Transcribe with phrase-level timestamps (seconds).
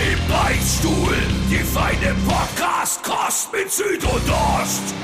[0.00, 1.14] Im Beichtstuhl,
[1.50, 4.94] die feine Podcast-Kost mit Süd und Ost.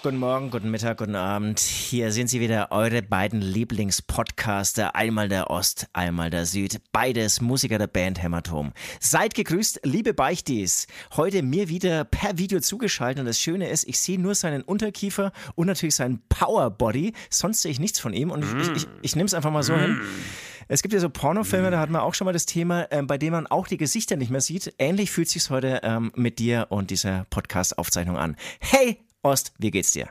[0.00, 1.58] Guten Morgen, guten Mittag, guten Abend.
[1.58, 4.94] Hier sind sie wieder, eure beiden Lieblingspodcaster.
[4.94, 6.80] Einmal der Ost, einmal der Süd.
[6.92, 8.72] Beides Musiker der Band Hämatom.
[9.00, 10.86] Seid gegrüßt, liebe Beichtis.
[11.16, 13.18] Heute mir wieder per Video zugeschaltet.
[13.18, 17.12] Und das Schöne ist, ich sehe nur seinen Unterkiefer und natürlich seinen Powerbody.
[17.28, 18.30] Sonst sehe ich nichts von ihm.
[18.30, 20.00] Und ich, ich, ich, ich nehme es einfach mal so hin.
[20.70, 23.16] Es gibt ja so Pornofilme, da hat man auch schon mal das Thema, ähm, bei
[23.16, 24.74] dem man auch die Gesichter nicht mehr sieht.
[24.78, 28.36] Ähnlich fühlt sich heute ähm, mit dir und dieser Podcast-Aufzeichnung an.
[28.60, 30.10] Hey, Ost, wie geht's dir?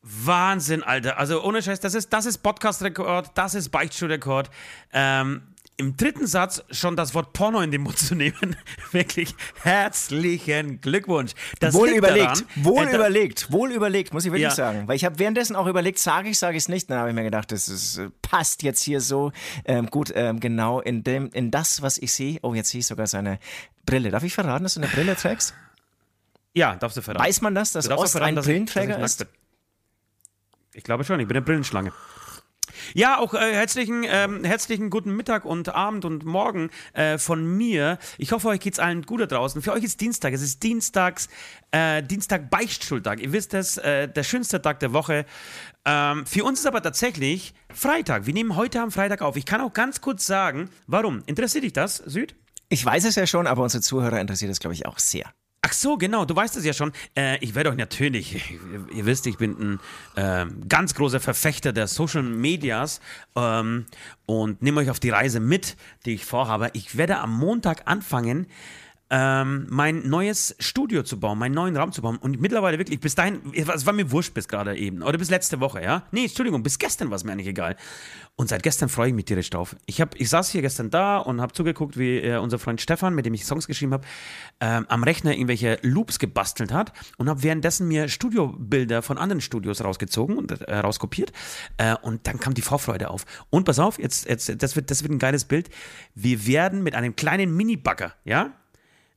[0.00, 1.18] Wahnsinn, Alter.
[1.18, 4.50] Also ohne Scheiß, das ist, das ist Podcast-Rekord, das ist Beichtstuhl-Rekord.
[4.92, 8.54] Ähm, Im dritten Satz schon das Wort Porno in den Mund zu nehmen.
[8.92, 11.32] Wirklich herzlichen Glückwunsch.
[11.58, 14.54] Das wohl überlegt, daran, wohl äh, überlegt, wohl überlegt, muss ich wirklich Ja.
[14.54, 14.86] sagen.
[14.86, 16.88] Weil ich habe währenddessen auch überlegt, sage ich, sage ich es nicht.
[16.90, 19.32] Dann habe ich mir gedacht, das ist, äh, passt jetzt hier so
[19.64, 22.38] ähm, gut ähm, genau in, dem, in das, was ich sehe.
[22.42, 23.40] Oh, jetzt sehe ich sogar seine
[23.84, 24.10] Brille.
[24.10, 25.54] Darf ich verraten, dass du eine Brille trägst?
[26.52, 27.24] Ja, darfst du verraten.
[27.26, 29.26] Weiß man das, dass Du Ost verraten, ein ich- Brillenträger dass ich ist?
[30.72, 31.92] Ich glaube schon, ich bin eine Brillenschlange.
[32.92, 37.98] Ja, auch äh, herzlichen, ähm, herzlichen guten Mittag und Abend und Morgen äh, von mir.
[38.18, 39.62] Ich hoffe, euch geht's allen gut da draußen.
[39.62, 40.34] Für euch ist Dienstag.
[40.34, 41.28] Es ist Dienstags,
[41.70, 43.20] äh, Dienstag Beichtschultag.
[43.20, 45.24] Ihr wisst es, äh, der schönste Tag der Woche.
[45.84, 48.26] Ähm, für uns ist aber tatsächlich Freitag.
[48.26, 49.36] Wir nehmen heute am Freitag auf.
[49.36, 51.22] Ich kann auch ganz kurz sagen, warum.
[51.26, 52.34] Interessiert dich das, Süd?
[52.68, 55.32] Ich weiß es ja schon, aber unsere Zuhörer interessiert es, glaube ich, auch sehr.
[55.66, 56.92] Ach so, genau, du weißt es ja schon.
[57.16, 59.80] Äh, ich werde euch natürlich, ihr, ihr wisst, ich bin ein
[60.14, 63.00] ähm, ganz großer Verfechter der Social Medias
[63.34, 63.86] ähm,
[64.26, 66.68] und nehme euch auf die Reise mit, die ich vorhabe.
[66.74, 68.46] Ich werde am Montag anfangen,
[69.10, 72.16] ähm, mein neues Studio zu bauen, meinen neuen Raum zu bauen.
[72.16, 75.02] Und mittlerweile wirklich, bis dahin, es war mir wurscht bis gerade eben.
[75.02, 76.04] Oder bis letzte Woche, ja?
[76.10, 77.76] Nee, Entschuldigung, bis gestern war es mir eigentlich egal.
[78.36, 79.76] Und seit gestern freue ich mich tierisch drauf.
[79.86, 83.14] Ich, hab, ich saß hier gestern da und habe zugeguckt, wie äh, unser Freund Stefan,
[83.14, 84.06] mit dem ich Songs geschrieben habe,
[84.60, 89.84] ähm, am Rechner irgendwelche Loops gebastelt hat und habe währenddessen mir Studiobilder von anderen Studios
[89.84, 91.32] rausgezogen und äh, rauskopiert.
[91.76, 93.24] Äh, und dann kam die Vorfreude auf.
[93.50, 95.68] Und pass auf, jetzt, jetzt, das, wird, das wird ein geiles Bild.
[96.14, 98.52] Wir werden mit einem kleinen Mini-Bagger, ja,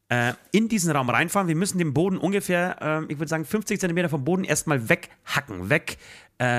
[0.09, 1.47] äh, in diesen Raum reinfahren.
[1.47, 5.69] Wir müssen den Boden ungefähr, ähm, ich würde sagen, 50 Zentimeter vom Boden erstmal weghacken,
[5.69, 5.97] wegstemmen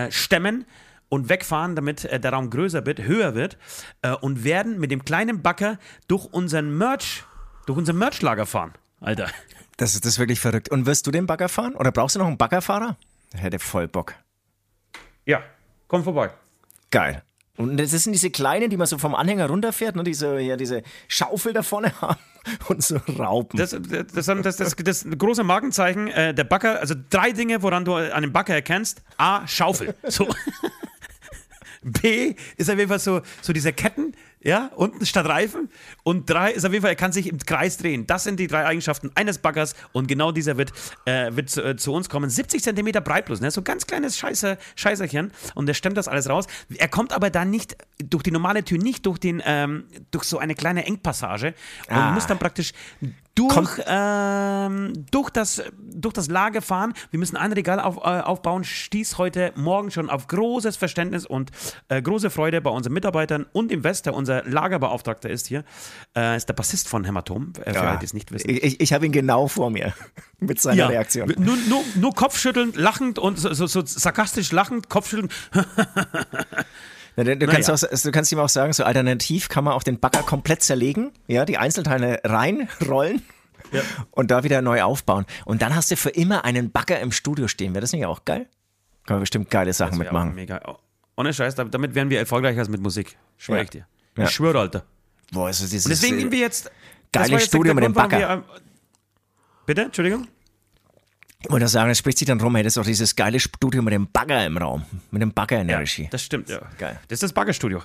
[0.08, 0.64] äh, stemmen
[1.08, 3.56] und wegfahren, damit äh, der Raum größer wird, höher wird
[4.02, 7.24] äh, und werden mit dem kleinen Bagger durch unseren Merch,
[7.66, 8.72] durch unser Merchlager fahren.
[9.00, 9.28] Alter.
[9.76, 10.68] Das, ist- das ist wirklich verrückt.
[10.70, 11.74] Und wirst du den Bagger fahren?
[11.76, 12.96] Oder brauchst du noch einen Baggerfahrer?
[13.32, 14.14] Der hätte voll Bock.
[15.24, 15.42] Ja,
[15.86, 16.30] komm vorbei.
[16.90, 17.22] Geil.
[17.58, 20.04] Und das sind diese kleinen, die man so vom Anhänger runterfährt, ne?
[20.04, 22.20] diese, ja, diese Schaufel da vorne haben
[22.68, 23.58] und so Raupen.
[23.58, 27.94] Das, das, das, das, das, große Markenzeichen, äh, der Bagger, also drei Dinge, woran du
[27.94, 29.02] einen Bagger erkennst.
[29.16, 29.94] A, Schaufel.
[30.04, 30.28] So.
[31.82, 35.68] B ist auf jeden Fall so, so diese Ketten, ja, unten statt Reifen.
[36.04, 38.06] Und drei ist auf jeden Fall, er kann sich im Kreis drehen.
[38.06, 40.72] Das sind die drei Eigenschaften eines Baggers und genau dieser wird,
[41.04, 42.30] äh, wird zu, äh, zu uns kommen.
[42.30, 43.50] 70 Zentimeter breit bloß, ne?
[43.50, 46.46] so ganz kleines Scheiße, Scheißerchen und der stemmt das alles raus.
[46.76, 50.38] Er kommt aber da nicht durch die normale Tür, nicht durch, den, ähm, durch so
[50.38, 51.54] eine kleine Engpassage
[51.88, 52.12] und Ah.
[52.12, 52.72] muss dann praktisch
[53.38, 56.92] durch, ähm, durch, das, durch das Lager fahren.
[57.10, 58.64] Wir müssen ein Regal auf, äh, aufbauen.
[58.64, 61.50] Stieß heute Morgen schon auf großes Verständnis und
[61.88, 65.64] äh, große Freude bei unseren Mitarbeitern und im Wester, unser Lagerbeauftragter ist hier,
[66.16, 68.50] äh, ist der Bassist von Hämatom, äh, für alle, die es nicht wissen.
[68.50, 69.94] Ich, ich, habe ihn genau vor mir
[70.40, 71.32] mit seiner Ja, Reaktion.
[71.38, 75.30] Nur, nur, nur Kopfschütteln, lachend und so, so, so sarkastisch lachend, Kopfschütteln.
[77.18, 77.88] Ja, du, du, kannst Naja.
[77.92, 81.10] auch, du kannst ihm auch sagen, so alternativ kann man auch den Bagger komplett zerlegen,
[81.26, 83.22] ja, die Einzelteile reinrollen
[83.72, 83.82] Ja.
[84.12, 85.26] und da wieder neu aufbauen.
[85.44, 87.74] Und dann hast du für immer einen Bagger im Studio stehen.
[87.74, 88.46] Wäre das nicht auch geil?
[89.06, 90.34] Kann man bestimmt geile Sachen mitmachen.
[90.36, 90.60] Mega.
[91.16, 93.18] Ohne Scheiß, damit werden wir erfolgreicher als mit Musik.
[93.36, 93.62] Schwör Ja.
[93.64, 93.86] ich dir.
[94.16, 94.24] Ja.
[94.24, 94.84] Ich schwöre, Alter.
[95.32, 96.66] Boah, also dieses, Und deswegen gehen wir jetzt.
[96.66, 96.72] das
[97.22, 98.18] Geile war jetzt Studio mit dem Bagger.
[98.20, 98.42] wir, ähm,
[99.66, 99.82] Bitte?
[99.82, 100.28] Entschuldigung?
[101.44, 103.80] Ich wollte sagen, es spricht sich dann rum, hey, das ist doch dieses geile Studio
[103.80, 104.84] mit dem Bagger im Raum.
[105.12, 106.08] Mit dem Bagger in der Regie.
[106.10, 106.60] Das stimmt, ja.
[106.78, 106.98] Geil.
[107.06, 107.80] Das ist das Baggerstudio.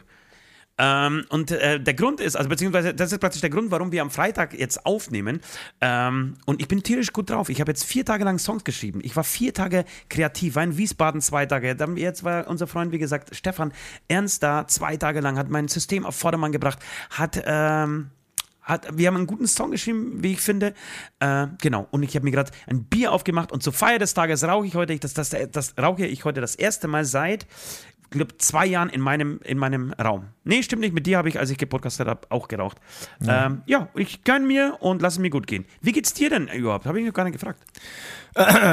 [0.79, 4.01] Ähm, und äh, der Grund ist, also beziehungsweise das ist praktisch der Grund, warum wir
[4.01, 5.39] am Freitag jetzt aufnehmen.
[5.81, 7.49] Ähm, und ich bin tierisch gut drauf.
[7.49, 9.01] Ich habe jetzt vier Tage lang Songs geschrieben.
[9.03, 11.75] Ich war vier Tage kreativ, war in Wiesbaden zwei Tage.
[11.75, 13.71] Dann jetzt war unser Freund, wie gesagt, Stefan
[14.07, 16.79] Ernst da zwei Tage lang, hat mein System auf Vordermann gebracht,
[17.11, 18.09] hat, ähm,
[18.63, 20.73] Hat, wir haben einen guten Song geschrieben, wie ich finde.
[21.19, 21.87] Äh, genau.
[21.91, 24.75] Und ich habe mir gerade ein Bier aufgemacht und zur Feier des Tages rauche ich
[24.75, 27.45] heute, das, das, das rauche ich heute das erste Mal seit
[28.17, 30.27] glaube, zwei Jahren in meinem, in meinem Raum.
[30.43, 30.93] Nee, stimmt nicht.
[30.93, 32.77] Mit dir habe ich, als ich gepodcastet habe, auch geraucht.
[33.21, 35.65] Ja, ähm, ja ich gönne mir und lasse mir gut gehen.
[35.81, 36.85] Wie geht's dir denn überhaupt?
[36.85, 37.59] Habe ich noch gar nicht gefragt.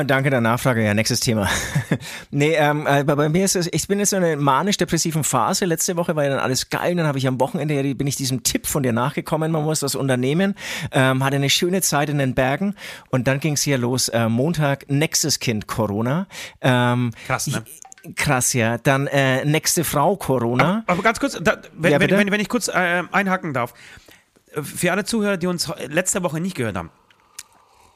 [0.07, 0.83] Danke der Nachfrage.
[0.85, 1.49] Ja, nächstes Thema.
[2.31, 5.67] nee, ähm, äh, bei mir ist es, ich bin jetzt in einer manisch-depressiven Phase.
[5.67, 6.97] Letzte Woche war ja dann alles geil.
[6.97, 9.53] Dann habe ich am Wochenende, bin ich diesem Tipp von dir nachgekommen.
[9.53, 10.55] Man muss was unternehmen.
[10.93, 12.75] Ähm, hatte eine schöne Zeit in den Bergen.
[13.11, 14.09] Und dann ging es hier los.
[14.09, 16.27] Äh, Montag, nächstes Kind Corona.
[16.63, 17.63] Ähm, Krass, ne?
[17.67, 17.81] Ich,
[18.17, 18.79] Krass, ja.
[18.79, 20.83] Dann äh, nächste Frau Corona.
[20.87, 23.75] Aber, aber ganz kurz, da, wenn, ja, wenn, wenn, wenn, ich kurz äh, einhaken darf.
[24.63, 26.91] Für alle Zuhörer, die uns letzte Woche nicht gehört haben.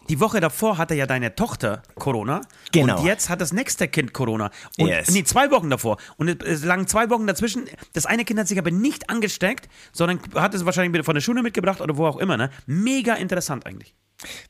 [0.08, 2.42] Die Woche davor hatte ja deine Tochter Corona.
[2.72, 2.98] Genau.
[2.98, 4.50] Und jetzt hat das nächste Kind Corona.
[4.78, 5.10] Und, yes.
[5.10, 5.96] Nee, zwei Wochen davor.
[6.16, 7.64] Und es lagen zwei Wochen dazwischen.
[7.94, 11.22] Das eine Kind hat sich aber nicht angesteckt, sondern hat es wahrscheinlich wieder von der
[11.22, 12.36] Schule mitgebracht oder wo auch immer.
[12.36, 12.50] Ne?
[12.66, 13.94] Mega interessant eigentlich.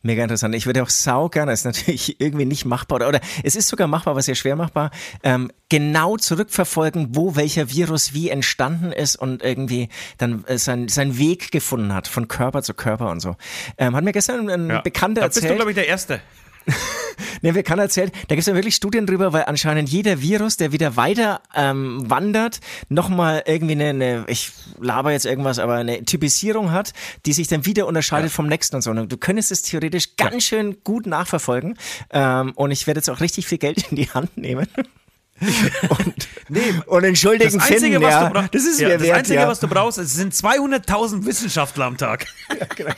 [0.02, 0.54] Mega interessant.
[0.54, 3.88] Ich würde auch sau gerne, ist natürlich irgendwie nicht machbar oder, oder es ist sogar
[3.88, 4.90] machbar, aber sehr schwer machbar,
[5.22, 9.88] ähm, genau zurückverfolgen, wo welcher Virus wie entstanden ist und irgendwie
[10.18, 13.36] dann äh, sein, seinen Weg gefunden hat, von Körper zu Körper und so.
[13.78, 14.80] Ähm, hat mir gestern ein ja.
[14.80, 15.44] Bekannter erzählt.
[15.44, 16.20] Da bist du, glaube ich, der Erste.
[17.42, 20.56] ne, wir kann erzählen, da gibt es ja wirklich Studien drüber, weil anscheinend jeder Virus,
[20.56, 26.04] der wieder weiter ähm, wandert, nochmal irgendwie eine, eine, ich laber jetzt irgendwas, aber eine
[26.04, 26.92] Typisierung hat,
[27.26, 28.34] die sich dann wieder unterscheidet ja.
[28.34, 28.90] vom nächsten und so.
[28.90, 30.40] Und du könntest es theoretisch ganz ja.
[30.40, 31.78] schön gut nachverfolgen.
[32.10, 34.66] Ähm, und ich werde jetzt auch richtig viel Geld in die Hand nehmen.
[35.88, 39.40] und, nee, und entschuldigen das Einzige, finden, ja, das ist ja, mir Das wert, Einzige,
[39.40, 39.48] ja.
[39.48, 42.26] was du brauchst, sind 200.000 Wissenschaftler am Tag.
[42.56, 42.94] Ja, genau.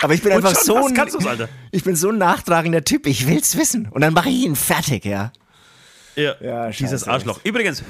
[0.00, 3.56] Aber ich bin und einfach so ein, ich bin so ein nachtragender Typ, ich will's
[3.56, 3.88] wissen.
[3.90, 5.32] Und dann mache ich ihn fertig, ja.
[6.16, 7.40] Ja, ja dieses Arschloch.
[7.44, 7.82] Übrigens,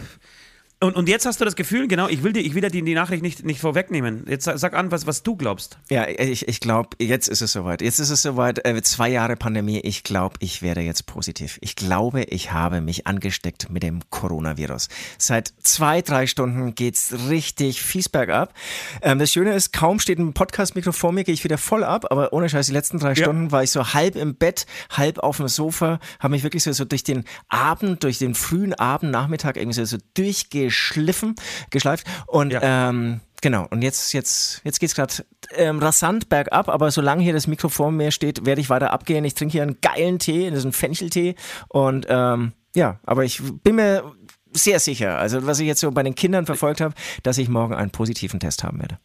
[0.81, 2.83] und, und jetzt hast du das Gefühl, genau, ich will dir, ich will dir die,
[2.83, 4.25] die Nachricht nicht, nicht vorwegnehmen.
[4.29, 5.77] Jetzt sag an, was, was du glaubst.
[5.91, 7.83] Ja, ich, ich glaube, jetzt ist es soweit.
[7.83, 9.81] Jetzt ist es soweit, äh, zwei Jahre Pandemie.
[9.81, 11.59] Ich glaube, ich werde jetzt positiv.
[11.63, 14.89] Ich glaube, ich habe mich angesteckt mit dem Coronavirus.
[15.19, 18.55] Seit zwei, drei Stunden geht's richtig fies bergab.
[19.03, 22.07] Ähm, das Schöne ist, kaum steht ein Podcast-Mikro vor mir, gehe ich wieder voll ab.
[22.11, 23.17] Aber ohne Scheiß, die letzten drei ja.
[23.17, 26.71] Stunden war ich so halb im Bett, halb auf dem Sofa, habe mich wirklich so,
[26.71, 31.35] so durch den Abend, durch den frühen Abend, Nachmittag irgendwie so, so durchge geschliffen,
[31.71, 32.07] geschleift.
[32.27, 32.91] Und ja.
[32.91, 35.15] ähm, genau, und jetzt, jetzt, jetzt geht es gerade
[35.55, 39.25] ähm, rasant bergab, aber solange hier das Mikro vor mir steht, werde ich weiter abgehen.
[39.25, 41.35] Ich trinke hier einen geilen Tee, das ist ein Fencheltee.
[41.69, 44.13] Und ähm, ja, aber ich bin mir
[44.53, 47.75] sehr sicher, also was ich jetzt so bei den Kindern verfolgt habe, dass ich morgen
[47.75, 48.99] einen positiven Test haben werde.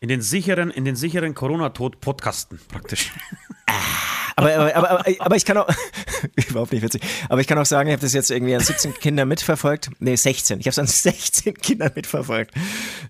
[0.00, 3.12] In den sicheren, in den sicheren Corona-Tod-Podcasten praktisch.
[4.36, 5.68] Aber, aber, aber, aber, ich kann auch,
[6.48, 8.94] überhaupt nicht witzig, aber ich kann auch sagen, ich habe das jetzt irgendwie an 17
[8.94, 9.90] Kinder mitverfolgt.
[9.98, 10.60] Nee, 16.
[10.60, 12.54] Ich habe es an 16 Kinder mitverfolgt.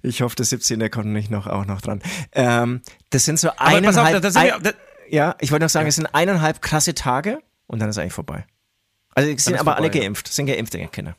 [0.03, 0.79] Ich hoffe, das 17.
[0.79, 2.03] der kommt nicht noch, auch noch dran.
[2.33, 4.75] Ähm, das sind so eineinhalb, auf, ein, wir,
[5.09, 5.91] ja, ich wollte noch sagen, ja.
[5.91, 8.47] es sind eineinhalb krasse Tage und dann ist eigentlich vorbei.
[9.15, 10.33] Also es sind aber vorbei, alle geimpft, ja.
[10.33, 11.17] sind geimpfte Kinder.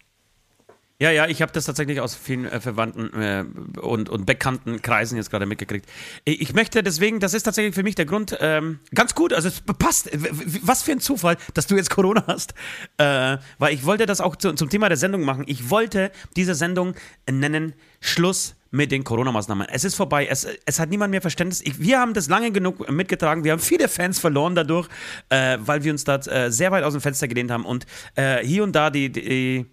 [1.04, 3.44] Ja, ja, ich habe das tatsächlich aus vielen äh, Verwandten äh,
[3.82, 5.86] und, und bekannten Kreisen jetzt gerade mitgekriegt.
[6.24, 9.60] Ich möchte deswegen, das ist tatsächlich für mich der Grund, ähm, ganz gut, also es
[9.60, 10.10] passt.
[10.62, 12.54] Was für ein Zufall, dass du jetzt Corona hast.
[12.98, 15.44] Äh, weil ich wollte das auch zu, zum Thema der Sendung machen.
[15.46, 16.96] Ich wollte diese Sendung
[17.30, 19.68] nennen Schluss mit den Corona-Maßnahmen.
[19.70, 20.26] Es ist vorbei.
[20.28, 21.60] Es, es hat niemand mehr Verständnis.
[21.66, 23.44] Ich, wir haben das lange genug mitgetragen.
[23.44, 24.88] Wir haben viele Fans verloren dadurch,
[25.28, 28.38] äh, weil wir uns da äh, sehr weit aus dem Fenster gelehnt haben und äh,
[28.38, 29.66] hier und da die, die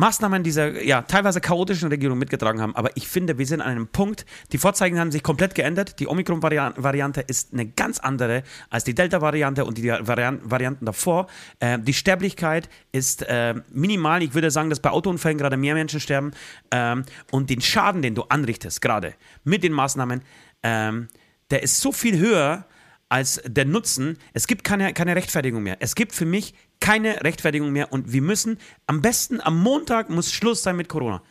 [0.00, 2.74] Maßnahmen dieser ja, teilweise chaotischen Regierung mitgetragen haben.
[2.74, 6.00] Aber ich finde, wir sind an einem Punkt, die Vorzeichen haben sich komplett geändert.
[6.00, 11.26] Die Omikron-Variante ist eine ganz andere als die Delta-Variante und die Varianten davor.
[11.60, 14.22] Äh, die Sterblichkeit ist äh, minimal.
[14.22, 16.32] Ich würde sagen, dass bei Autounfällen gerade mehr Menschen sterben.
[16.70, 19.14] Ähm, und den Schaden, den du anrichtest, gerade
[19.44, 20.22] mit den Maßnahmen,
[20.62, 21.08] ähm,
[21.50, 22.64] der ist so viel höher
[23.10, 24.16] als der Nutzen.
[24.32, 25.76] Es gibt keine, keine Rechtfertigung mehr.
[25.80, 30.32] Es gibt für mich keine Rechtfertigung mehr und wir müssen am besten am Montag muss
[30.32, 31.22] Schluss sein mit Corona.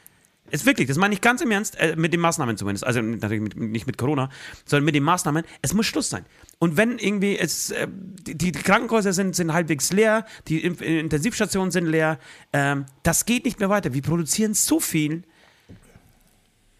[0.51, 2.83] Ist wirklich, das meine ich ganz im Ernst, äh, mit den Maßnahmen zumindest.
[2.83, 4.29] Also natürlich mit, nicht mit Corona,
[4.65, 5.43] sondern mit den Maßnahmen.
[5.61, 6.25] Es muss Schluss sein.
[6.57, 11.85] Und wenn irgendwie es, äh, die, die, Krankenhäuser sind, sind halbwegs leer, die Intensivstationen sind
[11.85, 12.19] leer,
[12.53, 13.93] ähm, das geht nicht mehr weiter.
[13.93, 15.23] Wir produzieren so viel,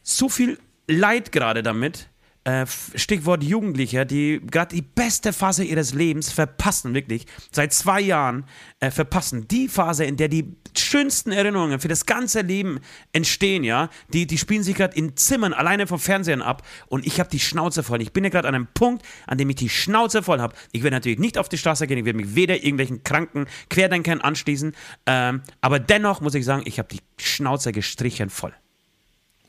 [0.03, 0.57] so viel
[0.87, 2.09] Leid gerade damit
[2.45, 2.65] äh,
[2.95, 8.45] Stichwort Jugendliche, die gerade die beste Phase ihres Lebens verpassen, wirklich, seit zwei Jahren
[8.79, 9.47] äh, verpassen.
[9.47, 12.79] Die Phase, in der die schönsten Erinnerungen für das ganze Leben
[13.11, 17.19] entstehen, ja, die, die spielen sich gerade in Zimmern alleine vom Fernsehen ab und ich
[17.19, 18.01] habe die Schnauze voll.
[18.01, 20.55] Ich bin ja gerade an einem Punkt, an dem ich die Schnauze voll habe.
[20.71, 24.21] Ich werde natürlich nicht auf die Straße gehen, ich werde mich weder irgendwelchen kranken Querdenkern
[24.21, 28.53] anschließen, ähm, aber dennoch muss ich sagen, ich habe die Schnauze gestrichen voll.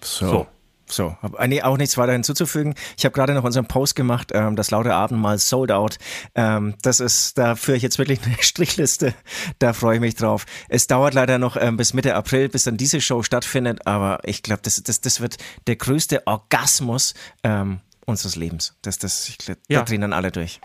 [0.00, 0.28] so.
[0.28, 0.46] so.
[0.90, 2.74] So, habe eigentlich auch nichts weiter hinzuzufügen.
[2.98, 5.98] Ich habe gerade noch unseren Post gemacht, ähm, das laute Abendmahl sold out.
[6.34, 9.14] Ähm, das ist, da führe ich jetzt wirklich eine Strichliste.
[9.58, 10.46] Da freue ich mich drauf.
[10.68, 14.42] Es dauert leider noch ähm, bis Mitte April, bis dann diese Show stattfindet, aber ich
[14.42, 18.74] glaube, das, das, das wird der größte Orgasmus ähm, unseres Lebens.
[18.82, 19.78] Das, das, ich glaub, Ja.
[19.80, 20.60] Da drehen dann alle durch.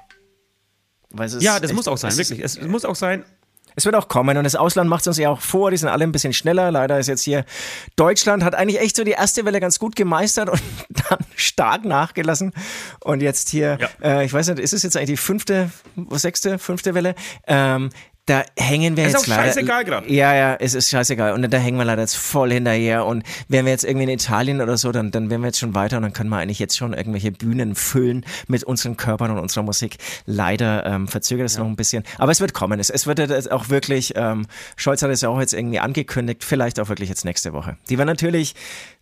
[1.43, 2.41] Ja, das echt- muss auch sein, wirklich.
[2.41, 3.23] Es muss auch sein.
[3.75, 5.89] Es wird auch kommen und das Ausland macht es uns ja auch vor, die sind
[5.89, 6.71] alle ein bisschen schneller.
[6.71, 7.45] Leider ist jetzt hier
[7.95, 10.61] Deutschland hat eigentlich echt so die erste Welle ganz gut gemeistert und
[11.09, 12.53] dann stark nachgelassen.
[13.01, 13.89] Und jetzt hier, Ja.
[14.19, 15.69] äh, ich weiß nicht, ist es jetzt eigentlich die fünfte,
[16.11, 17.15] sechste, fünfte Welle?
[17.47, 17.89] Ähm,
[18.25, 19.43] da hängen wir Ist jetzt auch leider.
[19.43, 20.09] scheißegal grad.
[20.09, 21.33] Ja, ja, es ist scheißegal.
[21.33, 23.05] Und da hängen wir leider jetzt voll hinterher.
[23.05, 25.75] Und wären wir jetzt irgendwie in Italien oder so, dann, dann wären wir jetzt schon
[25.75, 29.37] weiter und dann können wir eigentlich jetzt schon irgendwelche Bühnen füllen mit unseren Körpern und
[29.37, 29.97] unserer Musik.
[30.25, 32.03] Leider ähm, verzögert es noch ein bisschen.
[32.17, 32.79] Aber es wird kommen.
[32.79, 36.43] Es, es wird jetzt auch wirklich, ähm, Scholz hat es ja auch jetzt irgendwie angekündigt,
[36.43, 37.77] vielleicht auch wirklich jetzt nächste Woche.
[37.89, 38.55] Die war natürlich,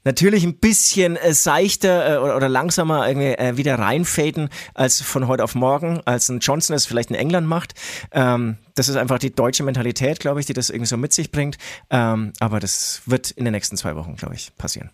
[0.03, 5.27] natürlich ein bisschen äh, seichter äh, oder, oder langsamer irgendwie äh, wieder reinfaden als von
[5.27, 7.73] heute auf morgen, als ein Johnson es vielleicht in England macht.
[8.11, 11.31] Ähm, das ist einfach die deutsche Mentalität, glaube ich, die das irgendwie so mit sich
[11.31, 11.57] bringt.
[11.89, 14.89] Ähm, aber das wird in den nächsten zwei Wochen, glaube ich, passieren.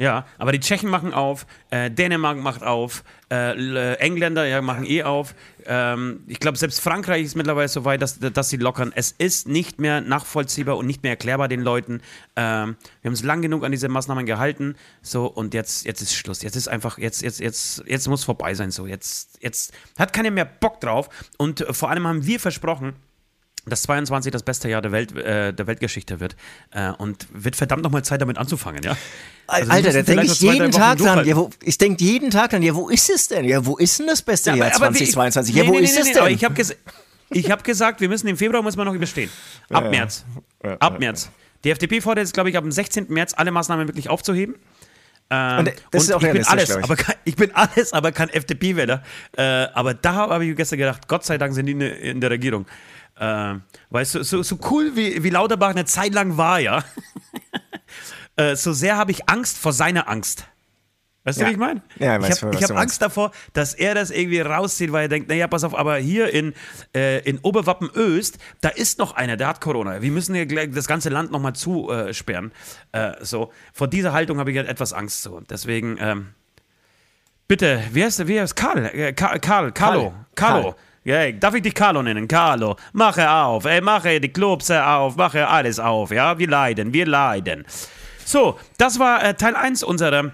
[0.00, 4.86] Ja, aber die Tschechen machen auf, äh, Dänemark macht auf, äh, äh, Engländer ja, machen
[4.86, 5.34] eh auf.
[5.66, 8.92] Ähm, ich glaube, selbst Frankreich ist mittlerweile so weit, dass, dass sie lockern.
[8.94, 12.00] Es ist nicht mehr nachvollziehbar und nicht mehr erklärbar den Leuten.
[12.34, 14.74] Ähm, wir haben uns lang genug an diese Maßnahmen gehalten.
[15.02, 16.40] So, und jetzt, jetzt ist Schluss.
[16.40, 18.70] Jetzt ist einfach, jetzt, jetzt, jetzt, jetzt muss vorbei sein.
[18.70, 21.10] So, jetzt, jetzt hat keiner mehr Bock drauf.
[21.36, 22.94] Und äh, vor allem haben wir versprochen,
[23.66, 26.36] dass 22 das beste Jahr der, Welt, äh, der Weltgeschichte wird.
[26.72, 28.96] Äh, und wird verdammt nochmal Zeit, damit anzufangen, ja?
[29.46, 31.26] Also Alter, da denke ich jeden Tag dran.
[31.26, 33.44] Ja, wo, ich denke jeden Tag dran, ja, wo ist es denn?
[33.44, 35.54] Ja, wo ist denn das beste Ja, Jahr aber- aber wie- 2022?
[35.54, 36.26] Ja, wo nee, ist nee, es denn?
[36.28, 36.74] Ich habe ges
[37.50, 39.30] hab gesagt, wir müssen im Februar muss man noch überstehen.
[39.70, 40.24] Ab März.
[40.78, 41.30] ab März.
[41.64, 43.06] Die FDP fordert jetzt, glaube ich, ab dem 16.
[43.08, 44.54] März alle Maßnahmen wirklich aufzuheben.
[45.32, 46.76] Ähm, Und das ist auch ich bin alles, ich.
[46.82, 49.02] aber kein, ich bin alles, aber kein FDP-Wähler.
[49.36, 52.66] Äh, aber da habe ich gestern gedacht, Gott sei Dank sind die in der Regierung.
[53.20, 53.54] Äh,
[53.90, 56.82] weißt du, so, so cool wie, wie Lauterbach eine Zeit lang war, ja,
[58.36, 60.46] äh, so sehr habe ich Angst vor seiner Angst.
[61.24, 61.48] Weißt du, Ja.
[61.48, 61.82] wie ich meine?
[61.98, 62.74] Ja, ich ich habe hab du.
[62.76, 66.32] Angst davor, dass er das irgendwie rauszieht, weil er denkt, naja, pass auf, aber hier
[66.32, 66.54] in,
[66.96, 70.00] äh, in Oberwappen-Öst, da ist noch einer, der hat Corona.
[70.00, 72.52] Wir müssen hier gleich das ganze Land nochmal zusperren.
[72.92, 75.22] Äh, so, vor dieser Haltung habe ich halt etwas Angst.
[75.22, 75.40] So.
[75.40, 76.28] Deswegen, ähm,
[77.48, 78.86] bitte, wie heißt, wie heißt Karl?
[78.86, 80.62] Äh, Ka- Karl, Carlo, Karl.
[80.62, 80.74] Carlo.
[81.02, 82.28] Ja, darf ich dich Carlo nennen?
[82.28, 87.06] Carlo, mache auf, ey, mache die Clubs auf, mache alles auf, ja, wir leiden, wir
[87.06, 87.64] leiden.
[88.24, 90.32] So, das war äh, Teil 1 unserer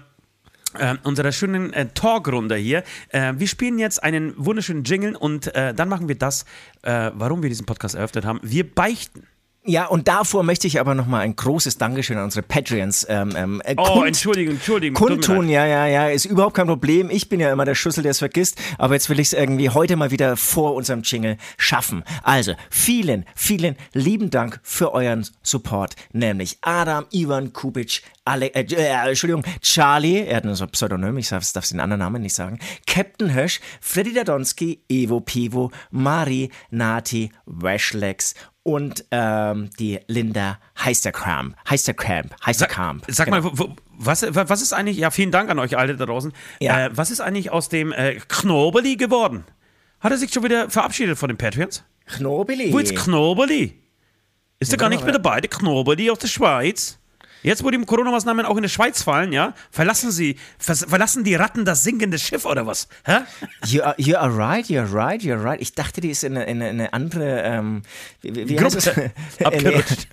[0.77, 2.83] äh, unserer schönen äh, Talkrunde hier.
[3.09, 6.43] Äh, wir spielen jetzt einen wunderschönen Jingle und äh, dann machen wir das,
[6.81, 8.39] äh, warum wir diesen Podcast eröffnet haben.
[8.43, 9.25] Wir beichten.
[9.69, 13.61] Ja, und davor möchte ich aber nochmal ein großes Dankeschön an unsere Patreons ähm, ähm,
[13.65, 17.09] äh, Oh, kund- tut mir Kundtun, ja, ja, ja, ist überhaupt kein Problem.
[17.09, 19.69] Ich bin ja immer der Schüssel, der es vergisst, aber jetzt will ich es irgendwie
[19.69, 22.05] heute mal wieder vor unserem Jingle schaffen.
[22.23, 29.09] Also, vielen, vielen lieben Dank für euren Support, nämlich Adam, Ivan, Kubic, Ale äh, äh,
[29.09, 32.35] Entschuldigung, Charlie, er hat nur so ein Pseudonym, ich darf, darf den anderen Namen nicht
[32.35, 38.33] sagen, Captain Hösch, Freddy Dadonski, Evo Pivo, Mari, Nati, Washlex
[38.67, 43.05] und ähm, die Linda Heisterkamp, Heisterkamp, Heisterkamp.
[43.07, 46.33] Sag mal, wo, was, was ist eigentlich, ja, vielen Dank an euch alle da draußen.
[46.59, 46.87] Ja.
[46.87, 49.45] Äh, was ist eigentlich aus dem äh, Knobeli geworden?
[50.01, 51.85] Hat er sich schon wieder verabschiedet von den Patreons?
[52.07, 52.73] Knobeli.
[52.73, 53.81] Wo ist Knobeli?
[54.59, 56.99] Ist er gar nicht mehr dabei, der Knobeli aus der Schweiz?
[57.43, 61.65] Jetzt, wo die Corona-Maßnahmen auch in der Schweiz fallen, ja, verlassen sie, verlassen die Ratten
[61.65, 62.87] das sinkende Schiff oder was?
[63.05, 63.19] Hä?
[63.65, 65.61] You are, you are right, you're right, you're right.
[65.61, 67.81] Ich dachte, die ist in eine, in eine, in eine andere, ähm,
[68.21, 68.55] wie, wie?
[68.55, 68.77] Gruppe
[69.39, 70.07] in, eine, abgerutscht.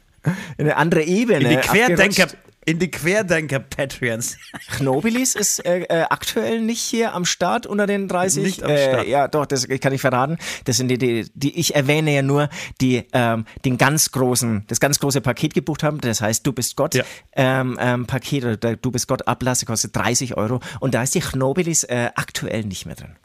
[0.59, 1.41] in eine andere Ebene.
[1.41, 2.37] In die Querdenker, abgerutscht.
[2.67, 4.37] In die Querdenker-Patreons.
[4.77, 8.43] Knobilis ist äh, äh, aktuell nicht hier am Start unter den 30.
[8.43, 9.07] Nicht am Start.
[9.07, 10.39] Äh, ja, doch, das kann ich verraten.
[10.65, 12.49] Das sind die, die, die ich erwähne ja nur,
[12.81, 16.01] die ähm, den ganz großen, das ganz große Paket gebucht haben.
[16.01, 17.05] Das heißt, du bist Gott Ja.
[17.35, 21.15] ähm, ähm, Paket oder der du bist Gott Ablasse kostet 30 Euro und da ist
[21.15, 23.17] die Knobilis äh, aktuell nicht mehr drin.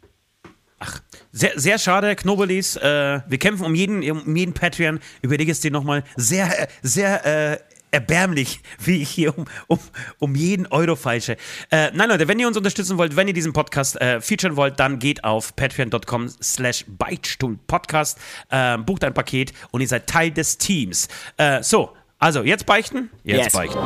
[1.32, 2.76] Sehr, sehr schade, Knobelis.
[2.78, 5.00] Äh, wir kämpfen um jeden, um jeden Patreon.
[5.22, 6.04] Überlege es dir nochmal.
[6.16, 7.58] Sehr, äh, sehr äh,
[7.92, 9.80] erbärmlich, wie ich hier um, um,
[10.20, 11.38] um jeden Euro falsche.
[11.72, 14.80] Äh, nein, Leute, wenn ihr uns unterstützen wollt, wenn ihr diesen Podcast äh, featuren wollt,
[14.80, 18.18] dann geht auf patreon.com slash Beichtstuhlpodcast,
[18.50, 21.08] äh, bucht ein Paket und ihr seid Teil des Teams.
[21.38, 23.10] Äh, so, also jetzt beichten?
[23.24, 23.54] Jetzt Yes.
[23.54, 23.80] beichten.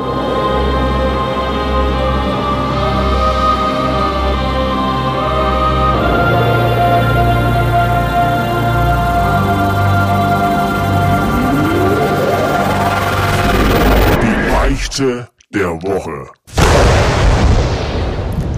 [14.96, 16.30] Die Beichte der Woche.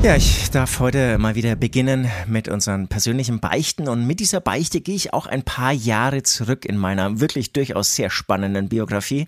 [0.03, 4.83] Ja, ich darf heute mal wieder beginnen mit unseren persönlichen Beichten und mit dieser Beichte
[4.83, 9.27] gehe ich auch ein paar Jahre zurück in meiner wirklich durchaus sehr spannenden Biografie.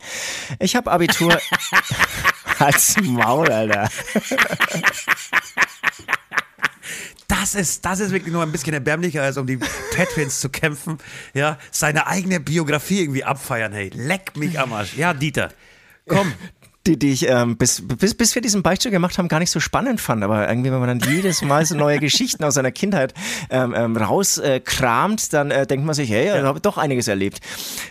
[0.59, 1.41] Ich habe Abitur
[2.59, 3.89] als Maul, Alter.
[7.27, 9.59] Das ist, das ist wirklich nur ein bisschen erbärmlicher, als um die
[9.97, 10.99] Patrons zu kämpfen.
[11.33, 13.73] Ja, seine eigene Biografie irgendwie abfeiern.
[13.73, 14.95] Hey, leck mich am Arsch.
[14.95, 15.49] Ja, Dieter,
[16.07, 16.35] komm,
[16.89, 19.61] die, die ich ähm, bis, bis, bis wir diesen Beichtstuhl gemacht haben, gar nicht so
[19.61, 20.25] spannend fand.
[20.25, 23.15] Aber irgendwie, wenn man dann jedes Mal so neue Geschichten aus seiner Kindheit
[23.51, 26.39] ähm, ähm, rauskramt, äh, dann äh, denkt man sich, hey, ja.
[26.39, 27.41] ich habe doch einiges erlebt.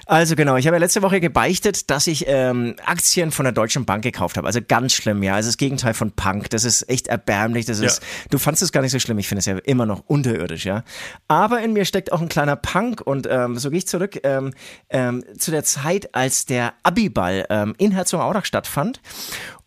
[0.08, 3.86] Also genau, ich habe ja letzte Woche gebeichtet, dass ich ähm, Aktien von der Deutschen
[3.86, 4.48] Bank gekauft habe.
[4.48, 5.36] Also ganz schlimm, ja.
[5.36, 6.50] Also das Gegenteil von Punk.
[6.50, 7.66] Das ist echt erbärmlich.
[7.66, 8.28] Das ist, ja.
[8.32, 9.20] du fandest es gar nicht so schlimm.
[9.20, 10.84] Ich finde es ja immer noch unterirdisch, ja.
[11.28, 14.54] Aber in mir steckt auch ein kleiner Punk und ähm, so gehe ich zurück ähm,
[15.38, 17.46] zu der Zeit, als der Abiball
[17.78, 19.02] in Herzogenaurach stattfand fand.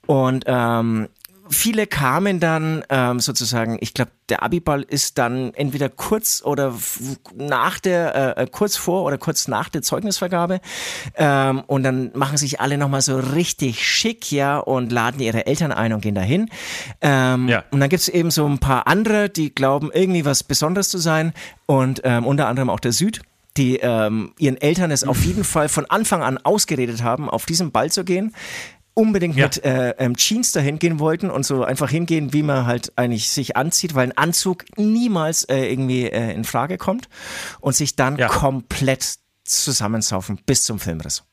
[0.06, 1.08] Und ähm,
[1.48, 6.74] viele kamen dann ähm, sozusagen, ich glaube, der Abiball ist dann entweder kurz oder
[7.34, 10.60] nach der, äh, kurz vor oder kurz nach der Zeugnisvergabe.
[11.16, 15.72] Ähm, und dann machen sich alle nochmal so richtig schick, ja, und laden ihre Eltern
[15.72, 16.48] ein und gehen dahin.
[17.00, 17.64] Ähm, ja.
[17.70, 20.98] Und dann gibt es eben so ein paar andere, die glauben, irgendwie was Besonderes zu
[20.98, 21.32] sein.
[21.66, 23.20] Und ähm, unter anderem auch der Süd
[23.56, 27.72] die ähm, ihren Eltern es auf jeden Fall von Anfang an ausgeredet haben, auf diesen
[27.72, 28.32] Ball zu gehen
[28.94, 29.46] unbedingt ja.
[29.46, 33.30] mit äh, ähm, Jeans dahin gehen wollten und so einfach hingehen, wie man halt eigentlich
[33.30, 37.08] sich anzieht, weil ein Anzug niemals äh, irgendwie äh, in Frage kommt
[37.60, 38.28] und sich dann ja.
[38.28, 41.24] komplett zusammensaufen bis zum Filmriss.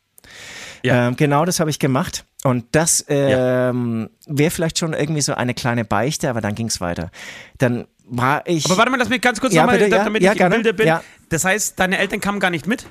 [0.83, 1.07] Ja.
[1.07, 2.25] Ähm, genau das habe ich gemacht.
[2.43, 6.79] Und das ähm, wäre vielleicht schon irgendwie so eine kleine Beichte, aber dann ging es
[6.79, 7.09] weiter.
[7.57, 8.65] Dann war ich.
[8.65, 10.93] Aber warte mal, lass mich ganz kurz ja, nochmal, bitte, damit ich im Bilde bin.
[11.29, 12.85] Das heißt, deine Eltern kamen gar nicht mit?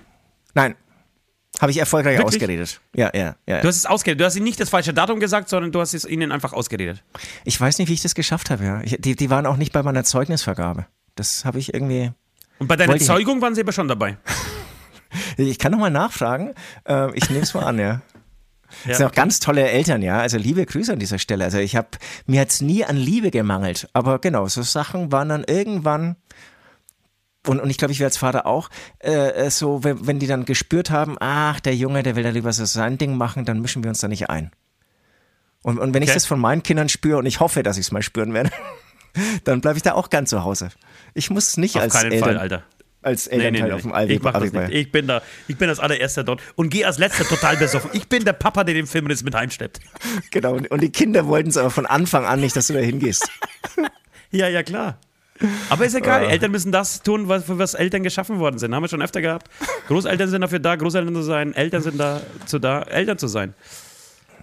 [0.54, 0.74] Nein.
[1.60, 2.36] Habe ich erfolgreich Wirklich?
[2.36, 2.80] ausgeredet.
[2.94, 3.60] Ja, ja, ja.
[3.60, 4.20] Du hast es ausgeredet.
[4.20, 7.02] Du hast ihnen nicht das falsche Datum gesagt, sondern du hast es ihnen einfach ausgeredet.
[7.44, 8.64] Ich weiß nicht, wie ich das geschafft habe.
[8.64, 8.80] Ja.
[8.82, 10.86] Ich, die, die waren auch nicht bei meiner Zeugnisvergabe.
[11.14, 12.12] Das habe ich irgendwie.
[12.58, 14.18] Und bei deiner Zeugung waren sie aber schon dabei.
[15.36, 16.54] ich kann nochmal nachfragen.
[16.84, 18.02] Ähm, ich nehme es mal an, ja.
[18.84, 20.18] Ja, das sind auch ganz tolle Eltern, ja.
[20.18, 21.44] Also liebe Grüße an dieser Stelle.
[21.44, 21.88] Also ich habe
[22.26, 26.16] mir jetzt nie an Liebe gemangelt, aber genau, so Sachen waren dann irgendwann
[27.48, 30.26] und, und ich glaube, ich wäre als Vater auch äh, äh, so, wenn, wenn die
[30.26, 33.60] dann gespürt haben, ach, der Junge, der will da lieber so sein Ding machen, dann
[33.60, 34.50] mischen wir uns da nicht ein.
[35.62, 36.10] Und, und wenn okay.
[36.10, 38.50] ich das von meinen Kindern spüre und ich hoffe, dass ich es mal spüren werde,
[39.44, 40.68] dann bleibe ich da auch ganz zu Hause.
[41.14, 42.62] Ich muss nicht auf als keinen Eltern, Fall, Alter.
[43.02, 43.74] als Elternteil nee, nee, nee.
[43.74, 44.14] auf dem Aldi.
[44.14, 44.70] Ich mach das nicht.
[44.70, 47.90] Ich bin da, ich bin das allererste dort und gehe als letzter total besoffen.
[47.94, 49.80] Ich bin der Papa, der den Film jetzt mit heimsteppt.
[50.30, 50.54] Genau.
[50.54, 53.28] Und die Kinder wollten es aber von Anfang an nicht, dass du da hingehst.
[54.30, 55.00] ja, ja, klar.
[55.68, 56.28] Aber ist egal, uh.
[56.28, 58.74] Eltern müssen das tun, was, für was Eltern geschaffen worden sind.
[58.74, 59.48] Haben wir schon öfter gehabt.
[59.88, 63.54] Großeltern sind dafür da, Großeltern zu sein, Eltern sind dazu da, Eltern zu sein.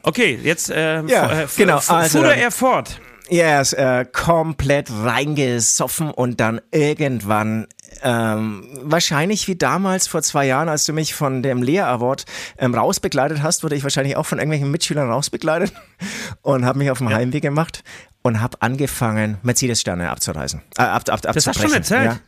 [0.03, 1.79] Okay, jetzt äh, ja, äh, genau.
[1.88, 2.99] Also, fuhr er fort.
[3.29, 7.67] Ja, ist äh, komplett reingesoffen und dann irgendwann
[8.01, 12.25] ähm, wahrscheinlich wie damals vor zwei Jahren, als du mich von dem Lea Award
[12.58, 15.73] ähm, rausbegleitet hast, wurde ich wahrscheinlich auch von irgendwelchen Mitschülern rausbegleitet
[16.41, 17.15] und habe mich auf dem ja.
[17.15, 17.84] Heimweg gemacht
[18.23, 20.62] und habe angefangen, Mercedes-Sterne abzureißen.
[20.77, 22.05] Äh, ab, ab, das hast du schon erzählt.
[22.05, 22.19] Ja.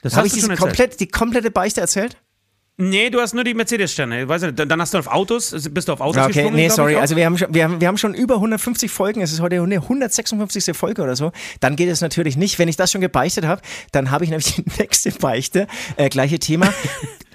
[0.00, 2.16] Das habe ich diese komplett, die komplette Beichte erzählt?
[2.78, 4.26] Nee, du hast nur die Mercedes-Sterne.
[4.26, 6.56] Dann hast du auf Autos, bist du auf Autos okay, gesprungen?
[6.56, 6.96] Nee, sorry.
[6.96, 9.20] Also wir haben, schon, wir, haben, wir haben schon über 150 Folgen.
[9.20, 10.74] Es ist heute eine 156.
[10.76, 11.32] Folge oder so.
[11.60, 12.58] Dann geht es natürlich nicht.
[12.58, 13.60] Wenn ich das schon gebeichtet habe,
[13.92, 15.66] dann habe ich nämlich die nächste Beichte.
[15.96, 16.72] Äh, gleiche Thema.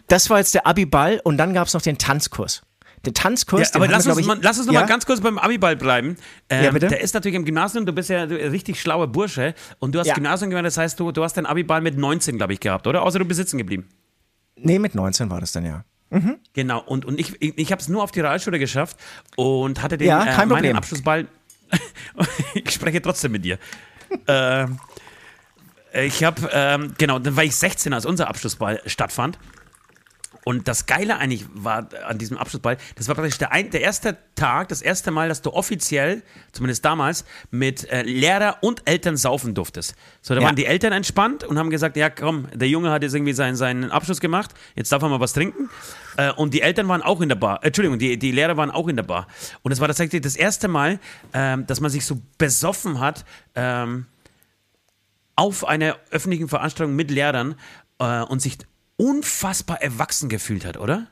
[0.08, 2.64] das war jetzt der Abi-Ball und dann gab es noch den Tanzkurs.
[3.08, 3.70] Der Tanzkurs.
[3.70, 4.82] Ja, aber lass, wir, uns, ich, mal, lass uns noch ja?
[4.82, 6.18] mal ganz kurz beim Abiball bleiben.
[6.50, 6.90] Ähm, ja, bitte?
[6.90, 10.08] Der ist natürlich im Gymnasium, du bist ja ein richtig schlauer Bursche und du hast
[10.08, 10.14] ja.
[10.14, 13.04] Gymnasium gemacht, das heißt, du, du hast den Abiball mit 19, glaube ich, gehabt, oder?
[13.04, 13.88] Außer du bist sitzen geblieben.
[14.58, 15.86] Nee, mit 19 war das dann ja.
[16.10, 16.36] Mhm.
[16.52, 18.98] Genau, und, und ich, ich, ich habe es nur auf die Realschule geschafft
[19.38, 21.28] und hatte den ja, äh, kein äh, meinen Abschlussball.
[22.56, 23.58] ich spreche trotzdem mit dir.
[24.28, 24.66] äh,
[25.94, 29.40] ich habe, ähm, genau, dann war ich 16, als unser Abschlussball stattfand.
[30.48, 34.16] Und das Geile eigentlich war an diesem Abschlussball, das war praktisch der, ein, der erste
[34.36, 39.56] Tag, das erste Mal, dass du offiziell, zumindest damals, mit äh, Lehrer und Eltern saufen
[39.56, 39.94] durftest.
[40.22, 40.48] So, da ja.
[40.48, 43.58] waren die Eltern entspannt und haben gesagt, ja komm, der Junge hat jetzt irgendwie seinen,
[43.58, 45.70] seinen Abschluss gemacht, jetzt darf er mal was trinken.
[46.16, 48.72] Äh, und die Eltern waren auch in der Bar, äh, Entschuldigung, die, die Lehrer waren
[48.72, 49.28] auch in der Bar.
[49.64, 51.02] Und es war tatsächlich das erste Mal,
[51.34, 54.06] ähm, dass man sich so besoffen hat, ähm,
[55.36, 57.56] auf einer öffentlichen Veranstaltung mit Lehrern
[58.00, 58.60] äh, und sich
[58.98, 61.08] unfassbar erwachsen gefühlt hat, oder?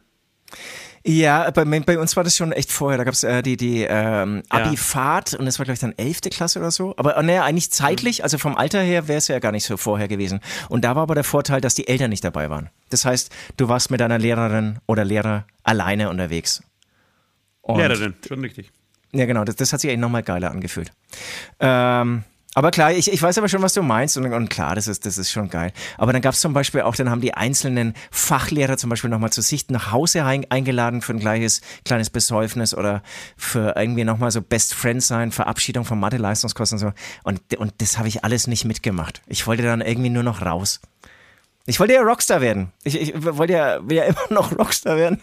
[1.08, 2.98] Ja, bei, bei, uns war das schon echt vorher.
[2.98, 5.39] Da gab es äh, die, die ähm, Abi-Fahrt ja.
[5.39, 6.21] und das war, glaube ich, dann 11.
[6.32, 6.95] Klasse oder so.
[6.98, 10.08] Aber naja, eigentlich zeitlich, also vom Alter her wäre es ja gar nicht so vorher
[10.08, 10.39] gewesen.
[10.67, 12.71] Und da war aber der Vorteil, dass die Eltern nicht dabei waren.
[12.89, 16.63] Das heißt, du warst mit deiner Lehrerin oder Lehrer alleine unterwegs.
[17.62, 18.71] Und Lehrerin, schon richtig.
[19.12, 20.91] Ja, genau, das, das hat sich eigentlich nochmal geiler angefühlt.
[21.60, 22.24] Ähm,
[22.57, 25.05] Aber klar, ich, ich weiß aber schon, was du meinst und, und klar, das ist,
[25.05, 25.73] das ist schon geil.
[25.97, 29.31] Aber dann gab es zum Beispiel auch, dann haben die einzelnen Fachlehrer zum Beispiel nochmal
[29.31, 33.03] zu sich nach Hause ein, eingeladen für ein gleiches kleines Besäufnis oder
[33.35, 36.93] für irgendwie nochmal so Best Friends sein, Verabschiedung von Mathe-Leistungskosten und so.
[37.23, 39.21] Und, und das habe ich alles nicht mitgemacht.
[39.27, 40.79] Ich wollte dann irgendwie nur noch raus.
[41.65, 42.71] Ich wollte ja Rockstar werden.
[42.85, 45.21] Ich, ich wollte ja, will ja immer noch Rockstar werden.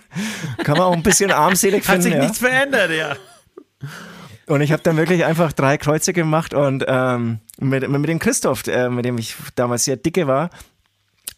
[0.64, 1.96] Kann man auch ein bisschen armselig finden.
[1.96, 2.20] Hat sich ja.
[2.20, 3.16] nichts verändert, ja.
[4.46, 8.66] Und ich habe dann wirklich einfach drei Kreuze gemacht und ähm, mit, mit dem Christoph,
[8.66, 10.50] äh, mit dem ich damals sehr dicke war,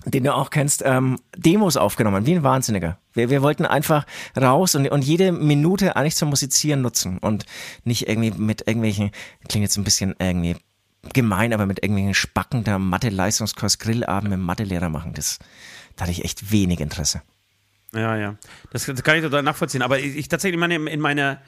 [0.06, 2.98] den du auch kennst, ähm, Demos aufgenommen, wie ein Wahnsinniger.
[3.12, 4.06] Wir, wir wollten einfach
[4.38, 7.46] raus und, und jede Minute eigentlich zum Musizieren nutzen und
[7.84, 9.10] nicht irgendwie mit irgendwelchen,
[9.48, 10.56] klingt jetzt ein bisschen irgendwie
[11.12, 15.12] gemein, aber mit irgendwelchen Spacken der Mathe-Leistungskurs Grillabend mit Mathelehrer machen.
[15.14, 15.38] Das,
[15.96, 17.22] da hatte ich echt wenig Interesse.
[17.92, 18.36] Ja, ja.
[18.72, 19.82] Das, das kann ich total nachvollziehen.
[19.82, 21.40] Aber ich, ich tatsächlich meine, in meiner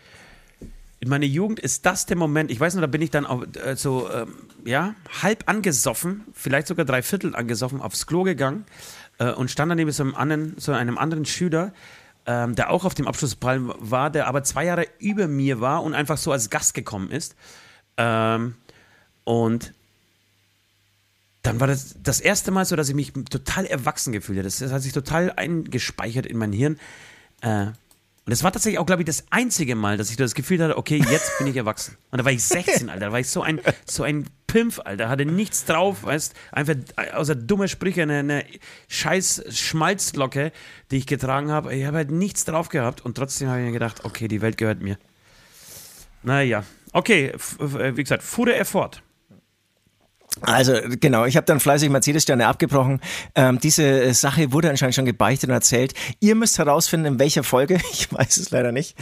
[1.06, 3.44] in meiner Jugend ist das der Moment, ich weiß noch, da bin ich dann auch,
[3.64, 8.66] äh, so, ähm, ja, halb angesoffen, vielleicht sogar drei Viertel angesoffen, aufs Klo gegangen
[9.18, 11.72] äh, und stand dann neben so einem anderen, so einem anderen Schüler,
[12.26, 15.94] ähm, der auch auf dem Abschlussball war, der aber zwei Jahre über mir war und
[15.94, 17.36] einfach so als Gast gekommen ist.
[17.96, 18.56] Ähm,
[19.22, 19.74] und
[21.42, 24.44] dann war das das erste Mal so, dass ich mich total erwachsen gefühlt habe.
[24.48, 26.80] Das, das hat sich total eingespeichert in mein Hirn.
[27.42, 27.66] Äh,
[28.26, 30.76] und das war tatsächlich auch, glaube ich, das einzige Mal, dass ich das Gefühl hatte,
[30.76, 31.96] okay, jetzt bin ich erwachsen.
[32.10, 33.06] Und da war ich 16, Alter.
[33.06, 35.08] Da war ich so ein, so ein Pimpf, Alter.
[35.08, 36.74] Hatte nichts drauf, weißt Einfach
[37.14, 38.44] außer dumme Sprüche, eine, eine
[38.88, 40.50] scheiß Schmalzlocke,
[40.90, 41.72] die ich getragen habe.
[41.72, 44.56] Ich habe halt nichts drauf gehabt und trotzdem habe ich mir gedacht, okay, die Welt
[44.56, 44.98] gehört mir.
[46.24, 46.64] Naja.
[46.90, 49.02] Okay, wie gesagt, fuhr er fort.
[50.42, 53.00] Also genau, ich habe dann fleißig Mercedes-Sterne abgebrochen.
[53.34, 55.94] Ähm, diese Sache wurde anscheinend schon gebeichtet und erzählt.
[56.20, 57.78] Ihr müsst herausfinden, in welcher Folge.
[57.96, 58.94] Ich weiß es leider nicht.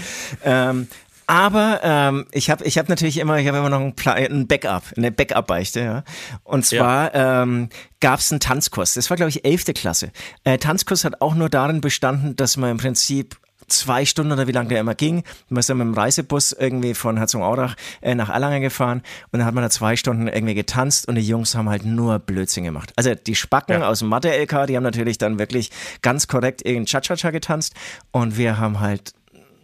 [0.45, 0.87] Ähm,
[1.27, 4.85] aber ähm, ich habe ich hab natürlich immer, ich habe immer noch ein, ein Backup,
[4.97, 5.81] eine Backup-Beichte.
[5.81, 6.05] Ja?
[6.45, 7.43] Und zwar ja.
[7.43, 7.71] ähm,
[8.01, 8.95] gab es einen Tanzkurs.
[8.95, 10.11] Das war, glaube ich, elfte Klasse.
[10.45, 13.37] Äh, Tanzkurs hat auch nur darin bestanden, dass man im Prinzip
[13.69, 15.25] zwei Stunden oder wie lange der immer ging.
[15.49, 19.47] Man ist dann mit dem Reisebus irgendwie von Herzogenaurach äh, nach Erlangen gefahren und dann
[19.47, 22.93] hat man da zwei Stunden irgendwie getanzt und die Jungs haben halt nur Blödsinn gemacht.
[22.97, 23.89] Also die Spacken ja.
[23.89, 25.71] aus dem Mathe-LK, die haben natürlich dann wirklich
[26.03, 27.75] ganz korrekt irgendein Cha-Cha-Cha getanzt
[28.11, 29.15] und wir haben halt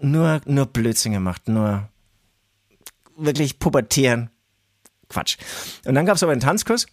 [0.01, 1.89] nur, nur Blödsinn gemacht, nur
[3.17, 4.31] wirklich pubertieren.
[5.09, 5.37] Quatsch.
[5.85, 6.87] Und dann gab es aber einen Tanzkurs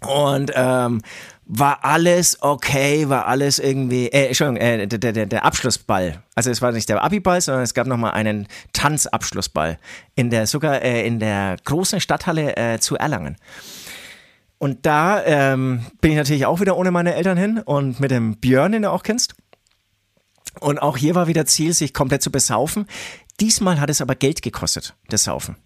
[0.00, 1.02] und ähm,
[1.50, 6.22] war alles okay, war alles irgendwie, äh, Entschuldigung, äh, der, der, der Abschlussball.
[6.34, 9.78] Also es war nicht der Abiball, sondern es gab nochmal einen Tanzabschlussball
[10.14, 13.36] in der, sogar äh, in der großen Stadthalle äh, zu Erlangen.
[14.58, 18.36] Und da ähm, bin ich natürlich auch wieder ohne meine Eltern hin und mit dem
[18.36, 19.34] Björn, den du auch kennst.
[20.60, 22.86] Und auch hier war wieder Ziel, sich komplett zu besaufen.
[23.40, 25.56] Diesmal hat es aber Geld gekostet, das Saufen.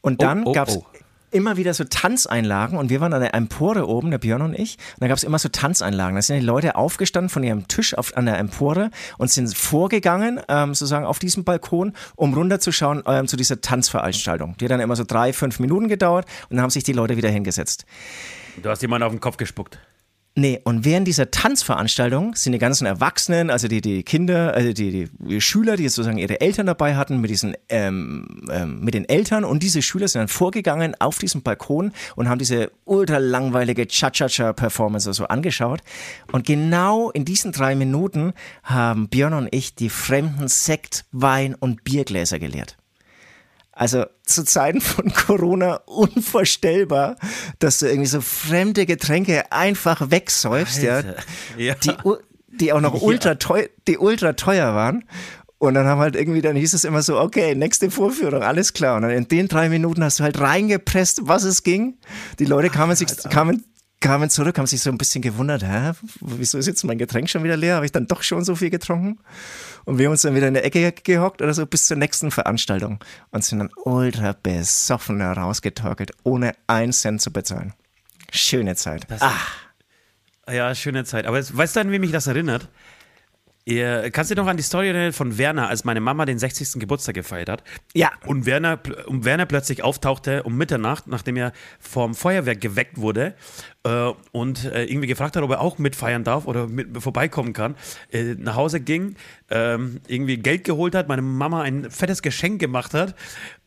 [0.00, 0.86] Und dann oh, oh, gab's oh
[1.32, 4.76] immer wieder so Tanzeinlagen und wir waren an der Empore oben, der Björn und ich,
[4.94, 6.14] und da gab es immer so Tanzeinlagen.
[6.14, 10.40] Da sind die Leute aufgestanden von ihrem Tisch auf, an der Empore und sind vorgegangen,
[10.48, 14.56] ähm, sozusagen auf diesem Balkon, um runterzuschauen ähm, zu dieser Tanzveranstaltung.
[14.58, 17.16] Die hat dann immer so drei, fünf Minuten gedauert und dann haben sich die Leute
[17.16, 17.86] wieder hingesetzt.
[18.62, 19.78] Du hast jemanden auf den Kopf gespuckt.
[20.34, 25.10] Nee, und während dieser Tanzveranstaltung sind die ganzen Erwachsenen, also die, die Kinder, also die,
[25.10, 29.44] die Schüler, die sozusagen ihre Eltern dabei hatten, mit diesen, ähm, ähm, mit den Eltern
[29.44, 35.12] und diese Schüler sind dann vorgegangen auf diesem Balkon und haben diese ultra langweilige Cha-Cha-Cha-Performance
[35.12, 35.82] so angeschaut.
[36.32, 41.84] Und genau in diesen drei Minuten haben Björn und ich die fremden Sekt, Wein und
[41.84, 42.78] Biergläser geleert.
[43.82, 47.16] Also zu Zeiten von Corona unvorstellbar,
[47.58, 51.02] dass du irgendwie so fremde Getränke einfach wegsäufst, ja,
[51.56, 51.74] ja.
[51.74, 51.92] Die,
[52.46, 55.02] die auch noch ultra teuer, die ultra teuer waren.
[55.58, 58.94] Und dann haben halt irgendwie, dann hieß es immer so, okay, nächste Vorführung, alles klar.
[58.94, 61.98] Und dann in den drei Minuten hast du halt reingepresst, was es ging.
[62.38, 63.64] Die Leute kamen, sich, kamen,
[64.02, 67.42] kamen zurück, haben sich so ein bisschen gewundert, hä, wieso ist jetzt mein Getränk schon
[67.42, 67.76] wieder leer?
[67.76, 69.18] Habe ich dann doch schon so viel getrunken?
[69.86, 72.30] Und wir haben uns dann wieder in der Ecke gehockt oder so bis zur nächsten
[72.30, 72.98] Veranstaltung
[73.30, 77.72] und sind dann ultra besoffen herausgetorkelt, ohne einen Cent zu bezahlen.
[78.30, 79.06] Schöne Zeit.
[79.08, 79.32] Das, ah.
[80.50, 81.26] Ja, schöne Zeit.
[81.26, 82.68] Aber weißt du, an wen mich das erinnert?
[83.64, 86.38] Ihr, kannst du dich noch an die Story erinnern von Werner, als meine Mama den
[86.38, 86.80] 60.
[86.80, 87.62] Geburtstag gefeiert hat?
[87.94, 88.10] Ja.
[88.26, 93.36] Und Werner, und Werner plötzlich auftauchte um Mitternacht, nachdem er vom Feuerwerk geweckt wurde
[93.84, 97.74] äh, und äh, irgendwie gefragt hat, ob er auch mitfeiern darf oder mit, vorbeikommen kann,
[98.12, 99.16] äh, nach Hause ging,
[99.50, 103.14] ähm, irgendwie Geld geholt hat, meine Mama ein fettes Geschenk gemacht hat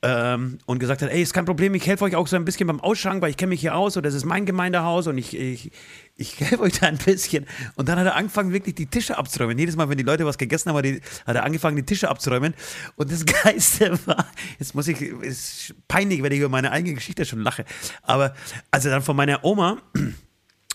[0.02, 2.68] ähm, und gesagt hat, ey, ist kein Problem, ich helfe euch auch so ein bisschen
[2.68, 5.38] beim Ausschrank, weil ich kenne mich hier aus oder das ist mein Gemeindehaus und ich,
[5.38, 5.72] ich,
[6.16, 7.46] ich helfe euch da ein bisschen.
[7.76, 9.58] Und dann hat er angefangen, wirklich die Tische abzuräumen.
[9.58, 12.54] Jedes Mal, wenn die Leute was gegessen haben, hat er angefangen, die Tische abzuräumen.
[12.96, 14.28] Und das Geiste war,
[14.60, 17.66] jetzt muss ich, ist peinlich, wenn ich über meine eigene Geschichte schon lache,
[18.04, 18.36] aber
[18.72, 19.78] als er dann von meiner Oma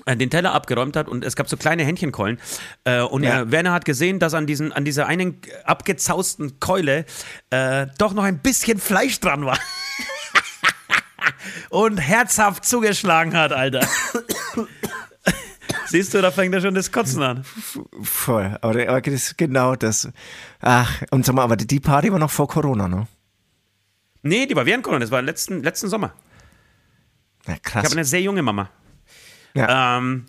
[0.07, 2.39] den Teller abgeräumt hat und es gab so kleine Händchenkeulen.
[2.85, 3.43] Äh, und ja.
[3.43, 7.05] äh, Werner hat gesehen, dass an, diesen, an dieser einen abgezausten Keule
[7.51, 9.59] äh, doch noch ein bisschen Fleisch dran war.
[11.71, 13.87] und herzhaft zugeschlagen hat, Alter.
[15.87, 17.45] Siehst du, da fängt er schon das Kotzen an.
[18.03, 20.09] Voll, aber, aber das ist genau das.
[20.61, 23.09] Ach, und sag mal, aber die Party war noch vor Corona, ne?
[24.23, 26.13] Nee, die war während Corona, das war letzten, letzten Sommer.
[27.47, 27.83] Ja, krass.
[27.83, 28.71] Ich habe eine sehr junge Mama.
[29.55, 29.99] Ja.
[29.99, 30.27] Ähm,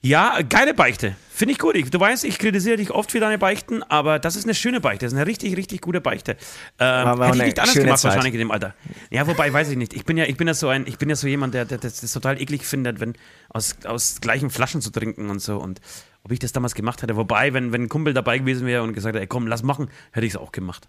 [0.00, 1.16] ja, geile Beichte.
[1.28, 1.74] Finde ich gut.
[1.74, 4.80] Ich, du weißt, ich kritisiere dich oft für deine Beichten, aber das ist eine schöne
[4.80, 5.06] Beichte.
[5.06, 6.36] Das ist eine richtig, richtig gute Beichte.
[6.78, 8.10] Ähm, hätte ich nicht anders gemacht, Zeit.
[8.10, 8.74] wahrscheinlich in dem Alter.
[9.10, 9.94] Ja, wobei, weiß ich nicht.
[9.94, 11.78] Ich bin ja, ich bin ja so ein, ich bin ja so jemand, der, der,
[11.78, 13.14] der das total eklig findet, wenn
[13.48, 15.58] aus, aus gleichen Flaschen zu trinken und so.
[15.58, 15.80] Und
[16.22, 17.16] ob ich das damals gemacht hätte.
[17.16, 19.90] Wobei, wenn, wenn ein Kumpel dabei gewesen wäre und gesagt hätte, ey, komm, lass machen,
[20.12, 20.88] hätte ich es auch gemacht.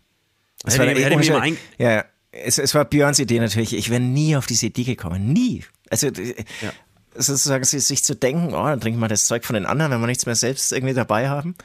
[0.64, 3.76] Das hätte, war ich, hätte mich ein ja, es, es war Björns Idee natürlich.
[3.76, 5.34] Ich wäre nie auf diese Idee gekommen.
[5.34, 5.64] Nie.
[5.90, 6.72] Also, ja
[7.16, 10.08] sozusagen sich zu denken, oh, dann trinken wir das Zeug von den anderen, wenn wir
[10.08, 11.56] nichts mehr selbst irgendwie dabei haben.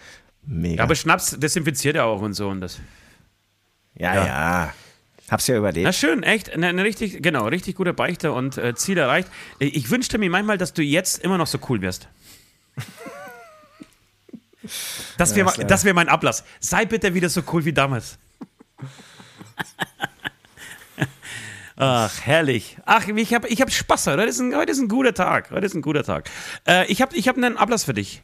[0.47, 0.77] Mega.
[0.77, 2.81] Ja, aber Schnaps desinfiziert ja auch und so und das.
[3.95, 4.27] Ja, ja.
[4.27, 4.75] ja.
[5.31, 5.87] Hab's ja überlebt.
[5.87, 9.29] Na schön, echt, eine, eine richtig, genau, richtig gute Beichte und äh, Ziel erreicht.
[9.59, 12.09] Ich wünschte mir manchmal, dass du jetzt immer noch so cool wärst.
[15.19, 16.45] Das wäre ja, wär mein Ablass.
[16.61, 18.19] Sei bitte wieder so cool wie damals.
[21.77, 22.77] Ach, herrlich.
[22.85, 24.23] Ach, ich habe ich hab Spaß heute.
[24.23, 25.51] Heute ist, ein, heute ist ein guter Tag.
[25.51, 26.31] Heute ist ein guter Tag.
[26.67, 28.23] Äh, ich habe ich hab einen Ablass für dich.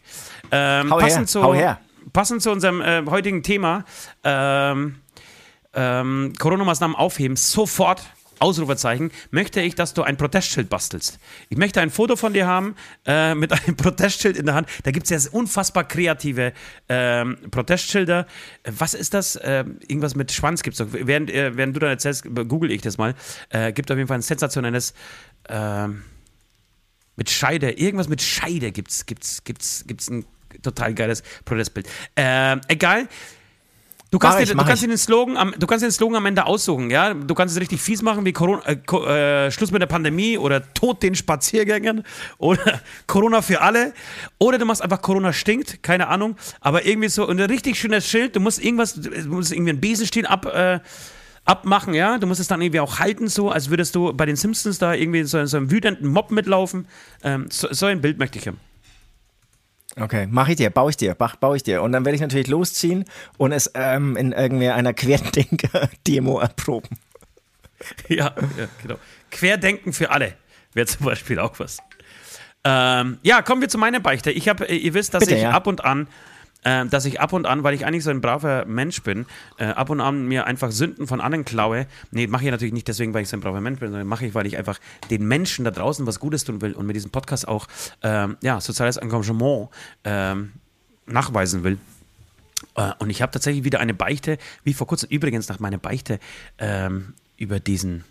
[0.53, 1.81] Ähm, hau passend, her, zu, hau her.
[2.13, 3.85] passend zu unserem äh, heutigen Thema.
[4.23, 5.01] Ähm,
[5.75, 8.03] ähm, Corona-Maßnahmen aufheben, sofort
[8.41, 11.19] Ausrufezeichen, möchte ich, dass du ein Protestschild bastelst.
[11.49, 12.75] Ich möchte ein Foto von dir haben
[13.07, 14.69] äh, mit einem Protestschild in der Hand.
[14.85, 16.53] Da gibt es ja unfassbar kreative
[16.89, 18.27] ähm, Protestschilder.
[18.65, 19.37] Was ist das?
[19.37, 20.89] Äh, irgendwas mit Schwanz gibt es doch.
[20.93, 23.15] Während, äh, während du dann erzählst, google ich das mal.
[23.51, 24.95] Äh, gibt auf jeden Fall ein sensationelles
[25.49, 26.03] ähm,
[27.17, 27.73] mit Scheide.
[27.73, 30.25] Irgendwas mit Scheide gibt es gibt's, gibt's, gibt's ein
[30.63, 31.89] total geiles Protestbild.
[32.17, 33.09] Äh, egal.
[34.11, 36.91] Du kannst, dir, du, kannst den Slogan am, du kannst den Slogan am Ende aussuchen,
[36.91, 37.15] ja?
[37.15, 40.73] Du kannst es richtig fies machen wie Corona, äh, äh, Schluss mit der Pandemie oder
[40.75, 42.03] Tod den Spaziergängern
[42.39, 43.95] oder Corona für alle.
[44.39, 46.37] Oder du machst einfach Corona stinkt, keine Ahnung.
[46.61, 48.35] Aber irgendwie so ein richtig schönes Schild.
[48.35, 50.81] Du musst irgendwas, du musst irgendwie einen Besenstiel ab, äh,
[51.45, 52.19] abmachen, ja?
[52.19, 54.93] Du musst es dann irgendwie auch halten, so, als würdest du bei den Simpsons da
[54.93, 56.89] irgendwie so, so einem wütenden Mob mitlaufen.
[57.23, 58.59] Ähm, so, so ein Bild möchte ich haben.
[59.97, 61.83] Okay, mache ich dir, baue ich dir, baue ich dir.
[61.83, 63.05] Und dann werde ich natürlich losziehen
[63.39, 66.99] und es ähm, in irgendwie einer Querdenker-Demo erproben.
[68.09, 68.97] Ja, ja, genau.
[69.31, 70.35] Querdenken für alle
[70.75, 71.79] wäre zum Beispiel auch was.
[72.63, 74.31] Ähm, ja, kommen wir zu meiner Beichte.
[74.31, 75.53] Ich habe, ihr wisst, dass Bitte, ich ja.
[75.53, 76.07] ab und an
[76.65, 79.27] äh, dass ich ab und an, weil ich eigentlich so ein braver Mensch bin,
[79.59, 81.87] äh, ab und an mir einfach Sünden von anderen klaue.
[82.11, 84.27] Nee, mache ich natürlich nicht deswegen, weil ich so ein braver Mensch bin, sondern mache
[84.27, 84.79] ich, weil ich einfach
[85.11, 87.67] den Menschen da draußen was Gutes tun will und mit diesem Podcast auch
[88.03, 89.69] ähm, ja, soziales Engagement
[90.05, 90.53] ähm,
[91.07, 91.79] nachweisen will.
[92.77, 96.19] Äh, und ich habe tatsächlich wieder eine Beichte, wie vor kurzem, übrigens nach meiner Beichte,
[96.59, 98.05] ähm, über diesen,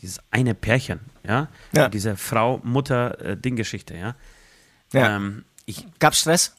[0.00, 1.88] dieses eine Pärchen, ja, ja.
[1.88, 4.14] diese Frau-Mutter-Ding-Geschichte, ja.
[4.92, 5.16] ja.
[5.16, 6.54] Ähm, ich, Gab's Stress?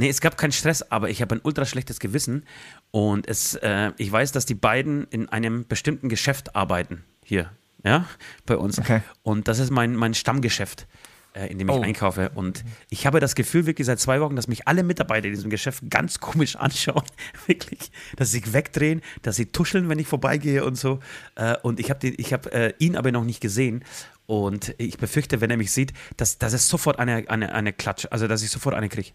[0.00, 2.46] Nee, es gab keinen Stress, aber ich habe ein ultra schlechtes Gewissen
[2.90, 7.50] und es, äh, ich weiß, dass die beiden in einem bestimmten Geschäft arbeiten hier,
[7.84, 8.06] ja,
[8.46, 8.78] bei uns.
[8.78, 9.02] Okay.
[9.22, 10.86] Und das ist mein, mein Stammgeschäft,
[11.34, 11.82] äh, in dem ich oh.
[11.82, 12.30] einkaufe.
[12.34, 15.50] Und ich habe das Gefühl wirklich seit zwei Wochen, dass mich alle Mitarbeiter in diesem
[15.50, 17.04] Geschäft ganz komisch anschauen,
[17.46, 21.00] wirklich, dass sie sich wegdrehen, dass sie tuscheln, wenn ich vorbeigehe und so.
[21.34, 23.84] Äh, und ich habe hab, äh, ihn aber noch nicht gesehen.
[24.24, 28.06] Und ich befürchte, wenn er mich sieht, dass, dass es sofort eine, eine, eine Klatsch,
[28.10, 29.10] also dass ich sofort eine kriege.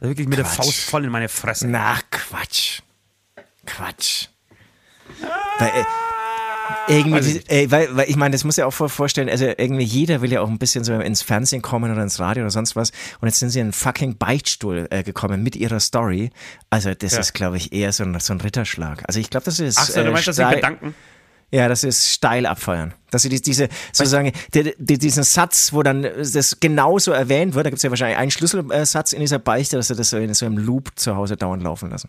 [0.00, 0.56] Wirklich mit Quatsch.
[0.58, 1.68] der Faust voll in meine Fresse.
[1.68, 2.80] Na, Quatsch.
[3.66, 4.28] Quatsch.
[5.58, 5.84] Weil, äh,
[6.88, 10.22] irgendwie, also, ey, weil, weil ich meine, das muss ja auch vorstellen, also irgendwie jeder
[10.22, 12.90] will ja auch ein bisschen so ins Fernsehen kommen oder ins Radio oder sonst was.
[13.20, 16.30] Und jetzt sind sie in einen fucking Beichtstuhl äh, gekommen mit ihrer Story.
[16.70, 17.20] Also das ja.
[17.20, 19.04] ist, glaube ich, eher so ein, so ein Ritterschlag.
[19.06, 19.78] Also ich glaube, das ist.
[19.78, 20.94] Ach so, du meinst, äh, dass sie bedanken?
[21.52, 22.94] Ja, das ist steil abfeuern.
[23.10, 27.70] Dass sie diese, sozusagen, die, die, diesen Satz, wo dann das genauso erwähnt wird, da
[27.70, 30.46] gibt es ja wahrscheinlich einen Schlüsselsatz in dieser Beichte, dass sie das so in so
[30.46, 32.08] einem Loop zu Hause dauernd laufen lassen.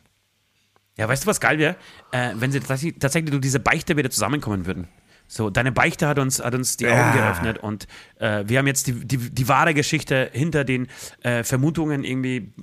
[0.98, 1.76] Ja, weißt du, was geil wäre?
[2.12, 4.88] Äh, wenn sie tatsächlich, tatsächlich durch diese Beichte wieder zusammenkommen würden.
[5.28, 7.10] So, deine Beichte hat uns, hat uns die ja.
[7.10, 7.88] Augen geöffnet und
[8.20, 10.88] äh, wir haben jetzt die, die, die wahre Geschichte hinter den
[11.24, 12.54] äh, Vermutungen irgendwie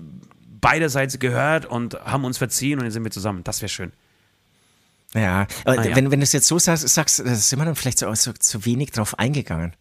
[0.61, 3.43] beiderseits gehört und haben uns verziehen und jetzt sind wir zusammen.
[3.43, 3.93] Das wäre schön.
[5.15, 5.97] Ja, aber Ah, ja.
[5.97, 8.33] Wenn, wenn du es jetzt so sagst, sagst da sind wir dann vielleicht so, so
[8.33, 9.75] zu wenig drauf eingegangen.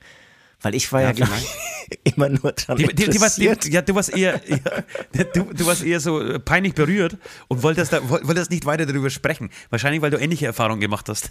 [0.61, 3.93] Weil ich war ja, Ja, ich, immer nur dran Die, die, die, warst, ja, du
[3.95, 8.25] warst eher, ja, du, du warst eher so äh, peinlich berührt und wolltest, da, woll-
[8.27, 9.49] wolltest nicht weiter darüber sprechen.
[9.69, 11.29] Wahrscheinlich, weil du ähnliche Erfahrungen gemacht hast.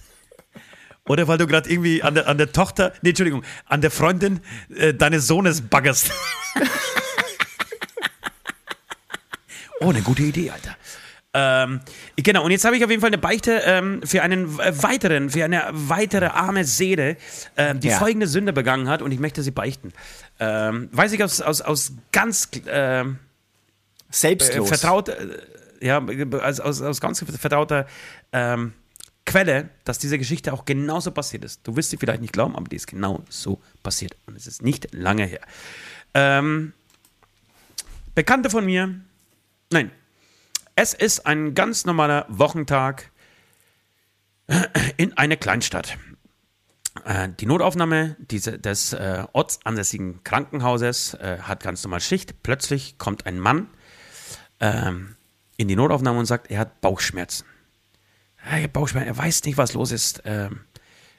[1.08, 4.40] Oder weil du gerade irgendwie an der, an der Tochter, nee, Entschuldigung, an der Freundin
[4.76, 6.10] äh, deines Sohnes baggerst.
[9.80, 10.76] oh, eine gute Idee, Alter.
[11.38, 11.80] Ähm,
[12.16, 15.28] genau, und jetzt habe ich auf jeden Fall eine Beichte ähm, für einen äh, weiteren,
[15.28, 17.18] für eine weitere arme Seele,
[17.58, 17.98] ähm, die Ja.
[17.98, 19.92] folgende Sünde begangen hat und ich möchte sie beichten.
[20.40, 23.04] Ähm, weiß ich aus, aus, aus ganz äh,
[24.10, 24.66] Selbstlos.
[24.68, 25.38] vertraut, äh,
[25.82, 26.02] ja,
[26.40, 27.86] aus, aus, aus ganz vertrauter
[28.32, 28.72] ähm,
[29.26, 31.60] Quelle, dass diese Geschichte auch genauso passiert ist.
[31.66, 34.16] Du wirst sie vielleicht nicht glauben, aber die ist genau so passiert.
[34.26, 35.40] Und es ist nicht lange her.
[36.14, 36.72] Ähm,
[38.14, 38.94] Bekannte von mir,
[39.70, 39.90] nein,
[40.76, 43.10] es ist ein ganz normaler Wochentag
[44.96, 45.98] in einer Kleinstadt.
[47.04, 52.42] Äh, Die Notaufnahme des äh, ortsansässigen Krankenhauses äh, hat ganz normal Schicht.
[52.42, 53.68] Plötzlich kommt ein Mann
[54.60, 55.16] ähm,
[55.56, 57.46] in die Notaufnahme und sagt, er hat Bauchschmerzen.
[58.44, 60.22] Er hat Bauchschmerzen, er weiß nicht, was los ist.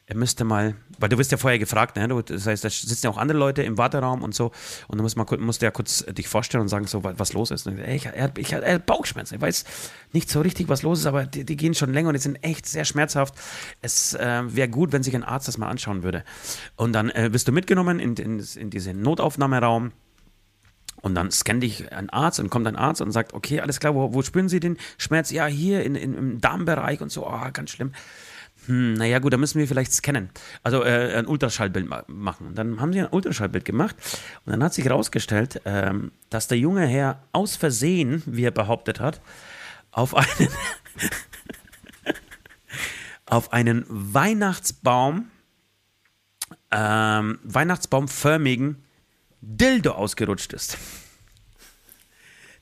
[0.10, 2.08] Er müsste mal, weil du wirst ja vorher gefragt, ne?
[2.24, 4.54] das heißt, da sitzen ja auch andere Leute im Warteraum und so
[4.88, 7.52] und du musst, mal, musst ja kurz dich vorstellen und sagen, so, wa- was los
[7.52, 7.68] ist.
[7.68, 9.66] Und ich, er, ich, er hat Bauchschmerzen, ich weiß
[10.14, 12.42] nicht so richtig, was los ist, aber die, die gehen schon länger und die sind
[12.42, 13.36] echt sehr schmerzhaft.
[13.82, 16.24] Es äh, wäre gut, wenn sich ein Arzt das mal anschauen würde.
[16.78, 19.92] Und dann äh, wirst du mitgenommen in, in, in diesen Notaufnahmeraum.
[21.02, 23.94] Und dann scannt dich ein Arzt und kommt ein Arzt und sagt, okay, alles klar,
[23.94, 25.32] wo, wo spüren Sie den Schmerz?
[25.32, 27.92] Ja, hier in, in, im Darmbereich und so, oh, ganz schlimm.
[28.68, 30.30] Hm, naja, gut, dann müssen wir vielleicht scannen.
[30.62, 32.54] Also äh, ein Ultraschallbild ma machen.
[32.54, 33.96] Dann haben sie ein Ultraschallbild gemacht
[34.46, 39.00] und dann hat sich herausgestellt, ähm, dass der junge Herr aus Versehen, wie er behauptet
[39.00, 39.22] hat,
[39.92, 40.50] auf einen,
[43.26, 45.32] auf einen Weihnachtsbaum,
[46.72, 48.84] ähm, Weihnachtsbaumförmigen
[49.40, 50.78] Dildo ausgerutscht ist.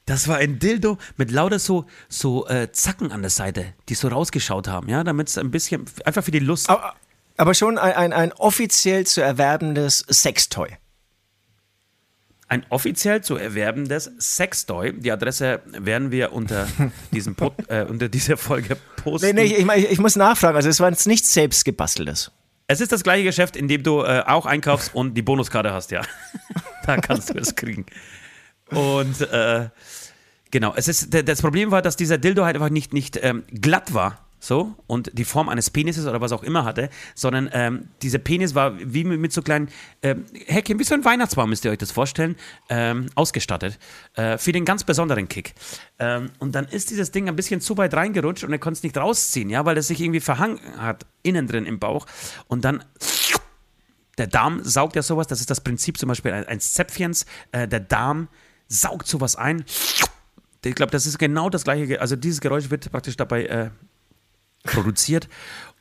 [0.06, 4.08] Das war ein Dildo mit lauter so, so äh, Zacken an der Seite, die so
[4.08, 6.70] rausgeschaut haben, ja, damit es ein bisschen, einfach für die Lust.
[6.70, 6.94] aber,
[7.38, 10.70] aber schon ein, ein, ein offiziell zu erwerbendes Sextoy.
[12.48, 14.94] Ein offiziell zu erwerbendes Sextoy.
[14.94, 16.68] Die Adresse werden wir unter,
[17.12, 19.36] diesem Pod, äh, unter dieser Folge posten.
[19.36, 22.32] Nee, nee, ich, ich, ich muss nachfragen, also es war jetzt nichts selbstgebasteltes.
[22.68, 25.90] Es ist das gleiche Geschäft, in dem du äh, auch einkaufst und die Bonuskarte hast,
[25.90, 26.04] ja.
[26.86, 27.88] da kannst du es kriegen.
[28.72, 29.70] Und äh,
[30.52, 33.94] genau, es ist, das Problem war, dass dieser Dildo halt einfach nicht, nicht ähm, glatt
[33.94, 34.22] war.
[34.38, 38.54] So, und die Form eines Penises oder was auch immer hatte, sondern ähm, dieser Penis
[38.54, 39.70] war wie mit, mit so kleinen
[40.04, 42.36] ähm, Häkchen, wie so ein Weihnachtsbaum, müsst ihr euch das vorstellen,
[42.70, 43.80] ähm, ausgestattet.
[44.14, 45.56] Äh, für den ganz besonderen Kick.
[45.98, 48.84] Ähm, und dann ist dieses Ding ein bisschen zu weit reingerutscht und er konnte es
[48.84, 52.06] nicht rausziehen, ja, weil es sich irgendwie verhangen hat, innen drin im Bauch.
[52.48, 52.84] Und dann
[54.20, 57.26] der Darm saugt ja sowas, das ist das Prinzip zum Beispiel ein- eines Zäpfchens.
[57.52, 58.28] Äh, der Darm
[58.68, 59.66] saugt sowas ein.
[60.64, 63.70] Ich glaube, das ist genau das gleiche, also dieses Geräusch wird praktisch dabei äh,
[64.64, 65.30] produziert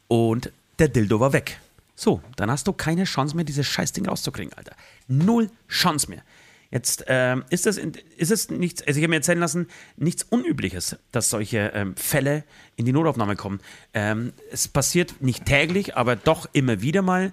[0.09, 1.59] und der Dildo war weg.
[1.97, 4.75] So, dann hast du keine Chance mehr, dieses Scheißding rauszukriegen, Alter.
[5.07, 6.23] Null Chance mehr.
[6.71, 10.97] Jetzt ähm, ist, das ist es nichts, also ich habe mir erzählen lassen, nichts Unübliches,
[11.13, 12.43] dass solche ähm, Fälle
[12.75, 13.61] in die Notaufnahme kommen.
[13.93, 17.33] Ähm, es passiert nicht täglich, aber doch immer wieder mal.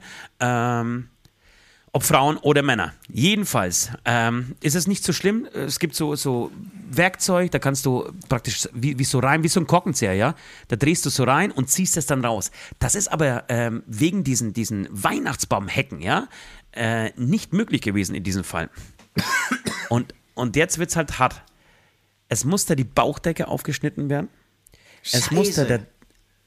[1.93, 2.93] Ob Frauen oder Männer.
[3.09, 5.45] Jedenfalls ähm, ist es nicht so schlimm.
[5.53, 6.49] Es gibt so, so
[6.89, 10.35] Werkzeug, da kannst du praktisch wie, wie so rein, wie so ein Korkenzieher, ja.
[10.69, 12.51] Da drehst du so rein und ziehst es dann raus.
[12.79, 16.29] Das ist aber ähm, wegen diesen, diesen Weihnachtsbaumhecken, ja,
[16.71, 18.69] äh, nicht möglich gewesen in diesem Fall.
[19.89, 21.43] Und, und jetzt wird es halt hart.
[22.29, 24.29] Es musste die Bauchdecke aufgeschnitten werden.
[25.11, 25.85] Es musste, der,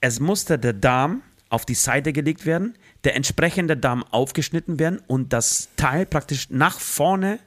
[0.00, 5.32] es musste der Darm auf die Seite gelegt werden, der entsprechende Darm aufgeschnitten werden und
[5.32, 7.38] das Teil praktisch nach vorne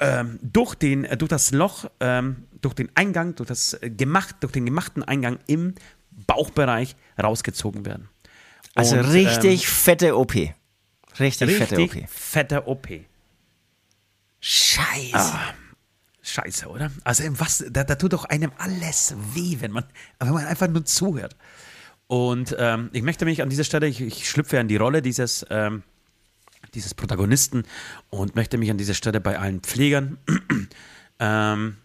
[0.00, 4.36] ähm, durch, den, äh, durch das Loch, ähm, durch den Eingang, durch, das, äh, gemacht,
[4.40, 5.74] durch den gemachten Eingang im
[6.26, 8.08] Bauchbereich rausgezogen werden.
[8.74, 10.34] Also Und, richtig fette OP.
[11.20, 12.10] Richtig, ähm, fette richtig OP.
[12.10, 12.88] fette OP.
[14.40, 15.14] Scheiße.
[15.14, 15.54] Ah.
[16.22, 16.90] Scheiße, oder?
[17.04, 19.84] Also was, da, da tut doch einem alles weh, wenn man,
[20.18, 21.36] wenn man einfach nur zuhört.
[22.06, 25.44] Und ähm, ich möchte mich an dieser Stelle, ich, ich schlüpfe in die Rolle dieses,
[25.50, 25.82] ähm,
[26.74, 27.64] dieses Protagonisten
[28.10, 30.18] und möchte mich an dieser Stelle bei allen Pflegern
[31.18, 31.76] ähm,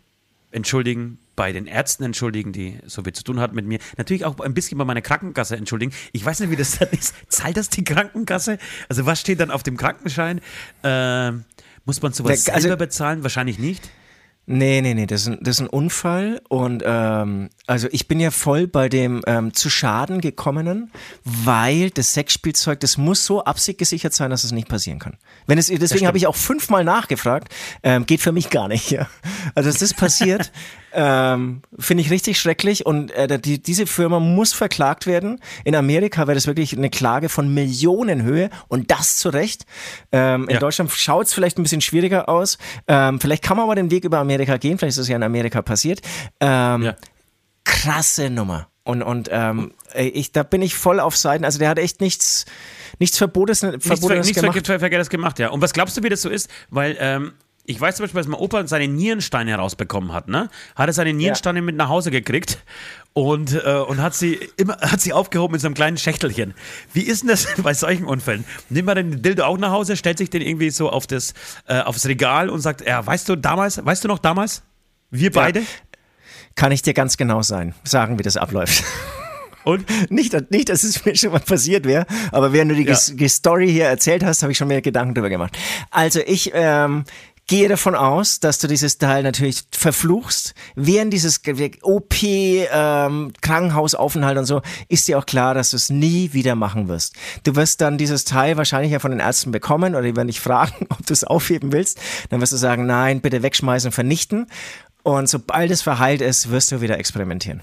[0.52, 3.80] entschuldigen, bei den Ärzten entschuldigen, die so viel zu tun hatten mit mir.
[3.98, 5.94] Natürlich auch ein bisschen bei meiner Krankenkasse entschuldigen.
[6.12, 7.16] Ich weiß nicht, wie das dann ist.
[7.30, 8.58] Zahlt das die Krankenkasse?
[8.90, 10.42] Also was steht dann auf dem Krankenschein?
[10.84, 11.46] Ähm,
[11.86, 13.24] muss man sowas Der- also- selber bezahlen?
[13.24, 13.90] Wahrscheinlich nicht.
[14.52, 18.20] Nee, nee, nee, das ist ein, das ist ein Unfall und ähm, also ich bin
[18.20, 20.92] ja voll bei dem ähm, zu Schaden gekommenen,
[21.24, 25.18] weil das Sexspielzeug, das muss so absichtgesichert sein, dass es nicht passieren kann.
[25.46, 28.90] Wenn es, deswegen habe ich auch fünfmal nachgefragt, ähm, geht für mich gar nicht.
[28.90, 29.08] Ja.
[29.54, 30.52] Also dass das passiert,
[30.94, 35.40] ähm, finde ich richtig schrecklich und äh, die, diese Firma muss verklagt werden.
[35.64, 39.68] In Amerika wäre das wirklich eine Klage von Millionenhöhe und das zu Recht.
[40.12, 40.60] Ähm, in Ja.
[40.60, 42.58] Deutschland schaut es vielleicht ein bisschen schwieriger aus.
[42.88, 45.24] Ähm, vielleicht kann man aber den Weg über Amerika gehen, vielleicht ist es ja in
[45.24, 46.02] Amerika passiert.
[46.40, 46.96] Ähm, Ja.
[47.64, 48.68] Krasse Nummer.
[48.84, 51.46] Und, und ähm, ich, da bin ich voll auf Seiten.
[51.46, 52.46] Also der hat echt nichts,
[52.98, 54.66] nichts Verbotenes, Nichts, nichts gemacht.
[54.66, 55.50] Ver Verkehrtes gemacht, ja.
[55.50, 56.50] Und was glaubst du, wie das so ist?
[56.72, 57.34] Weil, ähm,
[57.66, 60.50] ich weiß zum Beispiel, als mein Opa seine Nierensteine herausbekommen hat, ne?
[60.76, 62.58] Hat er seine Nierensteine mit nach Hause gekriegt
[63.14, 66.54] und, äh, und hat sie immer, hat sie aufgehoben in so einem kleinen Schächtelchen.
[66.94, 68.46] Wie ist denn das bei solchen Unfällen?
[68.70, 71.34] Nimmt man den Dildo auch nach Hause, stellt sich den irgendwie so auf das,
[71.68, 74.64] äh, aufs Regal und sagt, ja, weißt du damals, weißt du noch damals?
[75.12, 75.64] Wir beide?
[76.56, 78.84] Kann ich dir ganz genau sein, sagen, wie das abläuft.
[79.64, 79.86] Und?
[80.10, 83.30] Nicht, nicht, dass es mir schon mal passiert wäre, aber während du die, Ja.
[83.30, 85.58] Story hier erzählt hast, habe ich schon mehr Gedanken drüber gemacht.
[85.92, 87.04] Also ich ähm,
[87.50, 90.54] gehe davon aus, dass du dieses Teil natürlich verfluchst.
[90.76, 91.42] Während dieses
[91.82, 96.88] OP, ähm, Krankenhausaufenthalt und so, ist dir auch klar, dass du es nie wieder machen
[96.88, 97.16] wirst.
[97.44, 100.40] Du wirst dann dieses Teil wahrscheinlich ja von den Ärzten bekommen oder die werden dich
[100.50, 102.00] fragen, ob du es aufheben willst.
[102.30, 104.46] Dann wirst du sagen, nein, bitte wegschmeißen, vernichten.
[105.02, 107.62] Und sobald es verheilt ist, wirst du wieder experimentieren.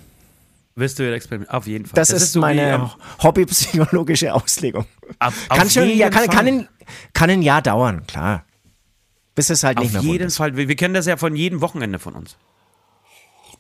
[0.74, 1.57] Wirst du wieder experimentieren?
[1.57, 1.95] Auf jeden Fall.
[1.95, 2.91] Das, ist, so meine
[3.22, 4.84] hobbypsychologische Auslegung.
[5.20, 6.68] auf, Kann auf schon, ja, kann, kann, ein,
[7.14, 8.43] kann ein Jahr dauern, klar.
[9.37, 10.30] Bis es halt nicht mehr Auf jeden.
[10.30, 10.57] Fall.
[10.57, 12.37] Wir, wir kennen das ja von jedem Wochenende von uns.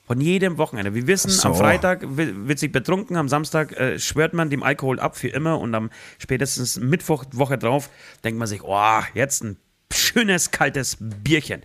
[0.06, 0.94] Von jedem Wochenende.
[0.94, 1.48] Wir wissen, so.
[1.48, 5.28] am Freitag wi- wird sich betrunken, am Samstag äh, schwört man dem Alkohol ab für
[5.28, 7.90] immer und am spätestens Mittwoch, Woche drauf,
[8.24, 9.56] denkt man sich, oh, jetzt ein
[9.92, 11.62] schönes, kaltes Bierchen.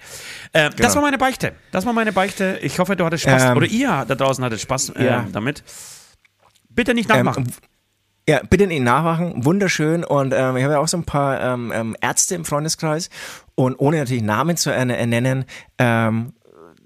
[0.53, 1.53] Äh, Das war meine Beichte.
[1.71, 2.59] Das war meine Beichte.
[2.63, 3.41] Ich hoffe, du hattest Spaß.
[3.41, 3.51] Genau.
[3.51, 5.27] Ähm, Oder ihr da draußen hattet Spaß äh, ja.
[5.31, 5.63] damit.
[6.69, 7.45] Bitte nicht nachmachen.
[7.45, 7.53] Ähm,
[8.31, 10.05] Ja, bitte nicht nachmachen, wunderschön.
[10.05, 13.09] Und ähm, ich habe ja auch so ein paar ähm, ähm, Ärzte im Freundeskreis
[13.55, 15.43] und ohne natürlich Namen zu erne- äh, nennen,
[15.77, 16.31] ähm,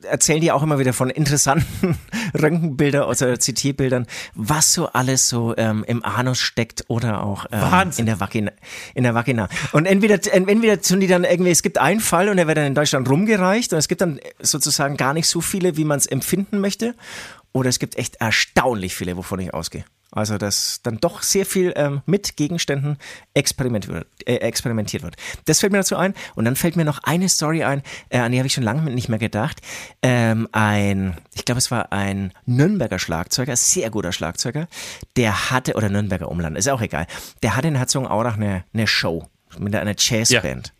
[0.01, 1.97] erzählen die auch immer wieder von interessanten
[2.41, 7.61] Röntgenbildern oder CT-Bildern, was so alles so ähm, im Anus steckt oder auch ähm,
[7.99, 8.51] in der Vagina.
[8.95, 9.47] In der Vagina.
[9.71, 12.57] Und entweder, ent- entweder tun die dann irgendwie, es gibt einen Fall und der wird
[12.57, 15.97] dann in Deutschland rumgereicht und es gibt dann sozusagen gar nicht so viele, wie man
[15.99, 16.95] es empfinden möchte.
[17.53, 19.85] Oder es gibt echt erstaunlich viele, wovon ich ausgehe.
[20.15, 22.97] Also, dass dann doch sehr viel ähm, mit Gegenständen
[23.33, 25.17] experiment wird, äh, experimentiert wird.
[25.43, 26.13] Das fällt mir dazu ein.
[26.35, 28.89] Und dann fällt mir noch eine Story ein, äh, an die habe ich schon lange
[28.89, 29.61] nicht mehr gedacht.
[30.01, 34.67] Ähm, ein, ich glaube, es war ein Nürnberger Schlagzeuger, sehr guter Schlagzeuger,
[35.17, 37.07] der hatte, oder Nürnberger Umland, ist auch egal,
[37.43, 39.27] der hatte in Herzogenaurach eine, eine Show
[39.59, 40.73] mit einer Jazzband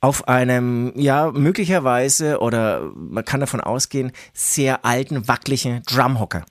[0.00, 6.44] auf einem, ja, möglicherweise oder man kann davon ausgehen, sehr alten, wackeligen Drumhocker.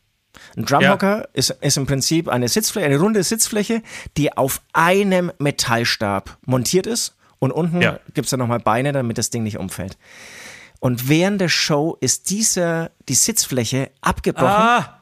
[0.57, 3.81] Ein Drumhocker ist, ist im Prinzip eine Sitzfläche, eine runde Sitzfläche,
[4.17, 7.99] die auf einem Metallstab montiert ist und unten Ja.
[8.13, 9.97] gibt's dann nochmal Beine, damit das Ding nicht umfällt.
[10.81, 14.99] Und während der Show ist diese, die Sitzfläche abgebrochen ah!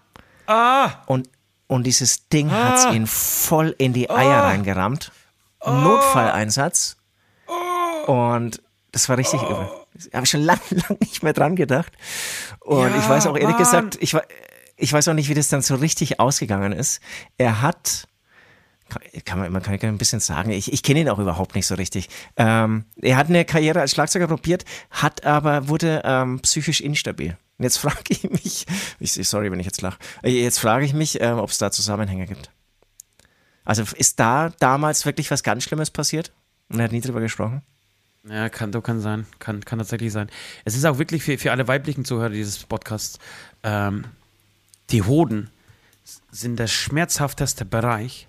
[0.47, 0.89] Ah!
[1.05, 1.29] und,
[1.67, 5.11] und dieses Ding hat's ihn voll in die Eier reingerammt.
[5.65, 6.97] Notfalleinsatz.
[8.07, 8.61] Und
[8.91, 9.67] das war richtig übel.
[10.11, 11.91] Da habe ich schon lange, lange nicht mehr dran gedacht.
[12.61, 13.57] Und Ja, ich weiß auch ehrlich Mann.
[13.57, 14.23] gesagt, ich, wa-
[14.77, 17.01] ich weiß auch nicht, wie das dann so richtig ausgegangen ist.
[17.37, 18.07] Er hat,
[19.25, 21.75] kann- man, man kann ein bisschen sagen, ich, ich kenne ihn auch überhaupt nicht so
[21.75, 22.09] richtig.
[22.37, 27.37] Ähm, er hat eine Karriere als Schlagzeuger probiert, hat aber, wurde ähm, psychisch instabil.
[27.57, 28.65] Und jetzt frage ich mich,
[28.99, 32.27] ich, sorry, wenn ich jetzt lache, jetzt frage ich mich, ähm, ob es da Zusammenhänge
[32.27, 32.51] gibt.
[33.65, 36.31] Also ist da damals wirklich was ganz Schlimmes passiert?
[36.69, 37.63] Und er hat nie drüber gesprochen?
[38.29, 39.25] Ja, kann, doch kann sein.
[39.39, 40.29] Kann, kann tatsächlich sein.
[40.65, 43.19] Es ist auch wirklich für, für alle weiblichen Zuhörer dieses Podcasts,
[43.63, 44.05] ähm,
[44.89, 45.49] die Hoden
[46.31, 48.27] sind der schmerzhafteste Bereich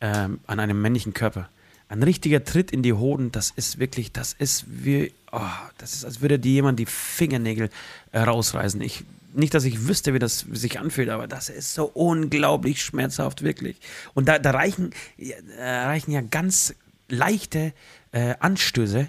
[0.00, 1.48] ähm, an einem männlichen Körper.
[1.88, 5.40] Ein richtiger Tritt in die Hoden, das ist wirklich, das ist wie, oh,
[5.78, 7.70] das ist, als würde dir jemand die Fingernägel
[8.12, 8.80] äh, rausreißen.
[8.80, 13.42] Ich, nicht, dass ich wüsste, wie das sich anfühlt, aber das ist so unglaublich schmerzhaft,
[13.42, 13.76] wirklich.
[14.14, 16.74] Und da, da reichen, äh, reichen ja ganz
[17.08, 17.72] leichte
[18.12, 19.08] äh, Anstöße.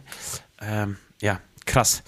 [0.62, 2.02] Ähm, ja, krass.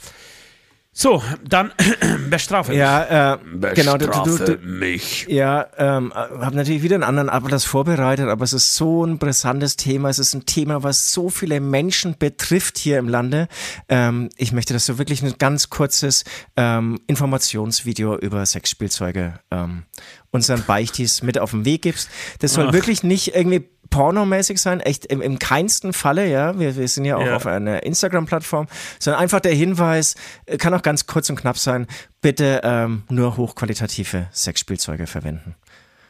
[0.96, 1.72] So, dann
[2.30, 2.80] bestrafe mich.
[2.80, 3.38] Ja, äh,
[3.74, 3.98] genau.
[3.98, 5.26] Du, du, Bestrafe du, mich.
[5.28, 9.76] ja, ähm, habe natürlich wieder einen anderen Ablass vorbereitet, aber es ist so ein brisantes
[9.76, 10.10] Thema.
[10.10, 13.48] Es ist ein Thema, was so viele Menschen betrifft hier im Lande.
[13.90, 16.26] Ähm, ich möchte, dass du wirklich ein ganz kurzes
[16.56, 19.86] ähm, Informationsvideo über Sexspielzeuge ähm,
[20.30, 22.10] unseren Beichtis mit auf den Weg gibst.
[22.40, 26.58] Das soll wirklich nicht irgendwie pornomäßig sein, echt im, im keinsten Falle, ja.
[26.60, 27.36] Wir, wir sind ja auch Ja.
[27.36, 28.68] auf einer Instagram-Plattform,
[29.00, 30.16] sondern einfach der Hinweis,
[30.46, 31.88] äh, kann auch ganz kurz und knapp sein,
[32.22, 35.56] bitte ähm, nur hochqualitative Sexspielzeuge verwenden.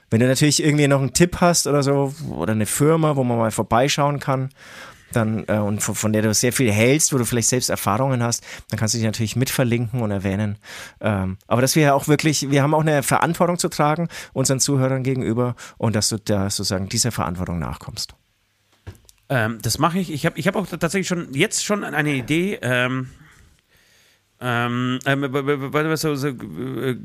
[0.10, 3.38] Wenn du natürlich irgendwie noch einen Tipp hast oder so, oder eine Firma, wo man
[3.38, 4.50] mal vorbeischauen kann,
[5.16, 8.24] dann, äh, und von, von der du sehr viel hältst, wo du vielleicht selbst Erfahrungen
[8.24, 10.58] hast, dann kannst du die natürlich mit verlinken und erwähnen.
[11.02, 14.60] Ähm, aber dass wir ja auch wirklich, wir haben auch eine Verantwortung zu tragen, unseren
[14.60, 18.16] Zuhörern gegenüber, und dass du da sozusagen dieser Verantwortung nachkommst.
[19.30, 20.12] Ähm, das mache ich.
[20.12, 22.60] Ich habe ich hab auch tatsächlich schon jetzt schon eine Idee.
[22.62, 23.10] Ähm,
[24.40, 26.98] ähm, ähm, so, so, äh,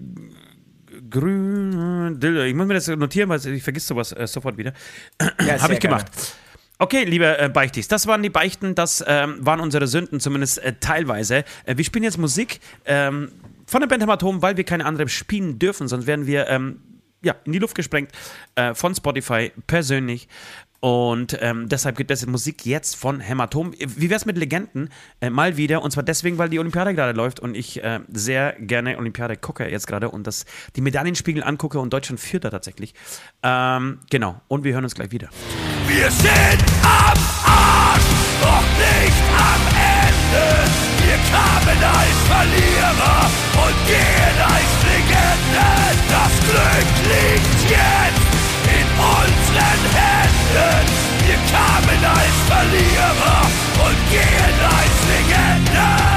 [1.09, 2.43] grün, Dildo.
[2.43, 4.73] Ich muss mir das notieren, weil ich vergiss sowas äh, sofort wieder.
[5.47, 6.11] Ja, Habe ich gemacht.
[6.81, 10.75] Okay, liebe äh, Beichtis, das waren die Beichten, das ähm, waren unsere Sünden, zumindest äh,
[10.79, 11.45] teilweise.
[11.65, 13.33] Äh, wir spielen jetzt Musik ähm,
[13.67, 16.81] von der Band Hämatom, weil wir keine andere spielen dürfen, sonst werden wir ähm,
[17.21, 18.13] ja, in die Luft gesprengt
[18.55, 20.29] äh, von Spotify persönlich.
[20.81, 23.73] Und ähm, deshalb gibt es Musik jetzt von Hämatom.
[23.79, 24.91] Wie wär's mit Legenden?
[25.21, 25.83] Äh, mal wieder.
[25.83, 29.69] Und zwar deswegen, weil die Olympiade gerade läuft und ich äh, sehr gerne Olympiade gucke
[29.69, 30.45] jetzt gerade und das,
[30.77, 32.95] die Medaillenspiegel angucke und Deutschland führt da tatsächlich.
[33.43, 34.41] Ähm, genau.
[34.47, 35.31] Und wir hören uns gleich wieder.
[35.89, 38.03] Wir sind am Arsch,
[38.41, 40.71] doch nicht am Ende.
[41.03, 43.31] Wir kamen als Verlierer
[43.67, 45.99] und gehen als Legenden.
[46.09, 48.29] Das Glück liegt jetzt
[48.65, 50.18] in unseren Händen.
[50.51, 53.43] Wir kamen als Verlierer
[53.87, 56.09] und gehen als Legenden.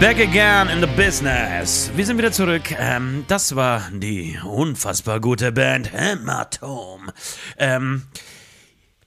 [0.00, 1.90] Back again in the business.
[1.94, 2.72] Wir sind wieder zurück.
[2.76, 7.12] Ähm, das war die unfassbar gute Band Hämatom.
[7.58, 8.06] Ähm,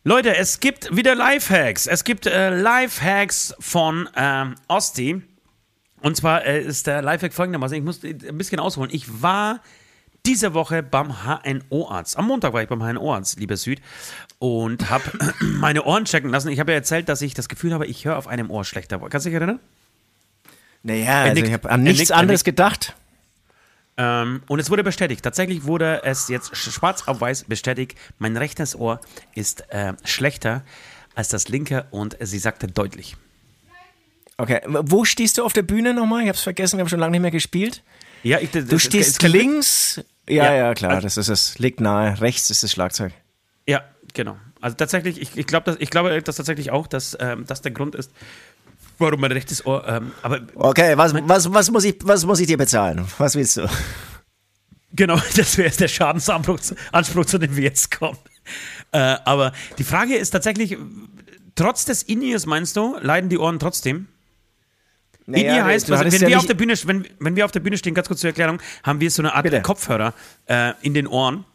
[0.03, 1.87] Leute, es gibt wieder Lifehacks.
[1.87, 5.23] Es gibt äh, Lifehacks von ähm, Osti.
[6.05, 7.75] Und zwar äh, ist der Lifehack folgendermaßen.
[7.75, 8.91] Ich muss ein bisschen ausholen.
[8.93, 9.59] Ich war
[10.23, 12.15] diese Woche beim HNO-Arzt.
[12.19, 13.81] Am Montag war ich beim HNO-Arzt, lieber Süd,
[14.37, 15.03] und habe
[15.39, 16.49] meine Ohren checken lassen.
[16.49, 18.99] Ich habe ja erzählt, dass ich das Gefühl habe, ich höre auf einem Ohr schlechter.
[18.99, 19.59] Kannst du dich erinnern?
[20.83, 22.95] Naja, also ich habe an nichts nickt, er anderes gedacht.
[23.97, 25.23] Ähm, und es wurde bestätigt.
[25.23, 27.97] Tatsächlich wurde es jetzt sch- schwarz auf weiß bestätigt.
[28.19, 29.01] Mein rechtes Ohr
[29.33, 30.61] ist äh, schlechter
[31.15, 33.17] als das linke und sie sagte deutlich.
[34.37, 36.23] Okay, wo stehst du auf der Bühne nochmal?
[36.23, 37.83] Ich hab's vergessen, wir haben schon lange nicht mehr gespielt.
[38.23, 40.01] Ja, ich, das, Du stehst links.
[40.27, 40.53] Ja, Ja.
[40.55, 41.59] ja, klar, Also- das ist es.
[41.59, 42.19] Liegt nahe.
[42.19, 43.13] Rechts ist das Schlagzeug.
[43.67, 43.83] Ja,
[44.13, 44.37] genau.
[44.61, 47.71] Also tatsächlich, ich, ich, glaub, dass, ich glaube dass tatsächlich auch, dass ähm, das der
[47.71, 48.11] Grund ist,
[48.97, 49.87] warum mein rechtes Ohr.
[49.87, 53.05] Ähm, aber Okay, was, was, was, muss ich, was muss ich dir bezahlen?
[53.19, 53.69] Was willst du?
[54.93, 56.59] Genau, das wäre jetzt der Schadensanspruch,
[56.91, 58.17] Anspruch, zu dem wir jetzt kommen.
[58.91, 60.77] Äh, aber die Frage ist tatsächlich,
[61.55, 64.07] trotz des In-Ears, meinst du, leiden die Ohren trotzdem?
[65.27, 67.51] In-Ear heißt, du also, hattest wenn, ja wir auf der Bühne, wenn, wenn wir auf
[67.51, 69.61] der Bühne stehen, ganz kurz zur Erklärung, haben wir so eine Art Bitte.
[69.61, 70.13] Kopfhörer
[70.47, 71.45] äh, in den Ohren.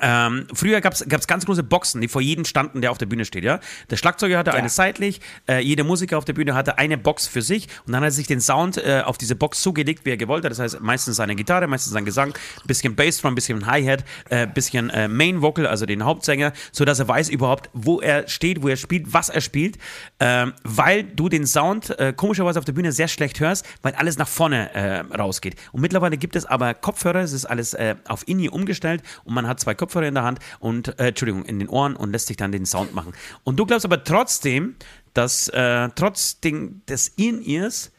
[0.00, 3.24] Ähm, früher gab es ganz große Boxen, die vor jedem standen, der auf der Bühne
[3.24, 3.44] steht.
[3.44, 3.60] Ja?
[3.90, 4.56] Der Schlagzeuger hatte Ja.
[4.56, 8.00] eine seitlich, äh, jeder Musiker auf der Bühne hatte eine Box für sich und dann
[8.02, 10.50] hat er sich den Sound äh, auf diese Box so gelegt, wie er gewollt hat.
[10.50, 12.32] Das heißt, meistens seine Gitarre, meistens sein Gesang,
[12.66, 17.08] bisschen Bassdrum, bisschen Hi-Hat, äh, bisschen äh, Main Vocal, also den Hauptsänger, so dass er
[17.08, 19.78] weiß überhaupt, wo er steht, wo er spielt, was er spielt,
[20.20, 24.16] ähm, weil du den Sound äh, komischerweise auf der Bühne sehr schlecht hörst, weil alles
[24.18, 25.56] nach vorne äh, rausgeht.
[25.72, 29.46] Und mittlerweile gibt es aber Kopfhörer, es ist alles äh, auf INI umgestellt und man
[29.48, 32.36] hat zwei Kopfhörer in der Hand und, äh, Entschuldigung, in den Ohren und lässt sich
[32.36, 33.12] dann den Sound machen.
[33.44, 34.76] Und du glaubst aber trotzdem,
[35.14, 37.92] dass äh, trotz des In-Ears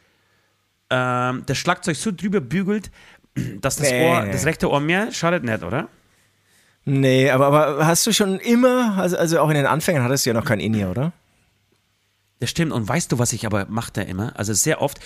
[0.90, 2.90] ähm, das Schlagzeug so drüber bügelt,
[3.60, 5.88] dass das, Nee, Ohr, das rechte Ohr mehr schadet nicht, oder?
[6.84, 10.30] Nee, aber, aber hast du schon immer, also, also auch in den Anfängen hattest du
[10.30, 11.12] ja noch kein In-Ear, oder?
[12.40, 12.72] Das stimmt.
[12.72, 14.32] Und weißt du, was ich aber machte immer?
[14.38, 14.98] Also sehr oft,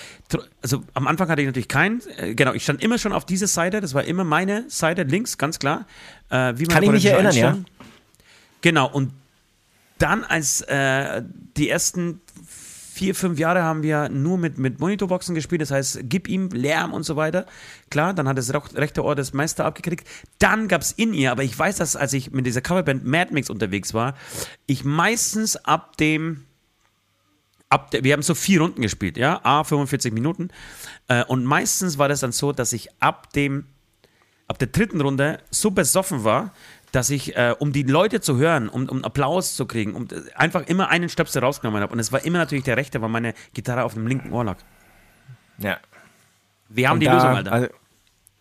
[0.63, 3.49] also am Anfang hatte ich natürlich keinen, äh, genau, ich stand immer schon auf diese
[3.49, 5.87] Seite, das war immer meine Seite, links, ganz klar.
[6.31, 7.59] Äh, wie man Kann ich mich erinnern, ja.
[8.61, 9.13] Genau, und
[9.99, 11.23] dann als äh,
[11.57, 16.29] die ersten vier, fünf Jahre haben wir nur mit, mit Monitorboxen gespielt, das heißt, gib
[16.29, 17.47] ihm Lärm und so weiter.
[17.91, 20.07] Klar, dann hat das rech- rechte Ohr das meiste abgekriegt.
[20.39, 23.35] Dann gab es in ihr, aber ich weiß, dass als ich mit dieser Coverband Mad
[23.35, 24.15] Mix unterwegs war,
[24.67, 26.45] ich meistens ab dem
[27.75, 30.49] ab der, wir haben so vier Runden gespielt, ja, A 45 Minuten.
[31.09, 33.67] Äh, und meistens war das dann so, dass ich ab dem,
[34.47, 36.53] ab der dritten Runde so besoffen war,
[36.93, 40.07] dass ich, äh, um die Leute zu hören, um, um Applaus zu kriegen, um,
[40.37, 41.93] einfach immer einen Stöpsel rausgenommen habe.
[41.93, 44.59] Und es war immer natürlich der rechte, weil meine Gitarre auf dem linken Ohr lag.
[45.59, 45.79] Ja.
[46.69, 47.53] Wir haben Und die da, Lösung, Alter.
[47.53, 47.69] Also,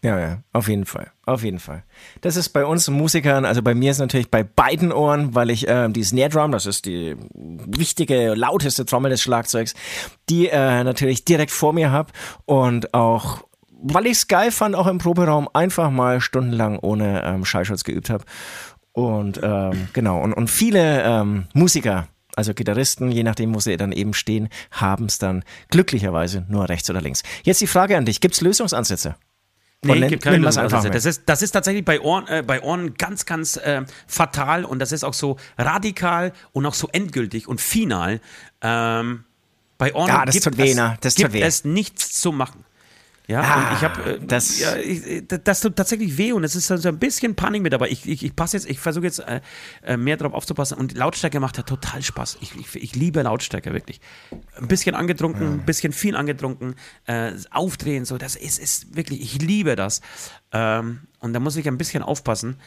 [0.04, 1.86] Ja, ja, auf jeden Fall, auf jeden Fall.
[2.20, 5.66] Das ist bei uns Musikern, also bei mir ist natürlich bei beiden Ohren, weil ich
[5.70, 9.76] äh, die Snare Drum, das ist die wichtige, lauteste Trommel des Schlagzeugs,
[10.30, 12.12] die äh, natürlich direkt vor mir habe
[12.44, 13.46] und auch,
[13.82, 18.10] weil ich es geil fand, auch im Proberaum einfach mal stundenlang ohne ähm, Schallschutz geübt
[18.10, 18.26] habe.
[18.92, 23.94] Und ähm, genau, und, und viele ähm, Musiker, also Gitarristen, je nachdem, wo sie dann
[23.94, 27.24] eben stehen, haben es dann glücklicherweise nur rechts oder links.
[27.44, 29.16] Jetzt die Frage an dich, gibt es Lösungsansätze?
[29.86, 30.64] Nee, nenn- gibt keine Lösung.
[30.64, 34.66] Also, das, ist, das ist tatsächlich bei Ohren, äh, bei Ohren ganz, ganz äh, fatal
[34.66, 38.20] und das ist auch so radikal und auch so endgültig und final.
[38.62, 39.24] Ähm,
[39.78, 40.98] bei Ohren Ja, das gibt, tut weh, es, ne?
[41.02, 41.42] Das gibt tut weh.
[41.42, 42.64] es nichts zu machen.
[43.28, 46.56] Ja, Ah, ich habe äh, das- ja, ich, äh, das tut tatsächlich weh und es
[46.56, 49.20] ist so ein bisschen Panik mit, aber ich, ich, ich passe jetzt, ich versuche jetzt
[49.20, 49.40] äh,
[49.84, 52.38] äh, mehr drauf aufzupassen und Lautstärke macht ja total Spaß.
[52.42, 54.02] Ich, ich, ich liebe Lautstärke wirklich.
[54.58, 59.42] Ein bisschen angetrunken, ein bisschen viel angetrunken, äh, aufdrehen, so, das ist, ist wirklich, ich
[59.42, 60.02] liebe das.
[60.52, 62.58] Ähm, und da muss ich ein bisschen aufpassen.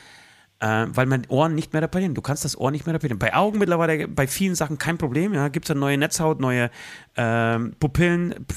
[0.58, 2.14] Äh, weil mein Ohren nicht mehr reparieren.
[2.14, 3.18] Du kannst das Ohr nicht mehr reparieren.
[3.18, 5.34] Bei Augen mittlerweile, bei vielen Sachen kein Problem.
[5.34, 6.70] Ja, gibt es eine neue Netzhaut, neue
[7.14, 8.56] ähm, Pupillen, pf,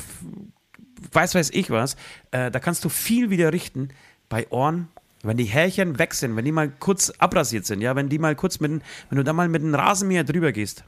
[1.12, 1.96] weiß weiß ich was,
[2.32, 3.90] äh, da kannst du viel wieder richten.
[4.30, 4.88] Bei Ohren,
[5.24, 8.36] wenn die Härchen weg sind, wenn die mal kurz abrasiert sind, ja, wenn die mal
[8.36, 10.84] kurz mit, dem- wenn du da mal mit einem Rasenmäher drüber gehst,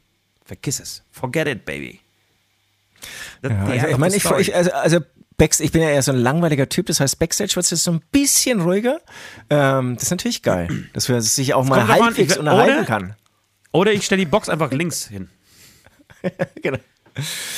[0.46, 1.04] vergiss es.
[1.12, 2.00] Forget it, baby.
[3.42, 5.00] Das, Ja, also ich meine, ich, ich, also, also
[5.60, 7.92] ich bin ja eher so ein langweiliger Typ, das heißt, Backstage wird es jetzt so
[7.92, 9.02] ein bisschen ruhiger.
[9.50, 12.40] Ähm, das ist natürlich geil, dass man sich auch mal kommt drauf an, halbwegs ich-
[12.40, 13.16] unterhalten oder- kann.
[13.74, 15.30] Oder ich stelle die Box einfach links hin.
[16.62, 16.78] Genau.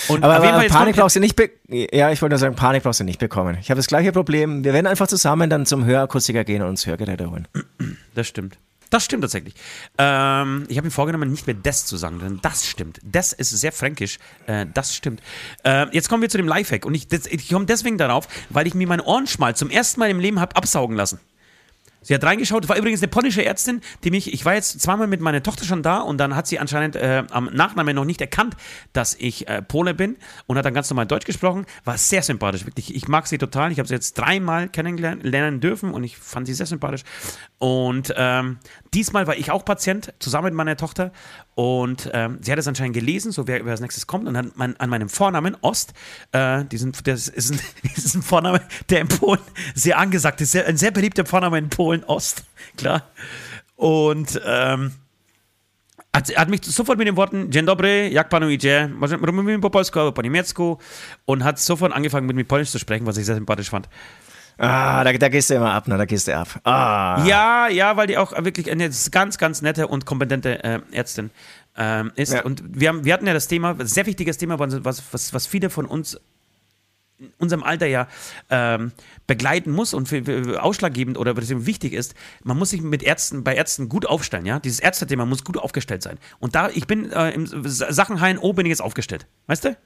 [0.08, 3.04] Und Aber, aber Panik brauchst du nicht Ja, ich wollte nur sagen, Panik brauchst du
[3.04, 3.58] nicht bekommen.
[3.62, 4.64] Ich habe das gleiche Problem.
[4.64, 7.48] Wir werden einfach zusammen dann zum Hörakustiker gehen und uns Hörgeräte holen.
[8.16, 8.58] Das stimmt.
[8.94, 9.56] Das stimmt tatsächlich.
[9.98, 13.00] Ähm, ich habe mir vorgenommen, nicht mehr das zu sagen, denn das stimmt.
[13.04, 14.20] Das ist sehr fränkisch.
[14.46, 15.20] Äh, das stimmt.
[15.64, 16.86] Äh, jetzt kommen wir zu dem Lifehack.
[16.86, 20.12] Und ich, das, ich komme deswegen darauf, weil ich mir meinen Ohrenschmalz zum ersten Mal
[20.12, 21.20] im Leben habe absaugen lassen.
[22.04, 25.22] Sie hat reingeschaut, war übrigens eine polnische Ärztin, die mich, ich war jetzt zweimal mit
[25.22, 28.56] meiner Tochter schon da und dann hat sie anscheinend äh, am Nachnamen noch nicht erkannt,
[28.92, 31.66] dass ich äh, Pole bin und hat dann ganz normal Deutsch gesprochen.
[31.86, 32.94] War sehr sympathisch, wirklich.
[32.96, 33.72] Ich mag sie total.
[33.72, 37.04] Ich habe sie jetzt dreimal kennenlernen dürfen und ich fand sie sehr sympathisch.
[37.64, 38.58] Und ähm,
[38.94, 41.14] diesmal war ich auch Patient, zusammen mit meiner Tochter.
[41.56, 44.48] Und ähm, sie hat es anscheinend gelesen, so wer, wer als nächstes kommt, und hat
[44.56, 45.94] mein, an meinem Vornamen Ost,
[46.34, 47.60] äh, diesen, das ist ein,
[47.96, 48.60] das ist ein Vorname,
[48.90, 49.40] der in Polen
[49.76, 52.44] sehr angesagt ist, sehr, ein sehr beliebter Vorname in Polen, Ost,
[52.76, 53.04] klar.
[53.78, 54.92] Und ähm,
[56.14, 58.90] hat, hat mich sofort mit den Worten Dzień dobry, jak panu idzie?
[59.62, 60.78] Po polsku po niemiecku
[61.26, 63.88] und hat sofort angefangen mit mir Polnisch zu sprechen, was ich sehr sympathisch fand.
[64.58, 65.98] Ah, da, da gehst du immer ab, ne?
[65.98, 66.60] Da gehst du ab.
[66.64, 67.24] Ah.
[67.26, 71.32] Ja, ja, weil die auch wirklich eine ganz, ganz nette und kompetente äh, Ärztin
[71.78, 72.34] ähm, ist.
[72.34, 72.44] Ja.
[72.44, 75.70] Und wir, haben, wir hatten ja das Thema, sehr wichtiges Thema, was, was, was viele
[75.70, 76.20] von uns
[77.20, 78.08] in unserem Alter ja
[78.50, 78.92] ähm,
[79.28, 83.56] begleiten muss und für, für ausschlaggebend oder wichtig ist, man muss sich mit Ärzten, bei
[83.56, 84.60] Ärzten gut aufstellen, ja.
[84.60, 86.18] Dieses Ärztethema muss gut aufgestellt sein.
[86.40, 89.26] Und da, ich bin äh, in Sachen HNO bin ich jetzt aufgestellt.
[89.48, 89.78] Weißt du?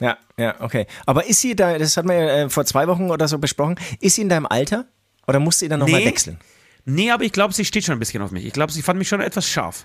[0.00, 0.86] Ja, ja, okay.
[1.06, 3.76] Aber ist sie da, das hat man ja äh, vor zwei Wochen oder so besprochen,
[4.00, 4.86] ist sie in deinem Alter?
[5.26, 6.06] Oder musst du sie dann nochmal Nee.
[6.06, 6.38] wechseln?
[6.84, 8.44] Nee, aber ich glaube, sie steht schon ein bisschen auf mich.
[8.46, 9.84] Ich glaube, sie fand mich schon etwas scharf.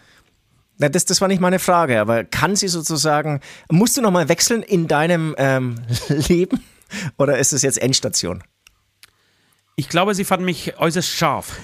[0.78, 3.40] Na, das, das war nicht meine Frage, aber kann sie sozusagen,
[3.70, 5.76] musst du nochmal wechseln in deinem ähm,
[6.10, 6.64] Leben?
[7.18, 8.44] Oder ist es jetzt Endstation?
[9.76, 11.56] Ich glaube, sie fand mich äußerst scharf.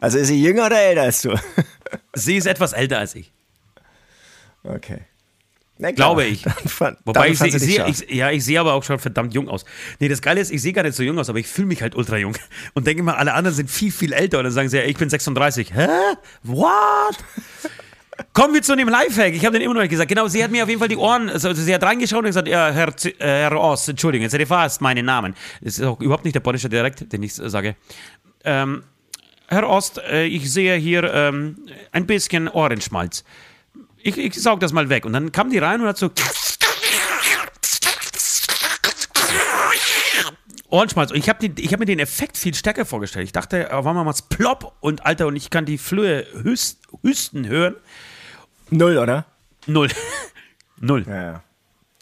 [0.00, 1.34] Also ist sie jünger oder älter als du?
[2.14, 3.32] Sie ist etwas älter als ich.
[4.64, 5.00] Okay.
[5.78, 6.42] Na Glaube ich.
[6.80, 9.64] Dann Wobei ich ich sehe, ich, ja, ich sehe aber auch schon verdammt jung aus.
[10.00, 11.82] Nee, das Geile ist, ich sehe gar nicht so jung aus, aber ich fühle mich
[11.82, 12.36] halt ultra jung.
[12.74, 14.38] Und denke immer, alle anderen sind viel, viel älter.
[14.38, 15.72] Und dann sagen sie, ja, ich bin 36.
[15.74, 15.86] Hä?
[16.42, 17.16] What?
[18.32, 19.32] Kommen wir zu dem Lifehack.
[19.34, 20.08] Ich habe den immer noch nicht gesagt.
[20.08, 22.48] Genau, sie hat mir auf jeden Fall die Ohren, also sie hat reingeschaut und gesagt,
[22.48, 25.34] ja, Herr, Z- äh, Herr Ost, Entschuldigung, jetzt erfasst meinen Namen.
[25.60, 27.76] Das ist auch überhaupt nicht der polnische Dialekt, den ich sage.
[28.44, 28.82] Ähm,
[29.46, 31.58] Herr Ost, äh, ich sehe hier ähm,
[31.92, 33.22] ein bisschen Ohrenschmalz.
[34.08, 35.04] Ich, ich saug das mal weg.
[35.04, 36.10] Und dann kam die rein und hat so
[40.70, 41.10] Ohrenschmalz.
[41.10, 43.24] Und ich habe hab mir den Effekt viel stärker vorgestellt.
[43.24, 47.46] Ich dachte, auf einmal macht's plopp und Alter, und ich kann die Flöhe hüst, hüsten
[47.46, 47.76] hören.
[48.70, 49.26] Null, oder?
[49.66, 49.88] Null.
[50.80, 51.04] Null.
[51.06, 51.42] Ja, ja.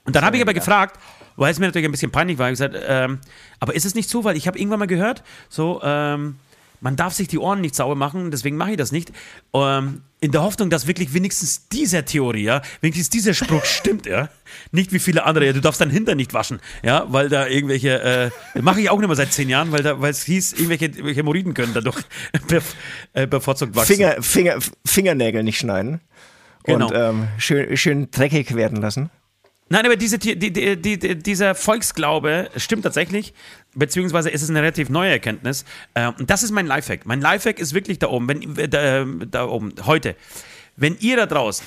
[0.05, 1.01] Und dann habe ich aber gefragt,
[1.37, 3.21] weil es mir natürlich ein bisschen peinlich war, ich gesagt, ähm,
[3.61, 6.37] aber ist es nicht so, weil ich habe irgendwann mal gehört, so, ähm,
[6.81, 9.13] man darf sich die Ohren nicht sauber machen, deswegen mache ich das nicht.
[9.53, 14.29] Ähm, in der Hoffnung, dass wirklich wenigstens diese Theorie, ja, wenigstens dieser Spruch stimmt, ja.
[14.73, 18.33] Nicht wie viele andere, ja, du darfst deinen Hintern nicht waschen, ja, weil da irgendwelche,
[18.55, 20.91] äh, mache ich auch nicht mehr seit zehn Jahren, weil da, weil es hieß, irgendwelche
[21.15, 21.99] Hämorrhoiden können dadurch
[23.13, 23.97] äh, bevorzugt wachsen.
[23.97, 26.01] Finger, Finger, Fingernägel nicht schneiden.
[26.65, 26.87] Genau.
[26.87, 29.11] Und ähm, schön, schön dreckig werden lassen.
[29.69, 33.35] Nein, aber diese, die, die, die, dieser Volksglaube stimmt tatsächlich,
[33.75, 35.65] beziehungsweise ist es eine relativ neue Erkenntnis.
[35.95, 37.05] Äh, und das ist mein Lifehack.
[37.05, 40.15] Mein Lifehack ist wirklich da oben, wenn, äh, da, da oben, heute.
[40.77, 41.67] Wenn ihr da draußen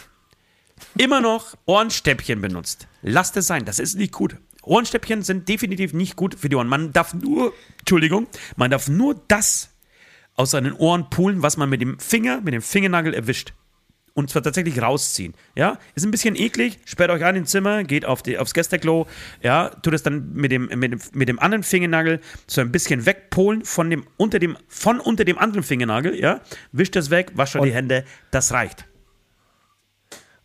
[0.97, 3.65] immer noch Ohrenstäbchen benutzt, lasst es sein.
[3.65, 4.37] Das ist nicht gut.
[4.63, 6.67] Ohrenstäbchen sind definitiv nicht gut für die Ohren.
[6.67, 9.71] Man darf nur, Entschuldigung, man darf nur das
[10.35, 13.53] aus seinen Ohren pulen, was man mit dem Finger, mit dem Fingernagel erwischt
[14.13, 15.33] und zwar tatsächlich rausziehen.
[15.55, 16.79] Ja, ist ein bisschen eklig.
[16.85, 19.07] Sperrt euch an ins Zimmer, geht auf die, aufs Gästeklo,
[19.41, 23.05] ja, tut es dann mit dem, mit, dem, mit dem anderen Fingernagel so ein bisschen
[23.05, 26.41] wegpolen von dem, unter dem, von unter dem anderen Fingernagel, ja,
[26.71, 28.85] wischt das weg, wascht schon die Hände, das reicht.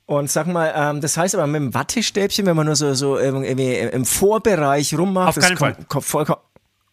[0.06, 3.18] Und sag mal, ähm, das heißt aber mit dem Wattestäbchen, wenn man nur so, so
[3.18, 5.76] irgendwie im Vorbereich rummacht, Auf keinen Fall.
[5.88, 6.40] Vollkommen,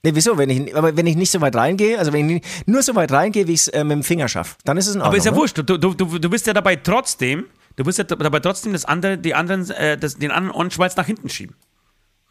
[0.03, 0.37] Nee, wieso?
[0.37, 3.11] Wenn ich, aber wenn ich nicht so weit reingehe, also wenn ich nur so weit
[3.11, 5.25] reingehe, wie ich es äh, mit dem Finger schaffe, dann ist es ein Aber ist
[5.25, 5.57] ja wurscht.
[5.57, 7.45] Du, du, du, du bist ja dabei trotzdem,
[7.75, 11.05] du bist ja dabei trotzdem das andere, die anderen, äh, das, den anderen Ohrenschmalz nach
[11.05, 11.55] hinten schieben.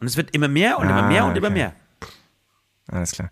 [0.01, 1.39] Und es wird immer mehr und ah, immer mehr und okay.
[1.39, 1.75] immer mehr.
[2.87, 3.29] Alles klar.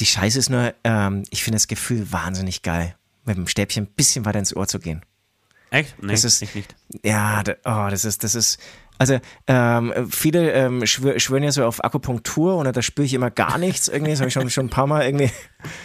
[0.00, 3.86] Die Scheiße ist nur, ähm, ich finde das Gefühl wahnsinnig geil, mit dem Stäbchen ein
[3.94, 5.02] bisschen weiter ins Ohr zu gehen.
[5.70, 6.02] Echt?
[6.02, 6.74] Nee, das ist, ich nicht.
[7.02, 8.58] Ja, da, oh, das ist, das ist,
[8.98, 13.30] also ähm, viele ähm, schwör, schwören ja so auf Akupunktur und da spüre ich immer
[13.30, 14.10] gar nichts irgendwie.
[14.10, 15.30] Das habe ich schon, schon ein paar Mal irgendwie.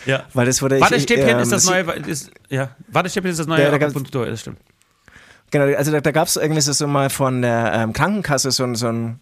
[0.05, 0.25] Ja.
[0.33, 1.81] Weil das wurde Wattestäbchen ähm, ist das neue.
[2.05, 4.59] Ist, ja, Wattestäbchen ist das neue ja, Akupunktur, das stimmt.
[5.49, 8.87] Genau, also da, da gab es irgendwie so mal von der ähm, Krankenkasse so, so
[8.87, 9.19] ein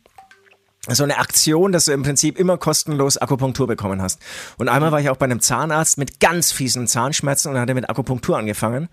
[0.88, 4.20] so eine Aktion, dass du im Prinzip immer kostenlos Akupunktur bekommen hast.
[4.58, 7.70] Und einmal war ich auch bei einem Zahnarzt mit ganz fiesen Zahnschmerzen und dann hat
[7.70, 8.90] er mit Akupunktur angefangen.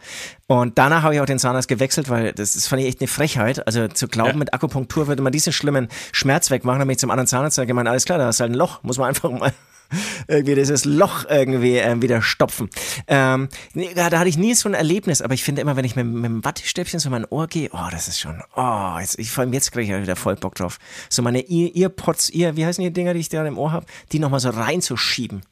[0.46, 3.08] Und danach habe ich auch den Zahnarzt gewechselt, weil das, das fand ich echt eine
[3.08, 3.66] Frechheit.
[3.66, 4.36] Also zu glauben, ja.
[4.36, 7.86] mit Akupunktur würde man diesen schlimmen Schmerz wegmachen, damit ich zum anderen Zahnarzt sage, man,
[7.86, 9.52] alles klar, da ist halt ein Loch, muss man einfach mal
[10.28, 12.68] irgendwie dieses Loch irgendwie äh, wieder stopfen.
[13.06, 13.48] Ähm,
[13.94, 16.06] da, da hatte ich nie so ein Erlebnis, aber ich finde immer, wenn ich mit,
[16.06, 19.42] mit dem Wattestäbchen so mein Ohr gehe, oh, das ist schon, oh, jetzt, ich, vor
[19.42, 20.78] allem jetzt kriege ich wieder voll Bock drauf.
[21.08, 24.18] So meine Earpods, Ear, wie heißen die Dinger, die ich da im Ohr habe, die
[24.18, 25.42] nochmal so reinzuschieben.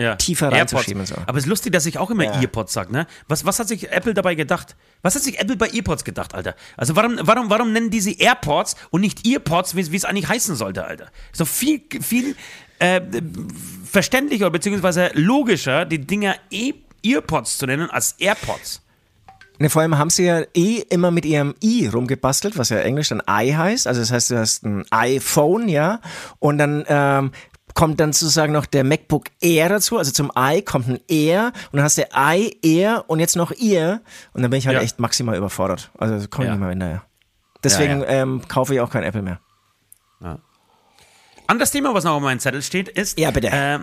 [0.00, 0.16] Ja.
[0.16, 1.04] Tiefer reinzuschieben.
[1.04, 1.14] So.
[1.26, 2.40] Aber es ist lustig, dass ich auch immer ja.
[2.40, 3.06] Earpods sage, ne?
[3.28, 4.74] Was, was hat sich Apple dabei gedacht?
[5.02, 6.54] Was hat sich Apple bei Earpods gedacht, Alter?
[6.78, 10.56] Also warum, warum, warum nennen die sie AirPods und nicht Earpods, wie es eigentlich heißen
[10.56, 11.08] sollte, Alter?
[11.34, 12.34] So viel, viel
[12.80, 13.00] äh,
[13.84, 16.72] verständlicher beziehungsweise logischer, die Dinger e
[17.02, 18.82] Earpods zu nennen als AirPods.
[19.58, 23.08] Ne, vor allem haben sie ja eh immer mit ihrem i rumgebastelt, was ja englisch
[23.08, 23.86] dann i heißt.
[23.86, 26.00] Also das heißt, du hast ein iPhone, ja,
[26.38, 27.30] und dann ähm,
[27.74, 29.98] kommt dann sozusagen noch der MacBook Air dazu.
[29.98, 33.52] Also zum i kommt ein Air und dann hast du i, Air und jetzt noch
[33.52, 34.00] Ear.
[34.32, 34.82] Und dann bin ich halt ja.
[34.82, 35.90] echt maximal überfordert.
[35.98, 36.52] Also komme ich ja.
[36.54, 37.02] nicht mehr hinterher.
[37.62, 39.40] Deswegen ja, ähm, kaufe ich auch kein Apple mehr.
[40.22, 40.38] Ja.
[41.50, 43.48] Anderes Thema, was noch auf meinem Zettel steht, ist ja, bitte.
[43.48, 43.80] Äh,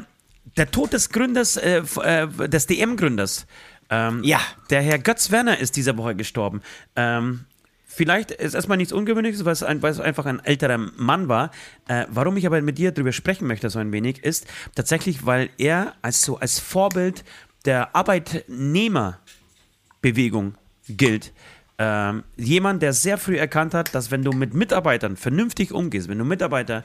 [0.55, 3.45] der Tod des Gründers, äh, äh des DM-Gründers.
[3.89, 4.39] Ähm, ja.
[4.69, 6.61] Der Herr Götz Werner ist diese Woche gestorben.
[6.95, 7.43] Ähm,
[7.85, 11.51] vielleicht ist erstmal nichts Ungewöhnliches, weil es, ein, weil es einfach ein älterer Mann war.
[11.89, 15.49] Äh, warum ich aber mit dir darüber sprechen möchte, so ein wenig, ist tatsächlich, weil
[15.57, 17.25] er als, so, als Vorbild
[17.65, 20.55] der Arbeitnehmerbewegung
[20.87, 21.33] gilt.
[21.79, 26.17] Ähm, jemand, der sehr früh erkannt hat, dass wenn du mit Mitarbeitern vernünftig umgehst, wenn
[26.17, 26.83] du Mitarbeiter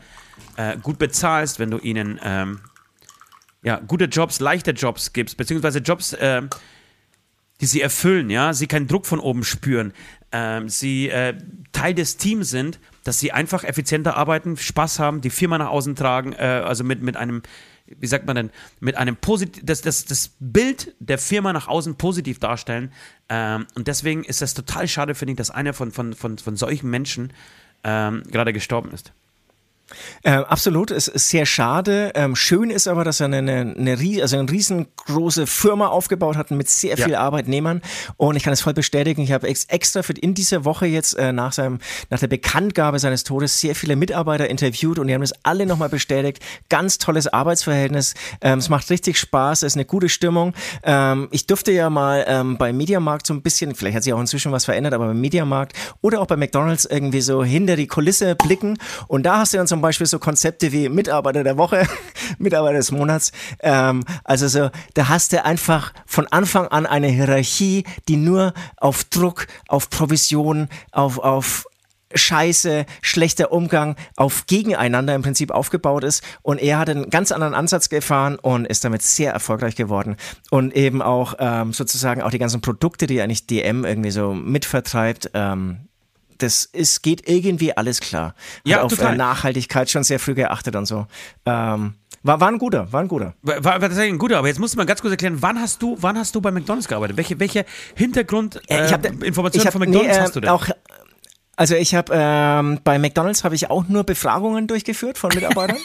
[0.56, 2.60] äh, gut bezahlst, wenn du ihnen ähm,
[3.62, 6.42] ja, gute Jobs, leichte Jobs gibst, beziehungsweise Jobs, äh,
[7.62, 9.94] die sie erfüllen, ja, sie keinen Druck von oben spüren,
[10.30, 11.10] äh, sie
[11.72, 15.96] Teil des Teams sind, dass sie einfach effizienter arbeiten, Spaß haben, die Firma nach außen
[15.96, 17.42] tragen, äh, also mit, mit einem
[17.86, 21.96] wie sagt man denn, mit einem positiv, das, das, das Bild der Firma nach außen
[21.96, 22.92] positiv darstellen.
[23.28, 26.56] Ähm, und deswegen ist das total schade, finde ich, dass einer von, von, von, von
[26.56, 27.32] solchen Menschen
[27.84, 29.12] ähm, gerade gestorben ist.
[30.22, 32.12] Äh, absolut, es ist sehr schade.
[32.14, 36.68] Ähm, schön ist aber, dass er eine, eine, also eine riesengroße Firma aufgebaut hat mit
[36.68, 37.20] sehr vielen ja.
[37.20, 37.82] Arbeitnehmern.
[38.16, 39.22] Und ich kann es voll bestätigen.
[39.22, 41.78] Ich habe ex extra für in dieser Woche jetzt äh, nach seinem,
[42.10, 45.88] nach der Bekanntgabe seines Todes sehr viele Mitarbeiter interviewt und die haben das alle nochmal
[45.88, 46.40] bestätigt.
[46.68, 48.14] Ganz tolles Arbeitsverhältnis.
[48.40, 49.62] Ähm, es macht richtig Spaß.
[49.62, 50.54] Es ist eine gute Stimmung.
[50.82, 54.20] Ähm, ich durfte ja mal ähm, beim Mediamarkt so ein bisschen, vielleicht hat sich auch
[54.20, 58.34] inzwischen was verändert, aber beim Mediamarkt oder auch bei McDonalds irgendwie so hinter die Kulisse
[58.36, 58.78] blicken.
[59.08, 61.86] Und da hast du dann Beispiel so Konzepte wie Mitarbeiter der Woche,
[62.38, 63.32] Mitarbeiter des Monats.
[63.60, 69.04] Ähm, also so, da hast du einfach von Anfang an eine Hierarchie, die nur auf
[69.04, 71.66] Druck, auf Provision, auf, auf
[72.14, 76.22] Scheiße, schlechter Umgang auf gegeneinander im Prinzip aufgebaut ist.
[76.42, 80.16] Und er hat einen ganz anderen Ansatz gefahren und ist damit sehr erfolgreich geworden.
[80.50, 85.30] Und eben auch ähm, sozusagen auch die ganzen Produkte, die eigentlich DM irgendwie so mitvertreibt,
[85.34, 85.88] ähm,
[86.42, 88.34] das ist, geht irgendwie alles klar.
[88.64, 89.16] Ja, Hat auf total.
[89.16, 91.06] Nachhaltigkeit schon sehr früh geachtet und so.
[91.46, 93.34] Ähm, war, war ein guter, war ein guter.
[93.42, 95.82] War, war tatsächlich ein guter, aber jetzt musst du mal ganz kurz erklären, wann hast
[95.82, 97.16] du, wann hast du bei McDonalds gearbeitet?
[97.16, 97.64] Welche, welche
[97.96, 100.50] Hintergrundinformationen äh, äh, von McDonalds nee, äh, hast du denn?
[100.50, 100.68] Auch,
[101.56, 105.78] Also ich habe ähm, bei McDonald's habe ich auch nur Befragungen durchgeführt von Mitarbeitern.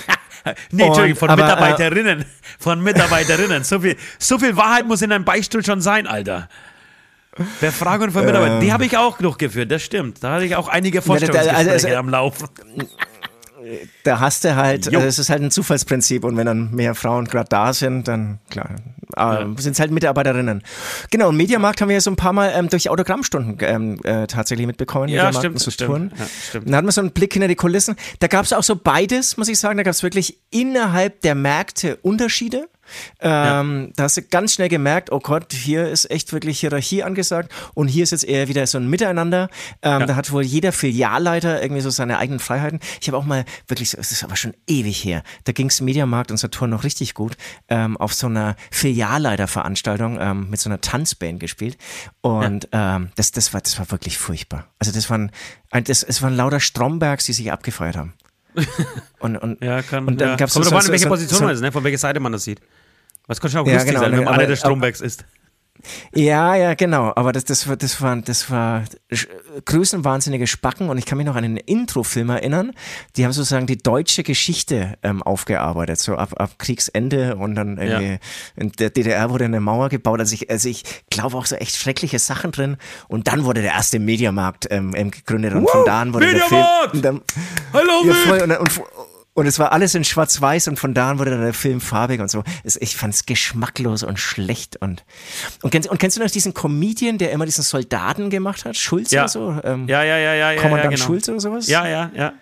[0.70, 2.24] nee, Entschuldigung, von aber, äh, Mitarbeiterinnen.
[2.58, 3.64] von Mitarbeiterinnen.
[3.64, 6.48] So viel, so viel Wahrheit muss in einem Beichtstuhl schon sein, Alter.
[7.60, 10.22] Befragungen von Mitarbeitern, die habe ich auch durchgeführt, das stimmt.
[10.22, 12.48] Da hatte ich auch einige Vorstellungsgespräche also- also- am Laufen.
[14.04, 14.98] da hast du halt, Jo.
[14.98, 18.38] also es ist halt ein Zufallsprinzip und wenn dann mehr Frauen gerade da sind, dann
[18.50, 18.76] klar,
[19.16, 20.62] äh, sind es halt Mitarbeiterinnen.
[21.10, 24.26] Genau, und Mediamarkt haben wir ja so ein paar Mal ähm, durch Autogrammstunden ähm, äh,
[24.26, 25.08] tatsächlich mitbekommen.
[25.08, 26.12] Ja, stimmt, und stimmt.
[26.18, 26.66] Ja, stimmt.
[26.66, 27.96] Und da hatten wir so einen Blick hinter die Kulissen.
[28.18, 29.76] Da gab es auch so beides, muss ich sagen.
[29.76, 32.68] Da gab es wirklich innerhalb der Märkte Unterschiede.
[33.20, 37.52] Ähm, Da hast du ganz schnell gemerkt, oh Gott, hier ist echt wirklich Hierarchie angesagt
[37.74, 39.48] und hier ist jetzt eher wieder so ein Miteinander.
[39.82, 42.80] Ähm, Da hat wohl jeder Filialleiter irgendwie so seine eigenen Freiheiten.
[43.00, 45.80] Ich habe auch mal wirklich, so- es ist aber schon ewig her, da ging es
[45.80, 47.36] Mediamarkt und Saturn noch richtig gut,
[47.68, 51.76] ähm, auf so einer Filialleiterveranstaltung ähm, mit so einer Tanzband gespielt
[52.20, 54.66] und ähm, das, das, war, das war wirklich furchtbar.
[54.78, 55.30] Also das waren,
[55.70, 58.12] das, es waren lauter Strombergs, die sich abgefeiert haben.
[59.20, 60.06] Und, und, Ja, kann.
[60.06, 60.36] und dann ja.
[60.36, 61.72] gab's Kommt so, so, an, in welche Position so, man ist, ne?
[61.72, 62.60] von welcher Seite man das sieht.
[63.26, 65.24] Was kann schon auch Ja, lustig genau, sein, wenn ne, man einer der Strombecks ist.
[66.14, 67.12] Ja, ja, genau.
[67.14, 68.84] Aber das, das, war, das, war, das war
[69.64, 72.72] größenwahnsinnige Spacken und ich kann mich noch an einen Introfilm erinnern.
[73.16, 78.18] Die haben sozusagen die deutsche Geschichte ähm, aufgearbeitet, so ab, ab Kriegsende und dann irgendwie
[78.56, 80.20] in der DDR wurde eine Mauer gebaut.
[80.20, 82.76] Also ich, also ich glaube auch so echt schreckliche Sachen drin.
[83.08, 86.60] Und dann wurde der erste Mediamarkt ähm, gegründet und von da an wurde der Film.
[86.60, 86.94] Mediamarkt!
[86.94, 87.20] Und dann,
[87.72, 91.18] Hallo, ja, voll, und, und, und es war alles in Schwarz-Weiß und von da an
[91.18, 92.44] wurde dann der Film farbig und so.
[92.62, 94.76] Ich fand es geschmacklos und schlecht.
[94.76, 95.04] Und,
[95.62, 98.76] und, kennst, und kennst du noch diesen Comedian, der immer diesen Soldaten gemacht hat?
[98.76, 99.22] Schulz Ja.
[99.22, 99.60] oder so?
[99.64, 100.60] Ähm, Ja, ja, ja, ja.
[100.60, 101.04] Kommandant ja, genau.
[101.04, 101.66] Schulz oder sowas?
[101.66, 102.32] Ja, ja, ja.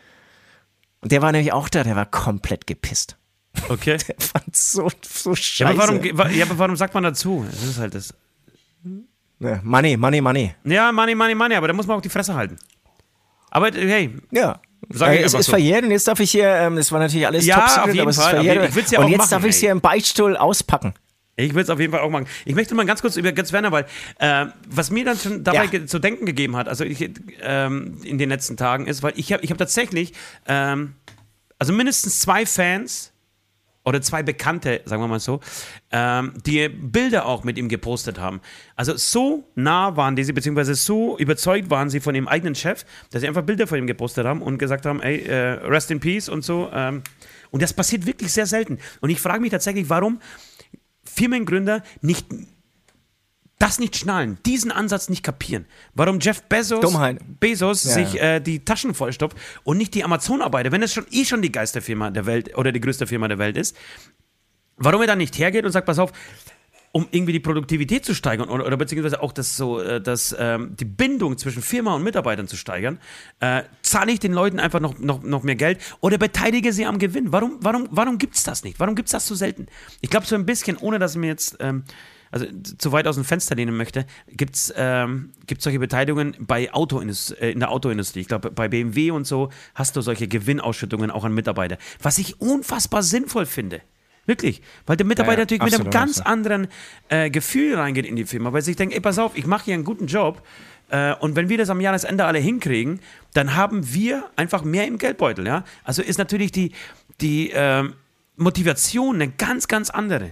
[1.00, 3.16] Und der war nämlich auch da, der war komplett gepisst.
[3.68, 3.96] Okay.
[4.08, 5.62] Der fand so, so scheiße.
[5.62, 5.78] Ja aber,
[6.16, 7.44] warum, ja, aber warum sagt man dazu?
[7.50, 8.14] Das ist halt das.
[9.62, 10.54] Money, Money, Money.
[10.64, 12.56] Ja, Money, Money, Money, aber da muss man auch die Fresse halten.
[13.50, 14.60] Aber hey, Ja.
[14.90, 15.52] Sag äh, es ist so.
[15.52, 17.86] verjährt und jetzt darf ich hier, ähm, das war natürlich alles Ja, top auf secret,
[17.94, 18.56] jeden aber es ist Fall, auf verjährt.
[18.56, 20.94] jeden- ich will's ja und auch jetzt machen, darf ich es hier im Beichtstuhl auspacken.
[21.36, 22.26] Ich will es auf jeden Fall auch machen.
[22.44, 23.86] Ich möchte mal ganz kurz über Götz Werner, weil
[24.18, 25.86] äh, was mir dann schon dabei Ja.
[25.86, 27.10] zu denken gegeben hat, also ich,
[27.42, 30.12] ähm, in den letzten Tagen ist, weil ich habe ich hab tatsächlich,
[30.46, 30.94] ähm,
[31.58, 33.11] also mindestens zwei Fans
[33.84, 35.40] oder zwei Bekannte, sagen wir mal so,
[35.90, 38.40] ähm, die Bilder auch mit ihm gepostet haben.
[38.76, 43.22] Also so nah waren diese, beziehungsweise so überzeugt waren sie von ihrem eigenen Chef, dass
[43.22, 45.34] sie einfach Bilder von ihm gepostet haben und gesagt haben, ey, äh,
[45.66, 46.70] rest in peace und so.
[46.72, 47.02] Ähm,
[47.50, 48.78] und das passiert wirklich sehr selten.
[49.00, 50.20] Und ich frage mich tatsächlich, warum
[51.04, 52.26] Firmengründer nicht
[53.62, 55.66] das nicht schnallen, diesen Ansatz nicht kapieren.
[55.94, 57.20] Warum Jeff Bezos, Dummheit.
[57.38, 57.90] Bezos Ja.
[57.92, 61.52] sich äh, die Taschen vollstopft und nicht die Amazon-Arbeiter, wenn es schon eh schon die
[61.52, 63.76] geilste Firma der Welt oder die größte Firma der Welt ist,
[64.78, 66.12] warum er dann nicht hergeht und sagt, pass auf,
[66.90, 70.74] um irgendwie die Produktivität zu steigern oder, oder beziehungsweise auch das so, äh, das, ähm,
[70.76, 72.98] die Bindung zwischen Firma und Mitarbeitern zu steigern,
[73.38, 76.98] äh, zahle ich den Leuten einfach noch, noch, noch mehr Geld oder beteilige sie am
[76.98, 77.30] Gewinn.
[77.32, 78.80] Warum, warum, warum gibt es das nicht?
[78.80, 79.66] Warum gibt es das so selten?
[80.00, 81.84] Ich glaube, so ein bisschen, ohne dass ich mir jetzt ähm,
[82.32, 82.46] also
[82.78, 87.40] zu weit aus dem Fenster lehnen möchte, gibt es ähm, gibt's solche Beteiligungen bei Autoindust
[87.40, 88.20] äh, in der Autoindustrie.
[88.20, 91.78] Ich glaube, bei BMW und so hast du solche Gewinnausschüttungen auch an Mitarbeiter.
[92.00, 93.82] Was ich unfassbar sinnvoll finde.
[94.24, 94.62] Wirklich.
[94.86, 96.26] Weil der Mitarbeiter Ja, ja, natürlich mit einem ganz absolut.
[96.26, 96.68] anderen
[97.08, 99.74] äh, Gefühl reingeht in die Firma, weil sich denkt, ey, pass auf, ich mache hier
[99.74, 100.42] einen guten Job
[100.90, 103.00] äh, und wenn wir das am Jahresende alle hinkriegen,
[103.34, 105.64] dann haben wir einfach mehr im Geldbeutel, ja.
[105.84, 106.72] Also ist natürlich die,
[107.20, 107.94] die ähm,
[108.36, 110.30] Motivation eine ganz, ganz andere.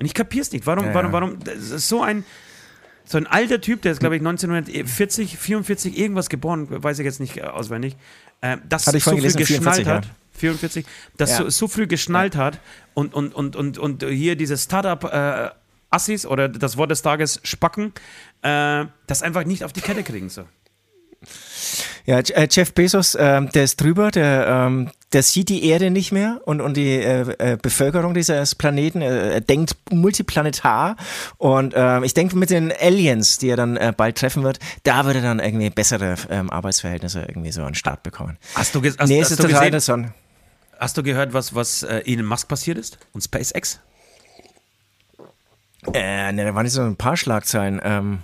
[0.00, 0.66] Und ich kapiere es nicht.
[0.66, 1.12] Warum, Ja, warum, ja.
[1.12, 2.24] warum, das ist so ein,
[3.04, 7.20] so ein alter Typ, der ist, glaube ich, 1940, 44 irgendwas geboren, weiß ich jetzt
[7.20, 7.96] nicht äh, auswendig,
[8.40, 10.08] äh, das so früh gelesen, geschnallt 44, hat.
[10.32, 10.86] 44,
[11.18, 11.36] das Ja.
[11.36, 12.60] so, so früh geschnallt hat
[12.94, 15.50] und, und, und, und, und hier diese Startup äh,
[15.90, 17.92] Assis oder das Wort des Tages Spacken,
[18.42, 20.30] äh, das einfach nicht auf die Kette kriegen.
[20.30, 20.46] So.
[22.10, 26.10] Ja, äh, Jeff Bezos, ähm, der ist drüber, der, ähm, der sieht die Erde nicht
[26.10, 29.00] mehr und, und die äh, äh, Bevölkerung dieses Planeten.
[29.00, 30.96] Äh, er denkt multiplanetar
[31.38, 35.06] und ähm, ich denke mit den Aliens, die er dann äh, bald treffen wird, da
[35.06, 38.38] wird er dann irgendwie bessere ähm, Arbeitsverhältnisse irgendwie so an den Start bekommen.
[38.56, 40.12] Hast du, ge hast, nee, hast ist du total gesehen,
[40.80, 43.78] hast du gehört, was, was äh, Elon Musk passiert ist und SpaceX?
[45.94, 47.80] Äh, ne, da waren nicht so ein paar Schlagzeilen.
[47.84, 48.18] Ähm,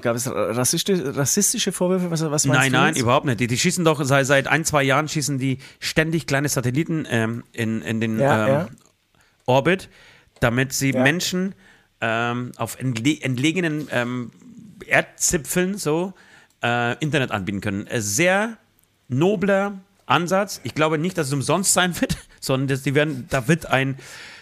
[0.00, 2.10] gab es rassistische, rassistische Vorwürfe?
[2.10, 3.40] Was, was Nein, nein, überhaupt nicht.
[3.40, 7.44] Die, die schießen doch seit, seit ein, zwei Jahren schießen die ständig kleine Satelliten ähm,
[7.52, 8.68] in, in den Ja, ähm, ja.
[9.46, 9.88] Orbit,
[10.40, 11.02] damit sie Ja.
[11.02, 11.54] Menschen
[12.00, 14.30] ähm, auf entle entlegenen ähm,
[14.86, 16.14] Erdzipfeln so
[16.62, 17.86] äh, Internet anbieten können.
[17.86, 18.56] Äh, sehr
[19.08, 20.60] nobler Ansatz.
[20.64, 23.96] Ich glaube nicht, dass es umsonst sein wird, sondern dass die werden, da wird ein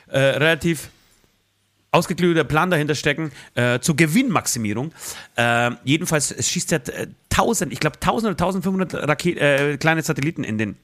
[0.08, 0.90] äh, relativ
[1.92, 4.92] ausgeklügelter Plan dahinter stecken äh, zur Gewinnmaximierung.
[5.36, 10.42] Äh, jedenfalls schießt er äh, 1000, ich glaube 1000 oder 1500 Raket, äh, kleine Satelliten
[10.42, 10.76] in den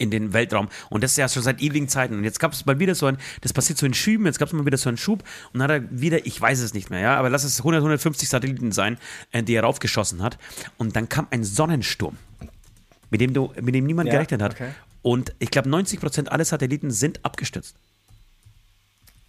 [0.00, 0.68] in den Weltraum.
[0.90, 2.14] Und das ist ja schon seit ewigen Zeiten.
[2.14, 4.46] Und jetzt gab es mal wieder so ein, das passiert so in Schüben, jetzt gab
[4.46, 6.88] es mal wieder so einen Schub und dann hat er wieder, ich weiß es nicht
[6.88, 8.96] mehr, ja, aber lass es 100, 150 Satelliten sein,
[9.32, 10.38] äh, die er raufgeschossen hat.
[10.76, 12.16] Und dann kam ein Sonnensturm,
[13.10, 14.52] mit dem, du, mit dem niemand Ja, gerechnet hat.
[14.52, 14.70] okay.
[15.02, 17.74] Und ich glaube, 90 Prozent aller Satelliten sind abgestürzt.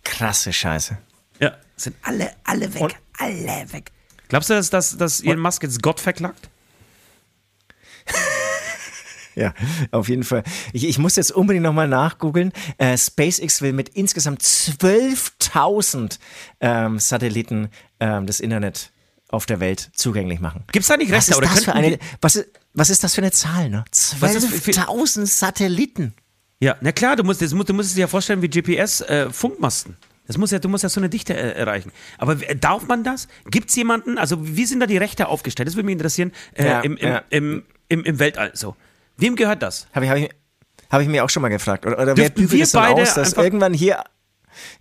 [0.10, 0.98] Krasse Scheiße.
[1.40, 2.82] Ja, sind alle, alle weg.
[2.82, 3.92] Und- alle weg.
[4.28, 6.50] Glaubst du, dass, dass, dass Elon Musk jetzt Gott verklagt?
[9.36, 9.54] Ja,
[9.92, 10.44] auf jeden Fall.
[10.74, 12.52] Ich, ich muss jetzt unbedingt nochmal nachgoogeln.
[12.78, 16.20] Äh, SpaceX will mit insgesamt 12.000
[16.60, 17.70] ähm, Satelliten
[18.02, 18.92] ähm, das Internet
[19.30, 20.66] auf der Welt zugänglich machen.
[20.74, 21.32] Gibt es da nicht Was Rechte?
[21.32, 23.86] ist, Oder das für eine, was, ist, was ist das für eine Zahl, ne?
[24.20, 26.14] Was ist für- 12.000 Satelliten.
[26.62, 29.96] Ja, na klar, du musst, das du musst es dir ja vorstellen wie GPS-Funkmasten.
[30.28, 31.92] das muss ja, du musst ja so eine Dichte äh, erreichen.
[32.18, 33.28] Aber darf man das?
[33.50, 35.68] Gibt es jemanden, also wie sind da die Rechte aufgestellt?
[35.68, 37.24] Das würde mich interessieren, äh, Ja, im, im, ja.
[37.30, 38.52] im, im, im Weltall.
[38.56, 38.76] So.
[39.16, 39.88] Wem gehört das?
[39.94, 40.30] Habe ich, hab ich,
[40.90, 41.86] hab ich mir auch schon mal gefragt.
[41.86, 44.04] Oder, oder wer bügelt es dann beide aus, dass irgendwann hier,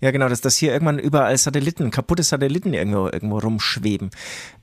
[0.01, 4.11] ja genau, dass, dass hier irgendwann überall Satelliten, kaputte Satelliten irgendwo, irgendwo rumschweben.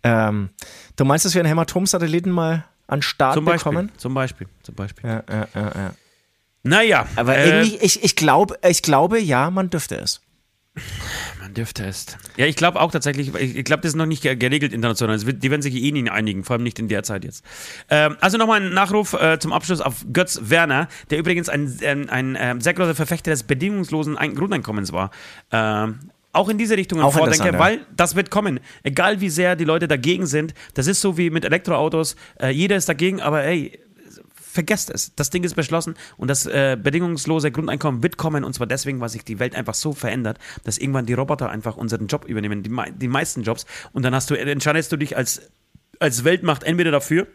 [0.04, 0.50] Ähm,
[0.98, 3.72] du meinst, dass wir einen Hämatom-Satelliten mal an Start Zum Beispiel.
[3.72, 3.92] bekommen?
[3.98, 4.48] Zum Beispiel.
[4.64, 5.10] Zum Beispiel.
[5.10, 5.92] Ja, ja, ja, ja.
[6.66, 7.08] Naja.
[7.16, 10.22] Aber äh, irgendwie, ich, ich, glaub, ich glaube, ja, man dürfte es.
[11.40, 12.06] Man dürfte es.
[12.36, 15.18] Ja, ich glaube auch tatsächlich, ich, glaube, das ist noch nicht ge- geregelt international.
[15.18, 17.46] Die werden sich eh nie einigen, vor allem nicht in der Zeit jetzt.
[17.90, 22.10] Ähm, also nochmal ein Nachruf äh, zum Abschluss auf Götz Werner, der übrigens ein, ein,
[22.10, 25.12] ein ähm, sehr großer Verfechter des bedingungslosen Ein Grundeinkommens war.
[25.52, 26.00] Ähm,
[26.34, 28.60] auch in diese Richtung ein Vordenker, weil das wird kommen.
[28.84, 30.54] Egal wie sehr die Leute dagegen sind.
[30.74, 32.18] Das ist so wie mit Elektroautos.
[32.42, 33.80] Äh, jeder ist dagegen, aber ey,
[34.56, 35.14] vergesst es.
[35.16, 39.10] Das Ding ist beschlossen und das äh, bedingungslose Grundeinkommen wird kommen und zwar deswegen, weil
[39.10, 42.72] sich die Welt einfach so verändert, dass irgendwann die Roboter einfach unseren Job übernehmen, die,
[42.96, 45.52] die meisten Jobs und dann hast du, entscheidest du dich als,
[46.00, 47.28] als Weltmacht entweder dafür,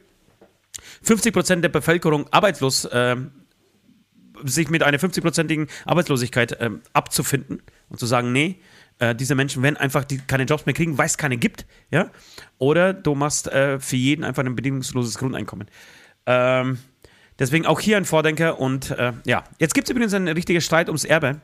[1.04, 3.30] 50% der Bevölkerung arbeitslos ähm,
[4.42, 8.58] sich mit einer 50-prozentigen Arbeitslosigkeit ähm, abzufinden und zu sagen, nee,
[8.98, 12.10] äh, diese Menschen werden einfach die, keine Jobs mehr kriegen, weil es keine gibt, ja,
[12.58, 15.68] oder du machst äh, für jeden einfach ein bedingungsloses Grundeinkommen.
[16.26, 16.78] Ähm,
[17.40, 20.88] deswegen auch hier ein Vordenker und äh, ja, jetzt gibt es übrigens einen richtigen Streit
[20.88, 21.40] ums Erbe,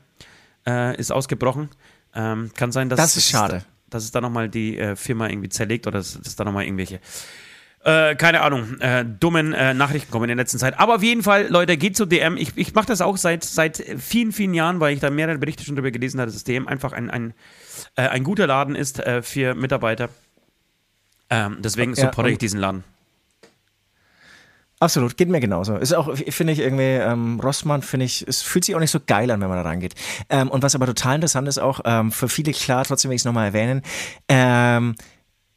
[0.67, 1.71] äh, ist ausgebrochen.
[2.15, 3.65] Ähm, kann sein, dass Das ist schade.
[3.91, 7.01] dass es da nochmal die äh, Firma irgendwie zerlegt oder dass, dass da nochmal irgendwelche
[7.85, 10.77] äh, keine Ahnung, äh, dummen äh, Nachrichten kommen in der letzten Zeit.
[10.81, 12.37] Aber auf jeden Fall, Leute, geht zu DM.
[12.37, 15.63] Ich, ich mache das auch seit, seit vielen, vielen Jahren, weil ich da mehrere Berichte
[15.65, 17.33] schon darüber gelesen habe, dass das DM einfach ein, ein,
[17.95, 20.09] äh, ein guter Laden ist äh, für Mitarbeiter.
[21.31, 22.83] Ähm, deswegen Ja, supporte ich diesen Laden.
[24.79, 25.77] Absolut, geht mir genauso.
[25.77, 29.01] Ist auch, finde ich irgendwie, ähm, Rossmann, finde ich, es fühlt sich auch nicht so
[29.05, 29.95] geil an, wenn man da rangeht.
[30.29, 33.23] Ähm, und was aber total interessant ist auch, ähm, für viele klar, trotzdem will ich
[33.23, 33.81] es nochmal erwähnen,
[34.29, 34.95] ähm,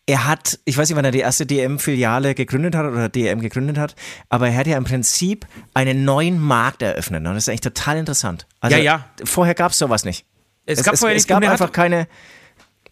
[0.06, 3.78] er hat, ich weiß nicht, wann er die erste DM-Filiale gegründet hat oder DM gegründet
[3.78, 3.94] hat,
[4.30, 5.46] aber er hat ja im Prinzip
[5.76, 7.20] einen neuen Markt eröffnet.
[7.20, 8.48] Und das ist eigentlich total interessant.
[8.62, 9.06] Also, Ja, ja.
[9.26, 10.26] Vorher gab es sowas nicht.
[10.66, 12.08] Es gab es, vorher es nicht- gab hat- einfach keine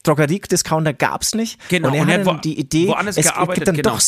[0.03, 1.59] Drogerie-Discounter gab es nicht.
[1.69, 3.89] Genau, Und er und hat er dann wo- die Idee, es gearbeitet, gibt dann genau.
[3.95, 4.01] doch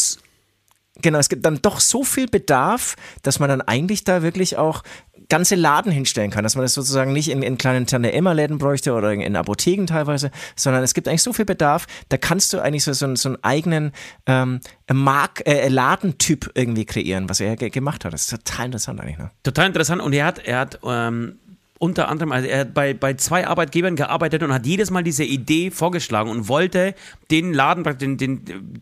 [1.02, 4.84] Genau, es gibt dann doch so viel Bedarf, dass man dann eigentlich da wirklich auch
[5.30, 9.14] ganze Laden hinstellen kann, dass man das sozusagen nicht in, in kleinen Tante-Emma-Läden bräuchte oder
[9.14, 12.84] in, in Apotheken teilweise, sondern es gibt eigentlich so viel Bedarf, da kannst du eigentlich
[12.84, 13.92] so, so, einen- so einen eigenen
[14.26, 14.60] ähm,
[14.92, 18.14] Mark, äh, Ladentyp irgendwie kreieren, was er ge gemacht hat.
[18.14, 19.20] Das ist total interessant eigentlich.
[19.20, 19.30] Ne?
[19.44, 20.02] Total interessant.
[20.02, 21.38] Und er hat, er hat ähm,
[21.78, 25.24] unter anderem, also er hat bei, bei zwei Arbeitgebern gearbeitet und hat jedes Mal diese
[25.24, 26.96] Idee vorgeschlagen und wollte
[27.30, 28.82] den Laden, den, den,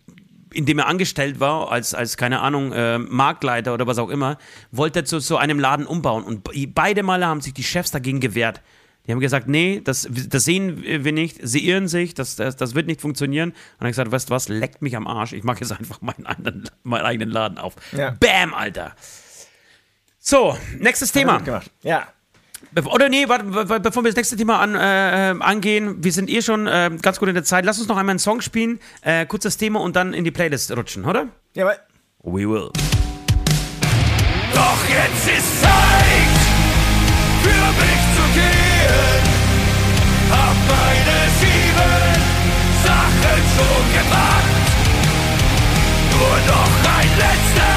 [0.57, 4.37] in dem er angestellt war, als, als keine Ahnung, äh, Marktleiter oder was auch immer,
[4.71, 6.23] wollte zu so einem Laden umbauen.
[6.23, 8.61] Und be- beide Male haben sich die Chefs dagegen gewehrt.
[9.05, 12.75] Die haben gesagt, nee, das, das sehen wir nicht, sie irren sich, das, das, das
[12.75, 13.51] wird nicht funktionieren.
[13.51, 15.71] Und dann habe ich gesagt, weißt du was, leckt mich am Arsch, ich mache jetzt
[15.71, 17.75] einfach meinen, anderen, meinen eigenen Laden auf.
[17.95, 18.17] Ja.
[18.19, 18.95] Bam, Alter.
[20.19, 21.37] So, nächstes Thema.
[21.83, 22.07] Ja.
[22.85, 26.11] Oder nee, warte, be- be- bevor wir das nächste Thema an, äh, äh, angehen, wir
[26.11, 27.65] sind eh schon äh, ganz gut in der Zeit.
[27.65, 30.75] Lass uns noch einmal einen Song spielen, äh, kurzes Thema und dann in die Playlist
[30.75, 31.27] rutschen, oder?
[31.53, 31.75] Jawohl.
[32.23, 32.69] We will.
[34.53, 36.37] Doch jetzt ist Zeit
[37.43, 37.49] für
[37.79, 39.23] mich zu gehen.
[40.31, 42.19] Hab meine sieben
[42.83, 44.53] Sachen schon gemacht.
[46.11, 47.76] Nur noch ein letztes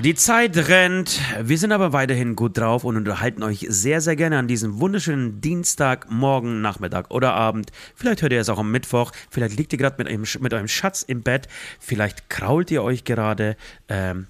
[0.00, 1.20] die Zeit rennt.
[1.40, 5.40] Wir sind aber weiterhin gut drauf und unterhalten euch sehr, sehr gerne an diesem wunderschönen
[5.40, 7.70] Dienstag, Morgen, Nachmittag oder Abend.
[7.94, 9.12] Vielleicht hört ihr es auch am Mittwoch.
[9.30, 11.46] Vielleicht liegt ihr gerade mit, eurem- mit eurem Schatz im Bett.
[11.78, 13.56] Vielleicht krault ihr euch gerade
[13.88, 14.26] ähm,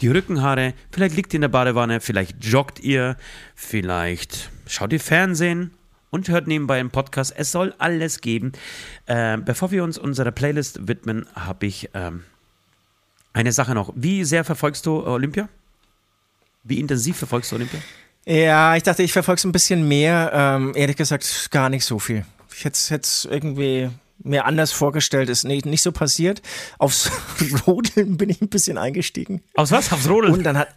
[0.00, 0.74] die Rückenhaare.
[0.90, 2.00] Vielleicht liegt ihr in der Badewanne.
[2.00, 3.16] Vielleicht joggt ihr.
[3.54, 5.70] Vielleicht schaut ihr Fernsehen.
[6.10, 7.34] Und hört nebenbei einen Podcast.
[7.36, 8.52] Es soll alles geben.
[9.06, 12.22] Ähm, bevor wir uns unserer Playlist widmen, habe ich ähm,
[13.36, 13.92] eine Sache noch.
[13.94, 15.48] Wie sehr verfolgst du Olympia?
[16.64, 17.80] Wie intensiv verfolgst du Olympia?
[18.24, 20.30] Ja, ich dachte, ich verfolge es ein bisschen mehr.
[20.32, 22.24] Ähm, ehrlich gesagt, gar nicht so viel.
[22.52, 26.40] Ich hätte es irgendwie mir anders vorgestellt, ist nicht, nicht so passiert.
[26.78, 27.10] Aufs
[27.66, 29.42] Rodeln bin ich ein bisschen eingestiegen.
[29.54, 29.92] Aus was?
[29.92, 30.32] Aufs Rodeln?
[30.32, 30.68] Und dann hat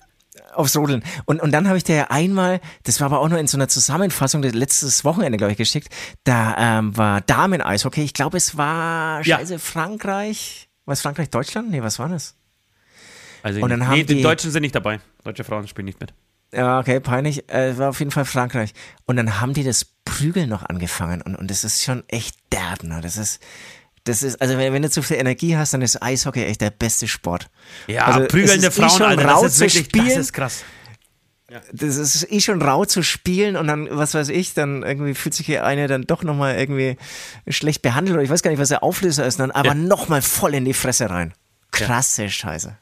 [0.54, 1.02] aufs Rodeln.
[1.26, 3.56] Und, und dann habe ich dir ja einmal, das war aber auch nur in so
[3.58, 5.88] einer Zusammenfassung, das letztes Wochenende, glaube ich, geschickt.
[6.26, 8.04] Da ähm, war Damen-Eishockey.
[8.04, 9.38] Ich glaube, es war Ja.
[9.38, 10.68] Scheiße, Frankreich.
[10.86, 11.72] Was Frankreich, Deutschland?
[11.72, 12.36] Nee, was war das?
[13.44, 15.00] Also und dann nee, haben die die- Deutschen sind nicht dabei.
[15.24, 16.14] Deutsche Frauen spielen nicht mit.
[16.54, 17.48] Ja, okay, peinlich.
[17.50, 18.74] Äh, war auf jeden Fall Frankreich.
[19.06, 21.22] Und dann haben die das Prügeln noch angefangen.
[21.22, 23.02] Und, und das ist schon echt derb, ne?
[23.02, 23.40] Das ist,
[24.06, 26.72] das ist, also wenn, wenn du zu viel Energie hast, dann ist Eishockey echt der
[26.72, 27.50] beste Sport.
[27.86, 30.20] Ja, Also, prügelnde eh Frauen, schon Alter, rau das ist zu wirklich, das spielen.
[30.20, 30.64] ist krass.
[31.74, 35.34] Das ist eh schon rau zu spielen und dann, was weiß ich, dann irgendwie fühlt
[35.34, 36.96] sich hier eine dann doch nochmal irgendwie
[37.48, 39.74] schlecht behandelt oder ich weiß gar nicht, was der Auflöser ist, dann aber Ja.
[39.76, 41.34] nochmal voll in die Fresse rein.
[41.72, 42.76] Krasse Scheiße.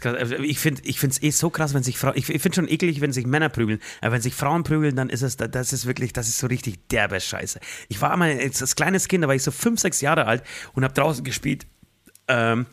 [0.00, 2.14] Also Ich finde es eh so krass, wenn sich Frauen.
[2.16, 3.80] Ich, ich finde schon eklig, wenn sich Männer prügeln.
[4.00, 6.88] Aber wenn sich Frauen prügeln, dann ist es, das ist wirklich, das ist so richtig
[6.88, 7.60] derbe Scheiße.
[7.88, 10.42] Ich war einmal als, kleines Kind, da war ich so fünf, sechs Jahre alt
[10.74, 11.66] und habe draußen gespielt.
[12.28, 12.66] Ähm,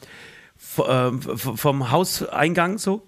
[0.85, 3.07] ähm, vom Hauseingang so.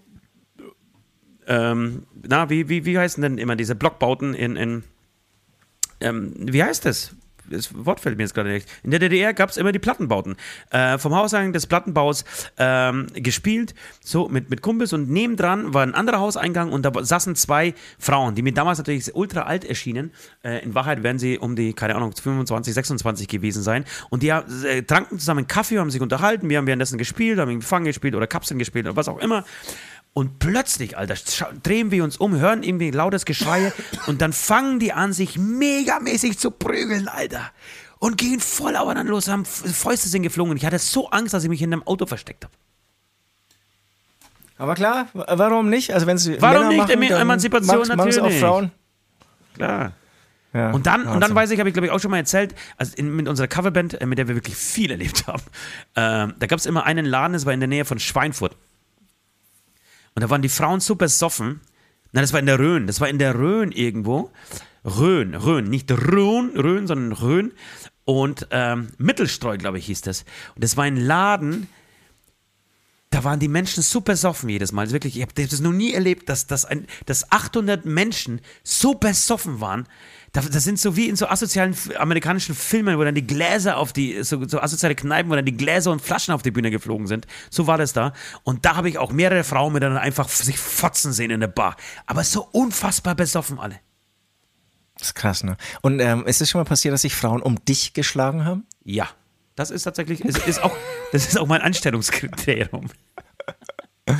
[1.47, 4.55] Ähm, na, wie, wie, wie heißen denn immer diese Blockbauten in.
[4.55, 4.83] in
[5.99, 7.15] ähm, wie heißt das?
[7.51, 8.67] Das Wort fällt mir jetzt gerade nicht.
[8.83, 10.35] In der DDR gab es immer die Plattenbauten.
[10.69, 12.25] Äh, vom Hauseingang des Plattenbaus
[12.57, 13.73] ähm, gespielt,
[14.03, 18.35] so mit, mit Kumpels und nebendran war ein anderer Hauseingang und da saßen zwei Frauen,
[18.35, 20.11] die mir damals natürlich ultra alt erschienen.
[20.43, 23.85] Äh, in Wahrheit werden sie um die, keine Ahnung, 25, 26 gewesen sein.
[24.09, 27.85] Und die äh, tranken zusammen Kaffee, haben sich unterhalten, wir haben währenddessen gespielt, haben Fangen
[27.85, 29.45] gespielt oder Kapseln gespielt oder was auch immer.
[30.13, 31.15] Und plötzlich, Alter,
[31.63, 33.71] drehen wir uns um, hören irgendwie lautes Geschrei
[34.07, 37.51] und dann fangen die an, sich megamäßig zu prügeln, Alter.
[37.99, 40.51] Und gehen voll aufeinander los, haben Fäuste sind geflogen.
[40.51, 42.53] Und ich hatte so Angst, dass ich mich in einem Auto versteckt habe.
[44.57, 45.93] Aber klar, warum nicht?
[45.93, 46.99] Also wenn sie Warum Männer nicht?
[46.99, 48.39] machen, Emanzipation mag's- mag's auch natürlich.
[48.39, 48.71] Frauen.
[49.55, 49.93] Klar.
[50.53, 52.53] Ja, Und dann, und dann weiß ich, habe ich glaube ich auch schon mal erzählt,
[52.77, 55.41] also in, mit unserer Coverband, äh, mit der wir wirklich viel erlebt haben,
[55.95, 58.57] ähm, da gab es immer einen Laden, das war in der Nähe von Schweinfurt.
[60.15, 61.61] Und da waren die Frauen super soffen.
[62.11, 64.31] Nein, das war in der Rhön, das war in der Rhön irgendwo.
[64.83, 67.53] Rhön, Rhön, nicht Rhön, Rhön, sondern Rhön.
[68.03, 70.25] Und ähm, Mittelstreu, glaube ich, hieß das.
[70.55, 71.67] Und das war ein Laden,
[73.11, 74.83] da waren die Menschen super besoffen jedes Mal.
[74.83, 78.93] Also Wirklich, ich habe das noch nie erlebt, dass, dass, ein, dass 800 Menschen so
[78.93, 79.85] besoffen waren.
[80.33, 84.23] Das, sind so wie in so asozialen amerikanischen Filmen, wo dann die Gläser auf die,
[84.23, 87.27] so, so asoziale Kneipen, wo dann die Gläser und Flaschen auf die Bühne geflogen sind.
[87.49, 88.13] So war das da.
[88.43, 91.75] Und da habe ich auch mehrere Frauen miteinander einfach sich fotzen sehen in der Bar.
[92.05, 93.79] Aber so unfassbar besoffen alle.
[94.97, 95.57] Das ist krass, ne?
[95.81, 98.65] Und ähm, ist es schon mal passiert, dass sich Frauen um dich geschlagen haben?
[98.83, 99.09] Ja.
[99.55, 100.75] Das ist tatsächlich, ist, ist auch,
[101.11, 102.87] das ist auch mein Anstellungskriterium.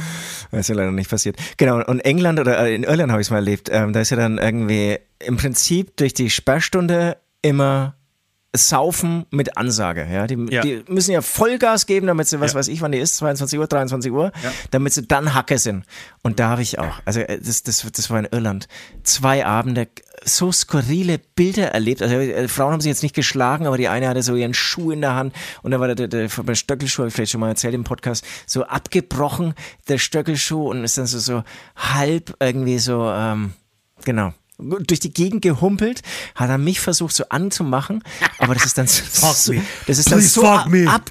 [0.52, 1.38] Das ist ja leider nicht passiert.
[1.56, 3.70] Genau, und England oder äh, in Irland habe ich es mal erlebt.
[3.72, 7.96] Ähm, da ist ja dann irgendwie im Prinzip durch die Sperrstunde immer
[8.54, 10.06] Saufen mit Ansage.
[10.12, 10.28] Ja?
[10.28, 10.62] Die, Ja.
[10.62, 12.60] die müssen ja Vollgas geben, damit sie, was Ja.
[12.60, 14.32] weiß ich, wann die ist, 22 Uhr, 23 Uhr,
[14.72, 15.86] damit sie dann Hacke sind.
[16.22, 18.68] Und da habe ich auch, also äh, das, das, das war in Irland,
[19.04, 19.88] zwei Abende
[20.24, 22.02] so skurrile Bilder erlebt.
[22.02, 24.92] Also äh, Frauen haben sich jetzt nicht geschlagen, aber die eine hatte so ihren Schuh
[24.92, 25.34] in der Hand
[25.64, 28.64] und da war der, der, der Stöckelschuh, ich vielleicht schon mal erzählt im Podcast, so
[28.66, 29.54] abgebrochen,
[29.88, 31.44] der Stöckelschuh und ist dann so, so
[31.78, 33.54] halb irgendwie so, ähm,
[34.04, 36.02] genau durch die Gegend gehumpelt,
[36.36, 38.04] hat er mich versucht so anzumachen,
[38.38, 39.54] aber das ist dann so,
[39.88, 40.90] das ist dann Please so me.
[40.90, 41.10] ab,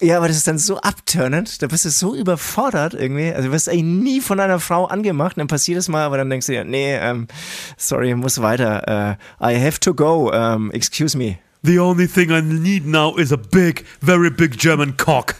[0.00, 3.52] ja, aber das ist dann so abturnend, da bist du so überfordert irgendwie, also du
[3.52, 6.52] wirst eigentlich nie von einer Frau angemacht, dann passiert es mal, aber dann denkst du
[6.52, 7.28] dir, nee, ähm,
[7.76, 11.38] sorry, muss weiter, uh, I have to go, um, excuse me.
[11.62, 15.36] The only thing I need now is a big, very big German cock.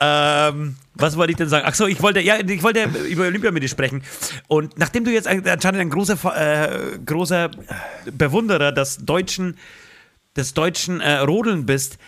[0.00, 1.64] Ähm, was wollte ich denn sagen?
[1.66, 4.02] Ach so, ich wollte, ja, ich wollte über Olympia mit dir sprechen.
[4.46, 7.50] Und nachdem du jetzt anscheinend ein großer, äh, großer
[8.12, 9.56] Bewunderer des deutschen,
[10.36, 11.98] des deutschen äh, Rodeln bist,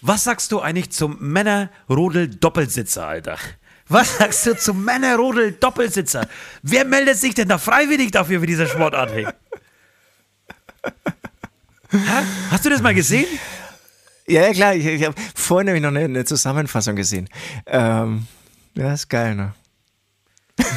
[0.00, 3.36] was sagst du eigentlich zum Männer-Rodel-Doppelsitzer, Alter?
[3.88, 6.28] Was sagst du zum Männer-Rodel-Doppelsitzer?
[6.62, 9.12] Wer meldet sich denn da freiwillig dafür für diese Sportart?
[9.12, 9.26] Hey?
[11.90, 12.22] Hä?
[12.50, 13.26] Hast du das mal gesehen?
[14.30, 17.28] Ja, ja klar, ich, ich habe vorhin nämlich noch eine, eine Zusammenfassung gesehen.
[17.66, 18.26] Ähm,
[18.76, 19.54] ja, ist geil, ne?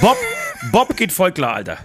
[0.02, 0.18] Bob,
[0.72, 1.78] Bob geht voll klar, Alter.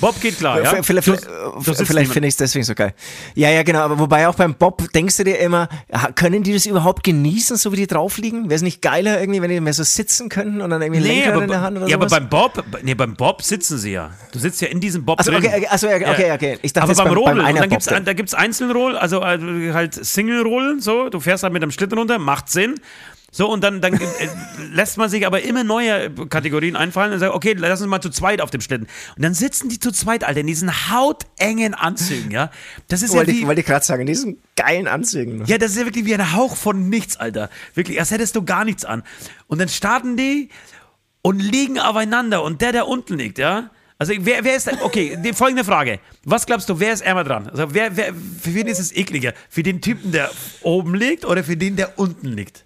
[0.00, 0.82] Bob geht klar, ja?
[0.82, 2.92] Vielleicht, Du- vielleicht, du finde ich es deswegen so geil.
[3.34, 3.80] Ja, ja, genau.
[3.80, 5.68] Aber wobei auch beim Bob denkst du dir immer,
[6.14, 8.44] können die das überhaupt genießen, so wie die drauf liegen?
[8.44, 11.14] Wäre es nicht geiler irgendwie, wenn die mehr so sitzen könnten und dann irgendwie Nee,
[11.20, 13.92] Lenkrad aber, in der Hand oder ja, aber beim Bob, nee, beim Bob sitzen sie
[13.92, 14.10] ja.
[14.32, 15.44] Du sitzt ja in diesem Bob Achso, drin.
[15.44, 16.58] okay, okay, achso, okay, okay.
[16.62, 19.94] Ich dachte aber beim beim, Rodeln, beim dann gibt's, da gibt's Einzelroll, also äh, halt
[19.94, 22.74] Single-Rollen, so, du fährst halt mit einem Schlitten runter, macht Sinn.
[23.36, 24.06] So, und dann, dann äh,
[24.72, 28.08] lässt man sich aber immer neue Kategorien einfallen und sagt, okay, lass uns mal zu
[28.08, 28.86] zweit auf dem Schlitten.
[29.14, 32.50] Und dann sitzen die zu zweit, Alter, in diesen hautengen Anzügen, ja.
[32.88, 35.36] Das ist ja wollte wie, ich, wollte ich gerade sagen, in diesen geilen Anzügen.
[35.36, 35.44] ne?
[35.48, 37.50] ja, das ist ja wirklich wie ein Hauch von nichts, Alter.
[37.74, 39.02] Wirklich, als hättest du gar nichts an.
[39.48, 40.48] Und dann starten die
[41.20, 42.42] und liegen aufeinander.
[42.42, 43.70] Und der, der unten liegt, ja.
[43.98, 46.00] Also, wer, wer ist, okay, die folgende Frage.
[46.24, 47.50] Was glaubst du, wer ist ärmer dran?
[47.50, 49.34] Also, wer, wer, für wen ist es ekliger?
[49.50, 50.30] Für den Typen, der
[50.62, 52.65] oben liegt oder für den, der unten liegt?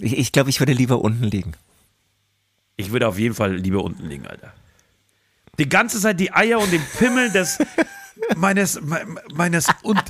[0.00, 1.52] Ich, ich glaube, ich würde lieber unten liegen.
[2.76, 4.52] Ich würde auf jeden Fall lieber unten liegen, Alter.
[5.58, 7.58] Die ganze Zeit die Eier und den Pimmel des
[8.36, 9.04] meines me-
[9.34, 10.02] meines und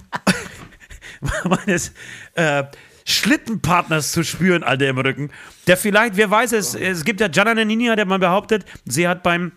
[1.45, 1.93] meines
[2.35, 2.65] äh,
[3.05, 5.31] Schlittenpartners zu spüren, Alter, im Rücken.
[5.67, 9.09] Der vielleicht, wer weiß es, es gibt ja Gianna Nannini, hat ja mal behauptet, sie
[9.09, 9.53] hat beim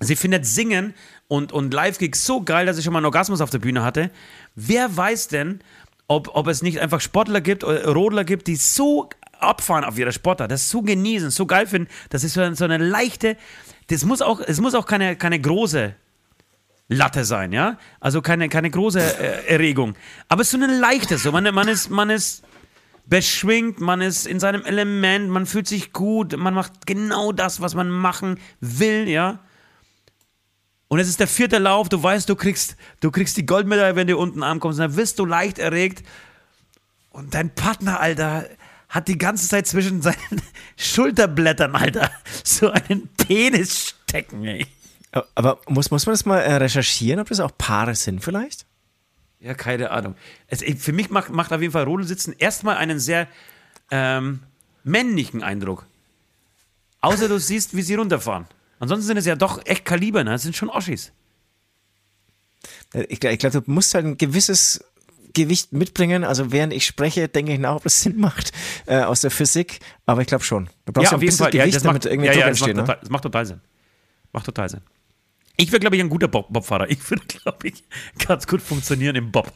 [0.00, 0.94] Sie findet Singen
[1.26, 4.12] und, und Live-Gigs so geil, dass sie schon mal einen Orgasmus auf der Bühne hatte.
[4.54, 5.58] Wer weiß denn,
[6.06, 9.08] ob, ob es nicht einfach Sportler gibt, oder Rodler gibt, die so
[9.40, 12.64] abfahren auf ihre Sportler, das so genießen, so geil finden, das ist so eine, so
[12.64, 13.36] eine leichte,
[13.88, 15.94] das muss auch, es muss auch keine, keine große
[16.88, 17.78] Latte sein, ja?
[18.00, 19.94] Also keine, keine große äh, Erregung.
[20.28, 22.42] Aber es ist so eine leichte, so man, man ist, man ist
[23.06, 27.74] beschwingt, man ist in seinem Element, man fühlt sich gut, man macht genau das, was
[27.74, 29.40] man machen will, ja?
[30.88, 34.06] Und es ist der vierte Lauf, du weißt, du kriegst, du kriegst die Goldmedaille, wenn
[34.06, 34.78] du unten ankommst.
[34.78, 36.02] Und dann wirst du leicht erregt.
[37.10, 38.46] Und dein Partner, Alter,
[38.88, 40.42] hat die ganze Zeit zwischen seinen
[40.76, 42.10] Schulterblättern, Alter,
[42.44, 44.66] so einen Penis stecken, ey.
[45.34, 48.66] Aber muss, muss man das mal äh, recherchieren, ob das auch Paare sind vielleicht?
[49.40, 50.16] Ja, keine Ahnung.
[50.48, 53.28] Es, für mich macht, macht auf jeden Fall Rodelsitzen erstmal einen sehr
[53.90, 54.40] ähm,
[54.84, 55.86] männlichen Eindruck.
[57.00, 58.46] Außer du siehst, wie sie runterfahren.
[58.80, 60.30] Ansonsten sind es ja doch echt Kaliber, ne?
[60.30, 61.12] Das sind schon Oschis.
[62.92, 64.84] Äh, Ich, ich glaube, du musst halt ein gewisses
[65.34, 66.24] Gewicht mitbringen.
[66.24, 68.52] Also während ich spreche, denke ich nach, ob das Sinn macht
[68.86, 69.80] äh, aus der Physik.
[70.06, 70.68] Aber ich glaube schon.
[70.86, 72.68] Du brauchst ja, ein bisschen Gewicht, das damit macht, irgendwie ja, Druck ja, das, macht
[72.68, 72.76] entsteht.
[72.76, 72.82] Ne?
[72.82, 73.60] total, das macht total Sinn.
[74.32, 74.80] Macht total Sinn.
[75.56, 76.88] Ich wäre, glaube ich, ein guter Bob Bobfahrer.
[76.90, 77.82] Ich würde, glaube ich,
[78.26, 79.52] ganz gut funktionieren im Bob.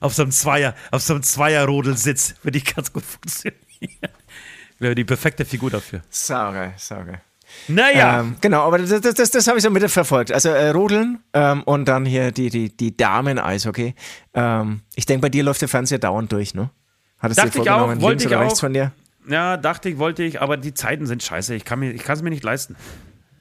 [0.00, 3.60] Auf so einem Zweier, auf so einem Zweier-Rodelsitz würde ich ganz gut funktionieren.
[3.80, 3.98] Ich
[4.78, 6.02] wäre die perfekte Figur dafür.
[6.10, 7.20] Saugeil, saugeil.
[7.68, 8.20] Naja.
[8.20, 10.32] Ähm, genau, aber das, das, das, das habe ich so mitverfolgt.
[10.32, 13.94] Also äh, Rodeln ähm, und dann hier die, die, die Damen-Eishockey.
[14.34, 16.70] Ähm, ich denke, bei dir läuft der Fernseher dauernd durch, ne?
[17.18, 18.60] Hattest Dachte du ich dir vorgenommen, auch, wollte links ich oder rechts auch.
[18.60, 18.92] von dir?
[19.28, 21.54] Ja, dachte ich, wollte ich, aber die Zeiten sind scheiße.
[21.54, 22.76] Ich kann mir, ich kann es mir nicht leisten.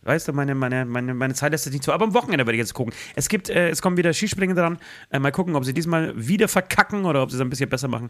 [0.04, 1.92] Weißt du, meine, meine, meine, meine Zeit lässt es nicht zu.
[1.92, 2.94] Aber am Wochenende werde ich jetzt gucken.
[3.16, 4.78] Es gibt, äh, es kommen wieder Skispringen dran.
[5.10, 7.88] Äh, mal gucken, ob sie diesmal wieder verkacken oder ob sie es ein bisschen besser
[7.88, 8.10] machen.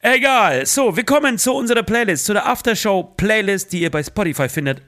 [0.00, 0.66] Egal.
[0.66, 4.82] So, wir kommen zu unserer Playlist, zu der Aftershow-Playlist, die ihr bei Spotify findet.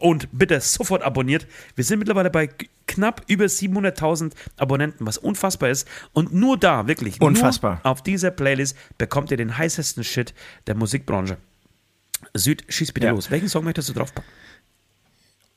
[0.00, 1.46] Und bitte sofort abonniert.
[1.76, 2.48] Wir sind mittlerweile bei
[2.86, 5.86] knapp über 700.000 Abonnenten, was unfassbar ist.
[6.12, 7.80] Und nur da, wirklich, Unfassbar.
[7.84, 10.34] auf dieser Playlist bekommt ihr den heißesten Shit
[10.66, 11.36] der Musikbranche.
[12.34, 13.12] Süd, schieß bitte Ja.
[13.12, 13.30] los.
[13.30, 14.28] Welchen Song möchtest du draufpacken?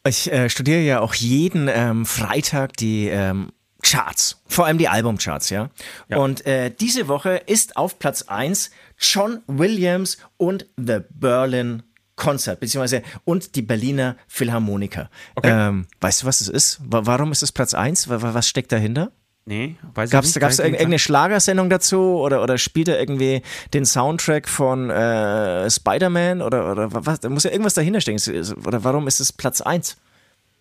[0.06, 3.52] Ich äh, studiere ja auch jeden ähm, Freitag die ähm,
[3.82, 5.70] Charts, vor allem die Albumcharts, ja.
[6.10, 6.18] Ja.
[6.18, 11.84] Und äh, diese Woche ist auf Platz 1 John Williams und The Berlin
[12.16, 15.10] Concert, beziehungsweise und die Berliner Philharmoniker.
[15.36, 15.50] Okay.
[15.52, 16.80] Ähm, weißt du, was es ist?
[16.86, 18.08] Wa- Warum ist es Platz 1?
[18.10, 19.12] Wa- wa- Was steckt dahinter?
[19.46, 20.42] Nee, weiß Gab ich es nicht.
[20.42, 23.42] dir nicht irgendeine Schlagersendung dazu oder, oder spielt er irgendwie
[23.74, 27.20] den Soundtrack von äh, Spider-Man oder, oder was?
[27.20, 28.22] Da muss ja irgendwas dahinter stecken.
[28.66, 29.88] Oder warum ist es Platz 1?
[29.90, 30.00] sagen.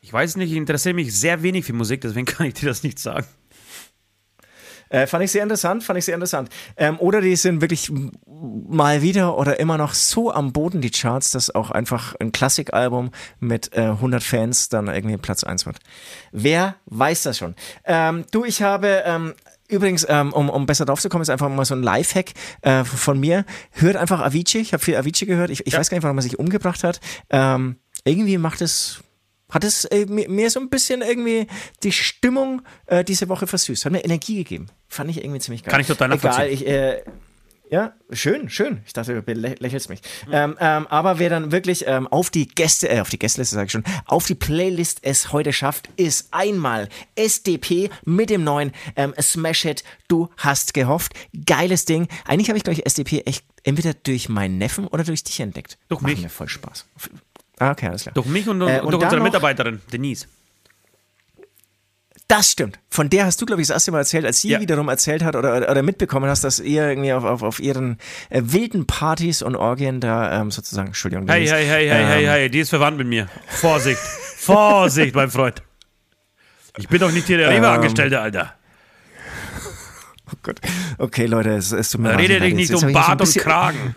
[0.01, 2.83] Ich weiß nicht, ich interessiere mich sehr wenig für Musik, deswegen kann ich dir das
[2.83, 3.25] nicht sagen.
[4.93, 6.51] Äh, fand ich sehr interessant, fand ich sehr interessant.
[6.77, 7.91] Ähm, oder die sind wirklich
[8.69, 13.11] mal wieder oder immer noch so am Boden, die Charts, dass auch einfach ein Klassikalbum
[13.41, 15.79] mit äh, 100 Fans dann irgendwie Platz 1 wird.
[16.31, 17.55] Wer weiß das schon?
[17.85, 19.33] Ähm, du, ich habe ähm,
[19.69, 22.85] übrigens, ähm, um, um besser drauf zu kommen, ist einfach mal so ein Lifehack äh,
[22.85, 23.47] von mir.
[23.71, 24.61] Hört einfach Avicii.
[24.61, 25.49] Ich habe viel Avicii gehört.
[25.49, 27.01] Ich, ich weiß gar nicht, warum er sich umgebracht hat.
[27.31, 29.03] Ähm, irgendwie macht es
[29.53, 31.47] hat es äh, mir, mir so ein bisschen irgendwie
[31.85, 33.85] die Stimmung äh, diese Woche versüßt.
[33.85, 34.67] Hat mir Energie gegeben.
[34.89, 35.71] Fand ich irgendwie ziemlich geil.
[35.71, 36.53] Kann ich total Egal, nachvollziehen.
[36.55, 37.03] ich, äh,
[37.71, 38.83] Ja, schön, schön.
[38.85, 40.03] Ich dachte, du lä lächelst mich.
[40.27, 40.33] Mhm.
[40.33, 43.67] Ähm, ähm, aber wer dann wirklich ähm, auf die Gäste, äh, auf die Gästeliste sage
[43.67, 49.15] ich schon, auf die Playlist es heute schafft, ist einmal SDP mit dem neuen ähm,
[49.21, 49.85] Smash Hit.
[50.09, 51.15] Du hast gehofft.
[51.47, 52.09] Geiles Ding.
[52.27, 55.79] Eigentlich habe ich, glaube ich, SDP echt entweder durch meinen Neffen oder durch dich entdeckt.
[55.89, 56.15] Durch mich.
[56.17, 56.87] Macht mir voll Spaß.
[57.59, 58.15] Ah, okay, alles klar.
[58.15, 60.27] Durch mich und, äh, und durch unsere Mitarbeiterin, Denise.
[62.33, 62.79] Das stimmt.
[62.89, 64.61] Von der hast du, glaube ich, das erste Mal erzählt, als sie ja.
[64.61, 67.99] wiederum erzählt hat oder, oder mitbekommen hast, dass ihr irgendwie auf, auf, auf ihren
[68.31, 71.29] äh, wilden Partys und Orgien da ähm, sozusagen, Entschuldigung.
[71.29, 73.29] Hey, hey, hey, ähm, hey, hey, hey, die ist verwandt mit mir.
[73.49, 73.99] Vorsicht,
[74.37, 75.63] Vorsicht, mein Freund.
[76.79, 78.55] Ich bin doch nicht hier der Rewe-Angestellte, ähm, Alter.
[80.33, 80.59] Oh Gott.
[80.97, 82.21] Okay, Leute, es, es tut mir leid.
[82.21, 83.95] Rede dich nicht um Bart und Kragen.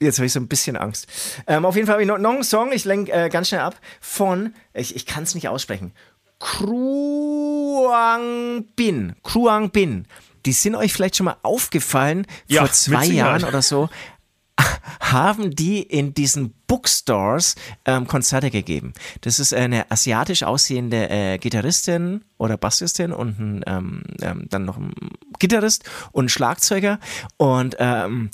[0.00, 1.06] Jetzt habe ich so ein bisschen Angst.
[1.46, 3.60] Ähm, auf jeden Fall habe ich noch, noch einen Song, ich lenke äh, ganz schnell
[3.60, 5.92] ab, von, ich, ich kann es nicht aussprechen,
[6.38, 7.44] Kruang
[8.74, 9.14] Bin.
[9.22, 10.06] Kruang Bin.
[10.46, 13.90] Die sind euch vielleicht schon mal aufgefallen, ja, vor zwei Jahren oder so
[15.00, 18.92] haben die in diesen Bookstores ähm, Konzerte gegeben.
[19.20, 24.76] Das ist eine asiatisch aussehende äh, Gitarristin oder Bassistin und ein, ähm, ähm, dann noch
[24.76, 24.92] ein
[25.38, 26.98] Gitarrist und ein Schlagzeuger.
[27.36, 28.30] Und ähm,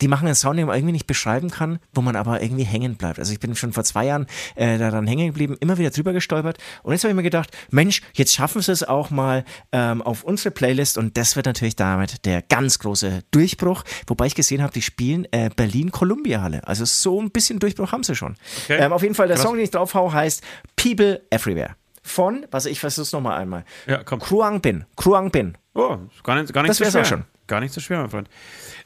[0.00, 2.96] die machen einen Sound, den man irgendwie nicht beschreiben kann, wo man aber irgendwie hängen
[2.96, 3.18] bleibt.
[3.18, 6.58] Also ich bin schon vor zwei Jahren äh, daran hängen geblieben, immer wieder drüber gestolpert.
[6.82, 10.24] Und jetzt habe ich mir gedacht, Mensch, jetzt schaffen sie es auch mal ähm, auf
[10.24, 13.84] unsere Playlist und das wird natürlich damit der ganz große Durchbruch.
[14.06, 16.66] Wobei ich gesehen habe, die spielen äh, Berlin-Columbia-Halle.
[16.66, 18.36] Also so ein bisschen Durchbruch haben sie schon.
[18.64, 18.78] Okay.
[18.80, 19.46] Ähm, auf jeden Fall, der Krass.
[19.46, 20.42] Song, den ich drauf hau, heißt
[20.76, 21.76] People Everywhere.
[22.02, 23.64] Von, was ich versuch's nochmal einmal.
[23.86, 24.20] Ja, komm.
[24.20, 24.84] Kruang Bin.
[24.96, 25.56] Kruang Bin.
[25.74, 27.02] Oh, gar nicht, gar nicht das so schwer.
[27.02, 27.24] Auch schon.
[27.50, 28.28] Gar nicht so schwer, mein Freund.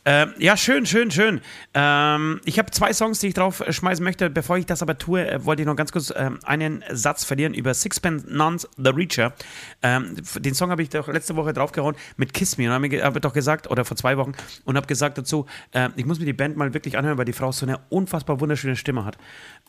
[0.04, 1.42] Äh, ja, schön, schön, schön.
[1.74, 4.30] Ähm, ich habe zwei Songs, die ich drauf schmeißen möchte.
[4.30, 7.52] Bevor ich das aber tue, äh, wollte ich noch ganz kurz äh, einen Satz verlieren
[7.52, 9.34] über Sixpence Nuns The Reacher.
[9.82, 13.20] Ähm, den Song habe ich doch letzte Woche draufgehauen mit Kiss Me und habe hab
[13.20, 14.32] doch gesagt, oder vor zwei Wochen,
[14.64, 17.34] und habe gesagt dazu, äh, ich muss mir die Band mal wirklich anhören, weil die
[17.34, 19.18] Frau so eine unfassbar wunderschöne Stimme hat.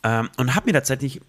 [0.04, 1.20] Ähm, und habe mir tatsächlich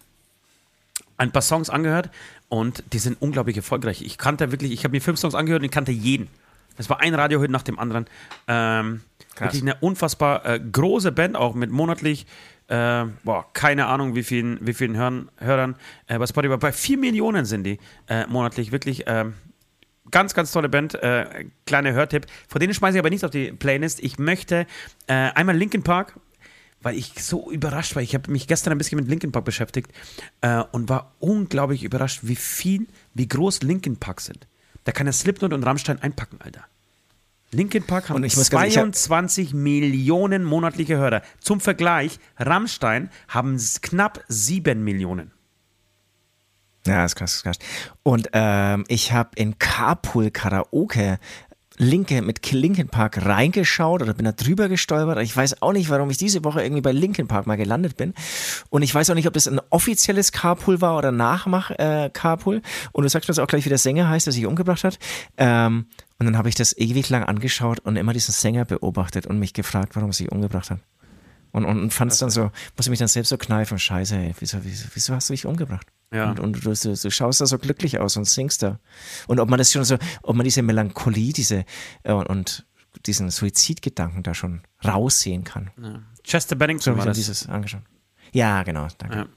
[1.18, 2.12] ein paar Songs angehört
[2.48, 4.04] und die sind unglaublich erfolgreich.
[4.04, 6.30] Ich kannte wirklich, ich habe mir fünf Songs angehört und ich kannte jeden.
[6.78, 8.06] Es war ein Radiohit nach dem anderen.
[8.48, 9.02] Ähm,
[9.38, 12.26] wirklich eine unfassbar äh, große Band, auch mit monatlich,
[12.68, 15.76] äh, boah, keine Ahnung, wie vielen, wie vielen Hörern, Hörern
[16.08, 16.58] äh, bei Spotify.
[16.58, 18.72] Bei vier Millionen sind die äh, monatlich.
[18.72, 19.34] Wirklich ähm,
[20.12, 20.96] ganz, ganz tolle Band.
[20.96, 22.26] Äh, kleiner Hörtipp.
[22.48, 24.02] Von denen schmeiße ich aber nicht auf die Playlist.
[24.02, 24.68] Ich möchte
[25.08, 26.20] äh, einmal Linkin Park,
[26.82, 28.04] weil ich so überrascht war.
[28.04, 29.92] Ich habe mich gestern ein bisschen mit Linkin Park beschäftigt
[30.72, 32.86] und war unglaublich überrascht, wie viel,
[33.16, 34.48] wie groß Linkin Park sind.
[34.88, 36.64] Da kann er Slipknot und Rammstein einpacken, Alter.
[37.52, 41.24] Linkin Park haben 22 Millionen monatliche Hörer.
[41.42, 45.32] Zum Vergleich, Rammstein haben knapp 7 Millionen.
[46.86, 47.58] Ja, das ist krass, das ist krass.
[48.04, 51.20] Und ähm, ich habe in Carpool Karaoke
[51.78, 55.20] Linke mit Linkin Park reingeschaut oder bin da drüber gestolpert.
[55.20, 58.14] Ich weiß auch nicht, warum ich diese Woche irgendwie bei Linkin Park mal gelandet bin.
[58.70, 62.58] Und ich weiß auch nicht, ob das ein offizielles Carpool war oder Nachmach-Carpool.
[62.58, 64.98] Äh, und du sagst mir auch gleich, wie der Sänger heißt, der sich umgebracht hat.
[65.38, 65.86] Ähm,
[66.20, 69.54] und dann habe ich das ewig lang angeschaut und immer diesen Sänger beobachtet und mich
[69.54, 70.80] gefragt, warum er sich umgebracht hat.
[71.52, 74.16] Und, und, und fand es dann so, muss ich mich dann selbst so kneifen, scheiße,
[74.16, 75.88] ey, wieso, wieso, wieso hast du dich umgebracht?
[76.14, 76.30] Ja.
[76.30, 78.80] Und, und du, du, du, schaust da so glücklich aus und singst da.
[79.28, 81.66] Und ob man das schon so, ob man diese Melancholie, diese
[82.04, 82.66] äh, und
[83.06, 85.72] diesen Suizidgedanken da schon raussehen kann.
[85.82, 86.02] Ja.
[86.24, 87.18] Chester Bennington so, war das.
[87.18, 87.84] dieses angeschaut.
[88.32, 89.18] Ja, genau, danke.
[89.18, 89.28] Ja.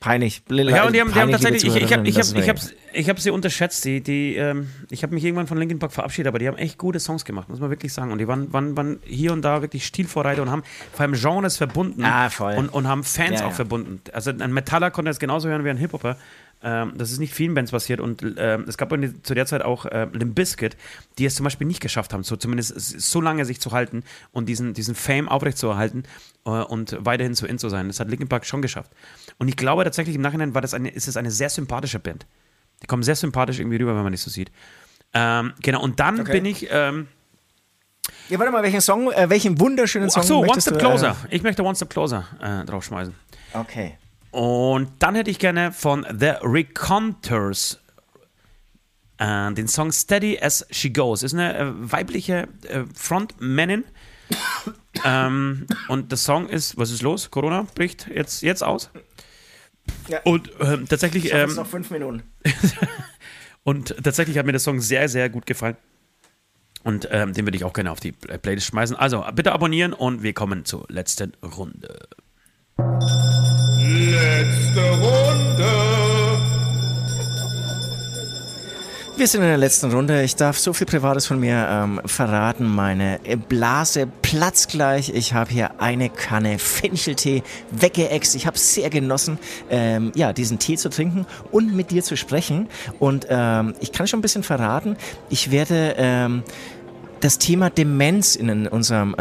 [0.00, 0.42] Peinlich.
[0.48, 2.56] Ja, und die haben, die haben tatsächlich, ich, ich habe ich ich hab,
[2.94, 3.84] ich hab sie unterschätzt.
[3.84, 6.78] Die, die, ähm, ich habe mich irgendwann von Linkin Park verabschiedet, aber die haben echt
[6.78, 8.10] gute Songs gemacht, muss man wirklich sagen.
[8.10, 10.62] Und die waren, waren, waren hier und da wirklich Stilvorreiter und haben
[10.92, 12.54] vor allem Genres verbunden ah, voll.
[12.54, 13.56] Und, und haben Fans ja, auch ja.
[13.56, 14.00] verbunden.
[14.14, 16.16] Also ein Metaller konnte es genauso hören wie ein Hip-Hopper.
[16.62, 18.90] Ähm, das ist nicht vielen Bands passiert und ähm, es gab
[19.22, 20.76] zu der Zeit auch äh, Limp Bizkit,
[21.18, 24.46] die es zum Beispiel nicht geschafft haben, so zumindest so lange sich zu halten und
[24.46, 26.04] diesen, diesen Fame aufrechtzuerhalten
[26.44, 27.88] äh, und weiterhin zu in zu sein.
[27.88, 28.92] Das hat Linkin Park schon geschafft.
[29.38, 32.26] Und ich glaube tatsächlich im Nachhinein war das eine, ist es eine sehr sympathische Band.
[32.82, 34.50] Die kommen sehr sympathisch irgendwie rüber, wenn man das so sieht.
[35.14, 36.32] Ähm, genau, und dann okay.
[36.32, 36.68] bin ich.
[36.70, 37.08] Ähm,
[38.28, 40.22] ja, warte mal, welchen Song, äh, welchen wunderschönen Song?
[40.22, 41.16] Ach so, One Step du, Closer.
[41.28, 43.14] Äh, ich möchte One Step Closer äh, draufschmeißen.
[43.54, 43.98] Okay.
[44.30, 47.80] Und dann hätte ich gerne von The Reconters
[49.18, 51.22] äh, den Song Steady as She Goes.
[51.22, 53.84] Ist eine äh, weibliche äh, Frontmanin.
[55.04, 57.30] ähm, und der Song ist, was ist los?
[57.30, 58.90] Corona bricht jetzt, jetzt aus.
[60.08, 60.20] Ja.
[60.24, 61.26] Und ähm, tatsächlich.
[61.26, 62.22] Ich ähm, noch fünf Minuten.
[63.64, 65.76] und tatsächlich hat mir der Song sehr, sehr gut gefallen.
[66.82, 68.96] Und ähm, den würde ich auch gerne auf die Playlist schmeißen.
[68.96, 72.08] Also bitte abonnieren und wir kommen zur letzten Runde.
[74.00, 75.66] Letzte Runde.
[79.18, 80.22] Wir sind in der letzten Runde.
[80.22, 82.66] Ich darf so viel Privates von mir ähm, verraten.
[82.66, 83.20] Meine
[83.50, 85.10] Blase platzt gleich.
[85.10, 88.36] Ich habe hier eine Kanne Fencheltee weggeext.
[88.36, 92.70] Ich habe sehr genossen, ähm, ja, diesen Tee zu trinken und mit dir zu sprechen.
[92.98, 94.96] Und ähm, ich kann schon ein bisschen verraten.
[95.28, 96.42] Ich werde ähm,
[97.20, 99.14] das Thema Demenz in unserem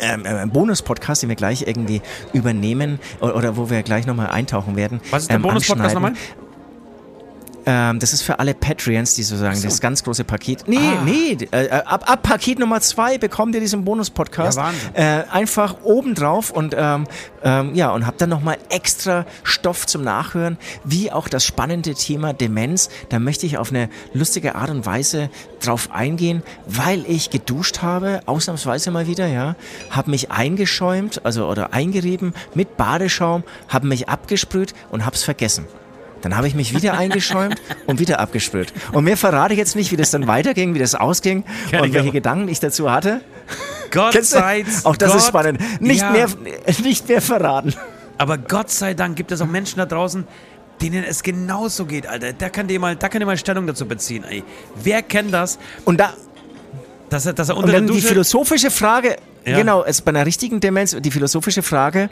[0.00, 2.02] ähm, ähm, äh, Bonus-Podcast, den wir gleich irgendwie
[2.32, 5.00] übernehmen oder, oder wo wir gleich nochmal eintauchen werden.
[5.10, 6.14] Was ist der ähm, Bonus-Podcast nochmal?
[7.70, 9.68] Ähm, das ist für alle Patreons, die sozusagen so.
[9.68, 10.64] das ganz große Paket.
[10.66, 11.02] Nee, Ah.
[11.04, 14.56] nee, äh, ab, ab Paket Nummer zwei bekommt ihr diesen Bonus-Podcast.
[14.58, 14.72] Ja.
[14.94, 17.06] Äh, einfach obendrauf und ähm,
[17.44, 22.32] ähm, ja, und habt dann nochmal extra Stoff zum Nachhören, wie auch das spannende Thema
[22.32, 22.88] Demenz.
[23.10, 25.28] Da möchte ich auf eine lustige Art und Weise
[25.60, 29.56] drauf eingehen, weil ich geduscht habe, ausnahmsweise mal wieder, ja,
[29.90, 35.66] habe mich eingeschäumt, also oder eingerieben mit Badeschaum, habe mich abgesprüht und hab's vergessen.
[36.22, 38.72] Dann habe ich mich wieder eingeschäumt und wieder abgesprüht.
[38.92, 41.92] Und mir verrate ich jetzt nicht, wie das dann weiterging, wie das ausging Kenn und
[41.92, 42.12] welche aber.
[42.12, 43.20] Gedanken ich dazu hatte.
[43.90, 45.60] Gott sei Auch das Gott, ist spannend.
[45.80, 46.10] Nicht, ja.
[46.10, 46.28] mehr,
[46.82, 47.74] nicht mehr verraten.
[48.18, 50.26] Aber Gott sei Dank gibt es auch Menschen da draußen,
[50.82, 52.32] denen es genauso geht, Alter.
[52.32, 54.42] Da könnt ihr mal, da könnt ihr mal Stellung dazu beziehen, ey.
[54.82, 56.12] Wer kennt das, Und, da,
[57.10, 58.08] dass er, dass er und unter der dann die Dusche...
[58.08, 59.56] philosophische Frage, Ja.
[59.56, 62.10] genau, es bei einer richtigen Demenz, die philosophische Frage,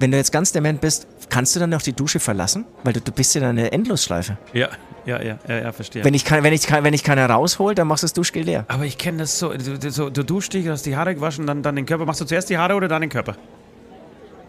[0.00, 2.64] wenn du jetzt ganz dement bist, kannst du dann noch die Dusche verlassen?
[2.82, 4.36] Weil du, du bist ja dann eine Endlosschleife.
[4.52, 4.68] ja,
[5.06, 6.02] ja, ja, ja, ja, verstehe.
[6.02, 8.42] Wenn ich, kein, wenn, ich, kein- wenn ich keiner raushol, dann machst du das Duschgel
[8.44, 8.64] leer.
[8.68, 11.62] Aber ich kenne das so, du, so, du duschst dich, hast die Haare gewaschen, dann,
[11.62, 12.06] dann den Körper.
[12.06, 13.36] Machst du zuerst die Haare oder dann den Körper?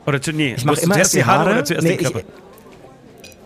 [0.06, 1.52] Oder zu, nee, Ich mache immer zuerst erst die Haare.
[1.52, 2.20] oder zuerst nee, den Körper?
[2.20, 2.26] ich,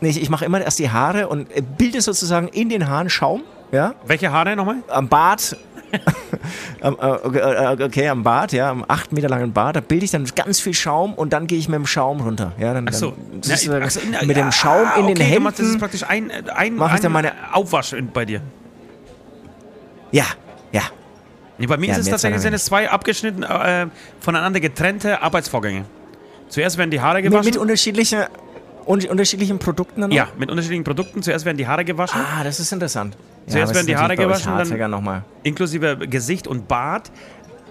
[0.01, 3.09] nee, ich, ich mache immer erst die Haare und äh, bilde sozusagen in den Haaren
[3.09, 3.41] Schaum.
[3.71, 4.77] Ja, Welche Haare nochmal?
[4.89, 5.55] am Bart.
[5.91, 10.11] Äh, okay, äh, okay, am Bart, ja, am acht Meter langen Bart, da bilde ich
[10.11, 12.53] dann ganz viel Schaum und dann gehe ich mit dem Schaum runter.
[12.59, 13.11] Ja, dann, Ach so.
[13.11, 15.65] dann, Na, sozusagen ach so, na, mit dem Schaum in den okay, du machst- Das
[15.65, 15.79] ist Händen.
[15.79, 18.41] praktisch ein, ein, Mach ich dann meine- Aufwasch bei dir.
[20.11, 20.25] Ja,
[20.71, 20.81] ja.
[21.57, 23.87] Nee, bei mir Ja, ist es tatsächlich sind es zwei abgeschnitten, äh,
[24.19, 25.85] voneinander getrennte Arbeitsvorgänge.
[26.47, 27.45] Zuerst werden die Haare Mit, gewaschen.
[27.45, 28.23] mit unterschiedlichen,
[28.89, 30.17] un, unterschiedlichen Produkten dann noch?
[30.17, 31.21] ja, mit unterschiedlichen Produkten.
[31.21, 33.15] Zuerst werden die Haare gewaschen, Ah, das ist interessant.
[33.45, 35.23] Ja, Zuerst aber werden die Haare gewaschen, dann- nochmal.
[35.43, 37.11] inklusive Gesicht und Bart.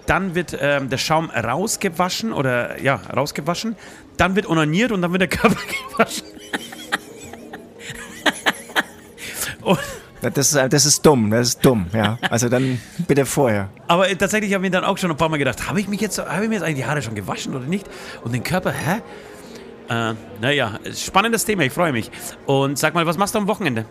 [0.05, 3.75] Dann wird ähm, der Schaum rausgewaschen oder ja, rausgewaschen.
[4.17, 5.57] Dann wird onaniert und dann wird der Körper
[5.97, 6.25] gewaschen.
[9.61, 9.79] und,
[10.21, 12.17] Das ist, das ist dumm, das ist dumm, ja.
[12.29, 13.69] Also dann bitte vorher.
[13.87, 15.87] aber äh, tatsächlich habe ich mir dann auch schon ein paar Mal gedacht, habe ich
[15.87, 17.87] mich jetzt, habe ich mir jetzt eigentlich die Haare schon gewaschen oder nicht?
[18.23, 19.01] Und den Körper, hä?
[19.89, 22.11] Äh, naja, spannendes Thema, ich freue mich.
[22.45, 23.85] Und sag mal, was machst du am Wochenende?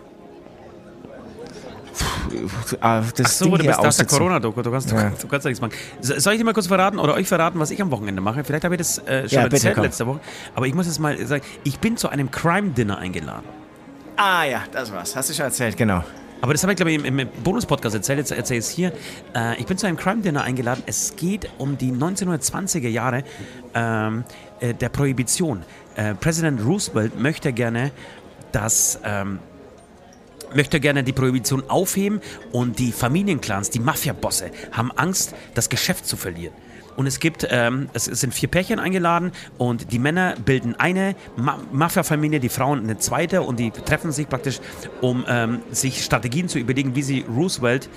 [2.79, 4.05] Ah, Das Ach so, Ding du bist nach der.
[4.05, 5.09] Corona-Doku, du kannst, du, Ja.
[5.19, 5.73] du kannst ja nichts machen.
[6.01, 8.43] So- Soll ich dir mal kurz verraten oder euch verraten, was ich am Wochenende mache?
[8.43, 9.83] Vielleicht habe ich das äh, schon Ja, bitte, erzählt komm.
[9.83, 10.19] letzte Woche.
[10.55, 13.43] Aber ich muss jetzt mal sagen, ich bin zu einem Crime-Dinner eingeladen.
[14.15, 15.15] Ah ja, das war's.
[15.15, 16.03] Hast du schon erzählt, genau.
[16.41, 18.19] Aber das habe ich, glaube ich, im, im Bonus-Podcast erzählt.
[18.19, 18.93] Jetzt erzähle ich es hier.
[19.35, 20.83] Äh, ich bin zu einem Crime-Dinner eingeladen.
[20.85, 23.23] Es geht um die 1920er Jahre
[23.73, 24.23] ähm,
[24.61, 25.63] äh, der Prohibition.
[25.99, 27.91] Äh, Präsident Roosevelt möchte gerne,
[28.51, 28.99] dass.
[29.03, 29.39] Ähm,
[30.55, 32.21] möchte gerne die Prohibition aufheben
[32.51, 36.55] und die Familienclans, die Mafia-Bosse, haben Angst, das Geschäft zu verlieren.
[36.95, 41.59] Und es gibt, ähm, es sind vier Pärchen eingeladen und die Männer bilden eine Ma
[41.71, 44.59] Mafia-Familie, die Frauen eine zweite und die treffen sich praktisch,
[45.01, 47.87] um ähm, sich Strategien zu überlegen, wie sie Roosevelt,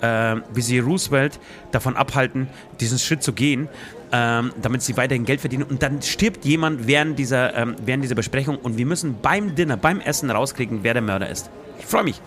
[0.00, 1.38] ähm, wie sie Roosevelt
[1.72, 2.48] davon abhalten,
[2.80, 3.68] diesen Schritt zu gehen,
[4.12, 5.64] ähm, damit sie weiterhin Geld verdienen.
[5.64, 9.76] Und dann stirbt jemand während dieser, ähm, während dieser Besprechung und wir müssen beim Dinner,
[9.76, 11.50] beim Essen rauskriegen, wer der Mörder ist.
[11.78, 12.20] Ich freue mich.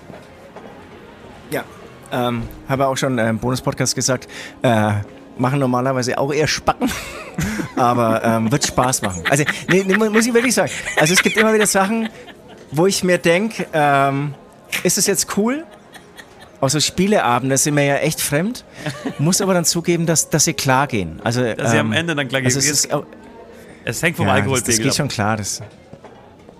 [1.52, 1.64] Ja.
[2.12, 4.28] Ähm, habe auch schon im Bonus-Podcast gesagt,
[4.62, 4.91] äh,
[5.38, 6.90] machen normalerweise auch eher Spacken,
[7.76, 9.24] aber ähm, wird Spaß machen.
[9.30, 10.72] Also, nee, nee, mu- muss ich wirklich sagen.
[10.98, 12.10] Also es gibt immer wieder Sachen,
[12.72, 14.34] wo ich mir denke, ähm,
[14.84, 15.64] ist es jetzt cool?
[16.62, 18.64] Auch so Spieleabende sind mir ja echt fremd.
[19.18, 21.20] Muss aber dann zugeben, dass, dass sie klar gehen.
[21.24, 22.48] Also, Dass sie am Ende dann klar gehen.
[22.48, 22.90] Also es, ist,
[23.84, 24.96] Es hängt vom ja, das, Alkoholpegel das geht ab.
[24.96, 25.38] schon klar.
[25.38, 25.62] Das,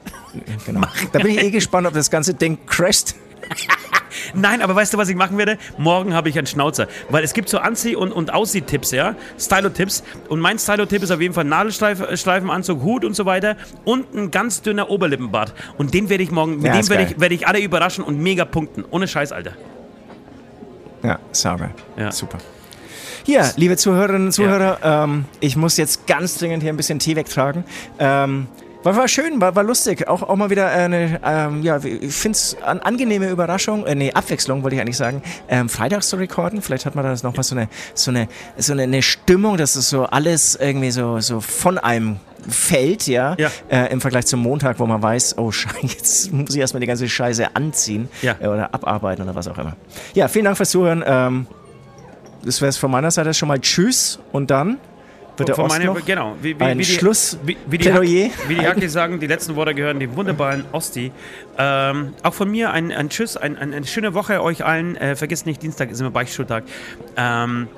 [0.66, 0.82] genau.
[1.12, 3.16] Da bin ich eh gespannt, ob das ganze Ding crasht.
[4.34, 5.58] Nein, aber weißt du, was ich machen werde?
[5.78, 6.88] Morgen habe ich einen Schnauzer.
[7.10, 9.16] Weil es gibt so Anzieh- und, und Aussiehtipps, ja?
[9.40, 10.04] Stylo-Tipps.
[10.30, 13.56] Und mein Stylo-Tipp ist auf jeden Fall Nadelstreifenanzug, Hut und so weiter
[13.86, 15.54] und ein ganz dünner Oberlippenbart.
[15.78, 18.20] Und den werde ich morgen, mit Ja, dem werde ich, werde ich alle überraschen und
[18.20, 18.84] mega punkten.
[18.90, 19.54] Ohne Scheiß, Alter.
[21.04, 21.72] Ja, sauber.
[21.98, 22.12] Ja.
[22.12, 22.38] Super.
[23.24, 27.16] Hier, liebe Zuhörerinnen und Zuhörer, ähm, ich muss jetzt ganz dringend hier ein bisschen Tee
[27.16, 27.64] wegtragen.
[28.00, 28.48] Ähm,
[28.84, 30.08] war, war schön, war, war lustig.
[30.08, 34.12] Auch, auch mal wieder eine, ähm, ja, ich finde es an, angenehme Überraschung, äh, nee,
[34.12, 36.64] Abwechslung wollte ich eigentlich sagen, ähm, freitags zu recorden.
[36.64, 39.90] Vielleicht hat man da nochmal so eine, so eine, so eine, eine Stimmung, dass es
[39.90, 42.18] so alles irgendwie so, so von einem
[42.50, 43.50] fällt, ja, Ja.
[43.70, 46.88] Äh, im Vergleich zum Montag, wo man weiß, oh Scheiße, jetzt muss ich erstmal die
[46.88, 48.36] ganze Scheiße anziehen Ja.
[48.40, 49.76] äh, oder abarbeiten oder was auch immer.
[50.14, 51.04] Ja, vielen Dank fürs Zuhören.
[51.06, 51.48] Ähm,
[52.44, 54.78] das wäre es von meiner Seite schon mal Tschüss und dann
[55.38, 57.78] wird der Von Ost meine- noch genau, wie, wie, ein wie die, Schluss wie, wie,
[57.78, 61.12] die Hack, Plädoyer wie die Hacke sagen, die letzten Worte gehören dem wunderbaren Osti.
[61.58, 64.96] Ähm, auch von mir ein, ein Tschüss, ein, ein, eine schöne Woche euch allen.
[64.98, 66.64] Äh, vergesst nicht, Dienstag ist immer Beichtstuhltag.
[67.16, 67.70] Ähm,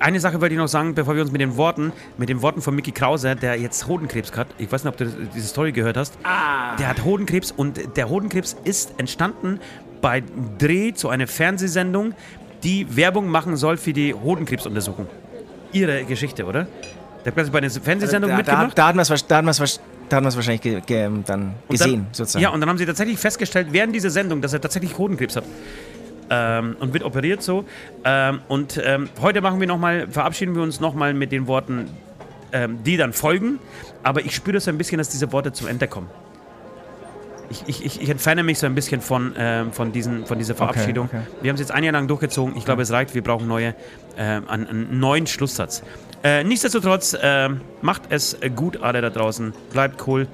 [0.00, 2.62] eine Sache wollte ich noch sagen, bevor wir uns mit den Worten, mit den Worten
[2.62, 4.48] von Mickey Krause, der jetzt Hodenkrebs hat.
[4.58, 6.18] Ich weiß nicht, ob du diese Story gehört hast.
[6.78, 9.60] Der hat Hodenkrebs und der Hodenkrebs ist entstanden
[10.00, 10.22] bei
[10.58, 12.14] Dreh zu einer Fernsehsendung,
[12.62, 15.06] die Werbung machen soll für die Hodenkrebsuntersuchung.
[15.72, 16.66] Ihre Geschichte, oder?
[17.24, 18.78] Der hat quasi bei einer Fernsehsendung da, da, mitgemacht.
[18.78, 19.42] da hatten wir es da
[20.08, 22.42] da hatten wir's wahrscheinlich ge, ge, dann gesehen, dann, sozusagen.
[22.42, 25.44] Ja, und dann haben sie tatsächlich festgestellt, während dieser Sendung, dass er tatsächlich Hodenkrebs hat.
[26.34, 27.64] Ähm, und wird operiert so.
[28.04, 31.90] Ähm, und ähm, heute machen wir noch mal, verabschieden wir uns nochmal mit den Worten,
[32.52, 33.58] ähm, die dann folgen.
[34.02, 36.10] Aber ich spüre so ein bisschen, dass diese Worte zum Ende kommen.
[37.50, 40.54] Ich, ich, ich, ich entferne mich so ein bisschen von, ähm, von, diesen, von dieser
[40.54, 41.06] Verabschiedung.
[41.06, 41.20] okay.
[41.42, 42.56] Wir haben es jetzt ein Jahr lang durchgezogen.
[42.56, 43.14] Ich glaube, es reicht.
[43.14, 43.74] Wir brauchen neue,
[44.16, 45.82] ähm, einen, einen neuen Schlusssatz.
[46.24, 49.52] Äh, nichtsdestotrotz, ähm, macht es gut, alle da draußen.
[49.72, 50.26] Bleibt cool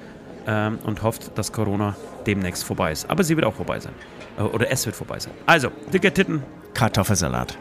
[0.47, 1.95] ähm, und hofft, dass Corona
[2.25, 3.09] demnächst vorbei ist.
[3.09, 3.93] Aber sie wird auch vorbei sein.
[4.37, 5.33] Äh, Oder es wird vorbei sein.
[5.45, 6.43] Also, dicke Titten.
[6.73, 7.57] Kartoffelsalat.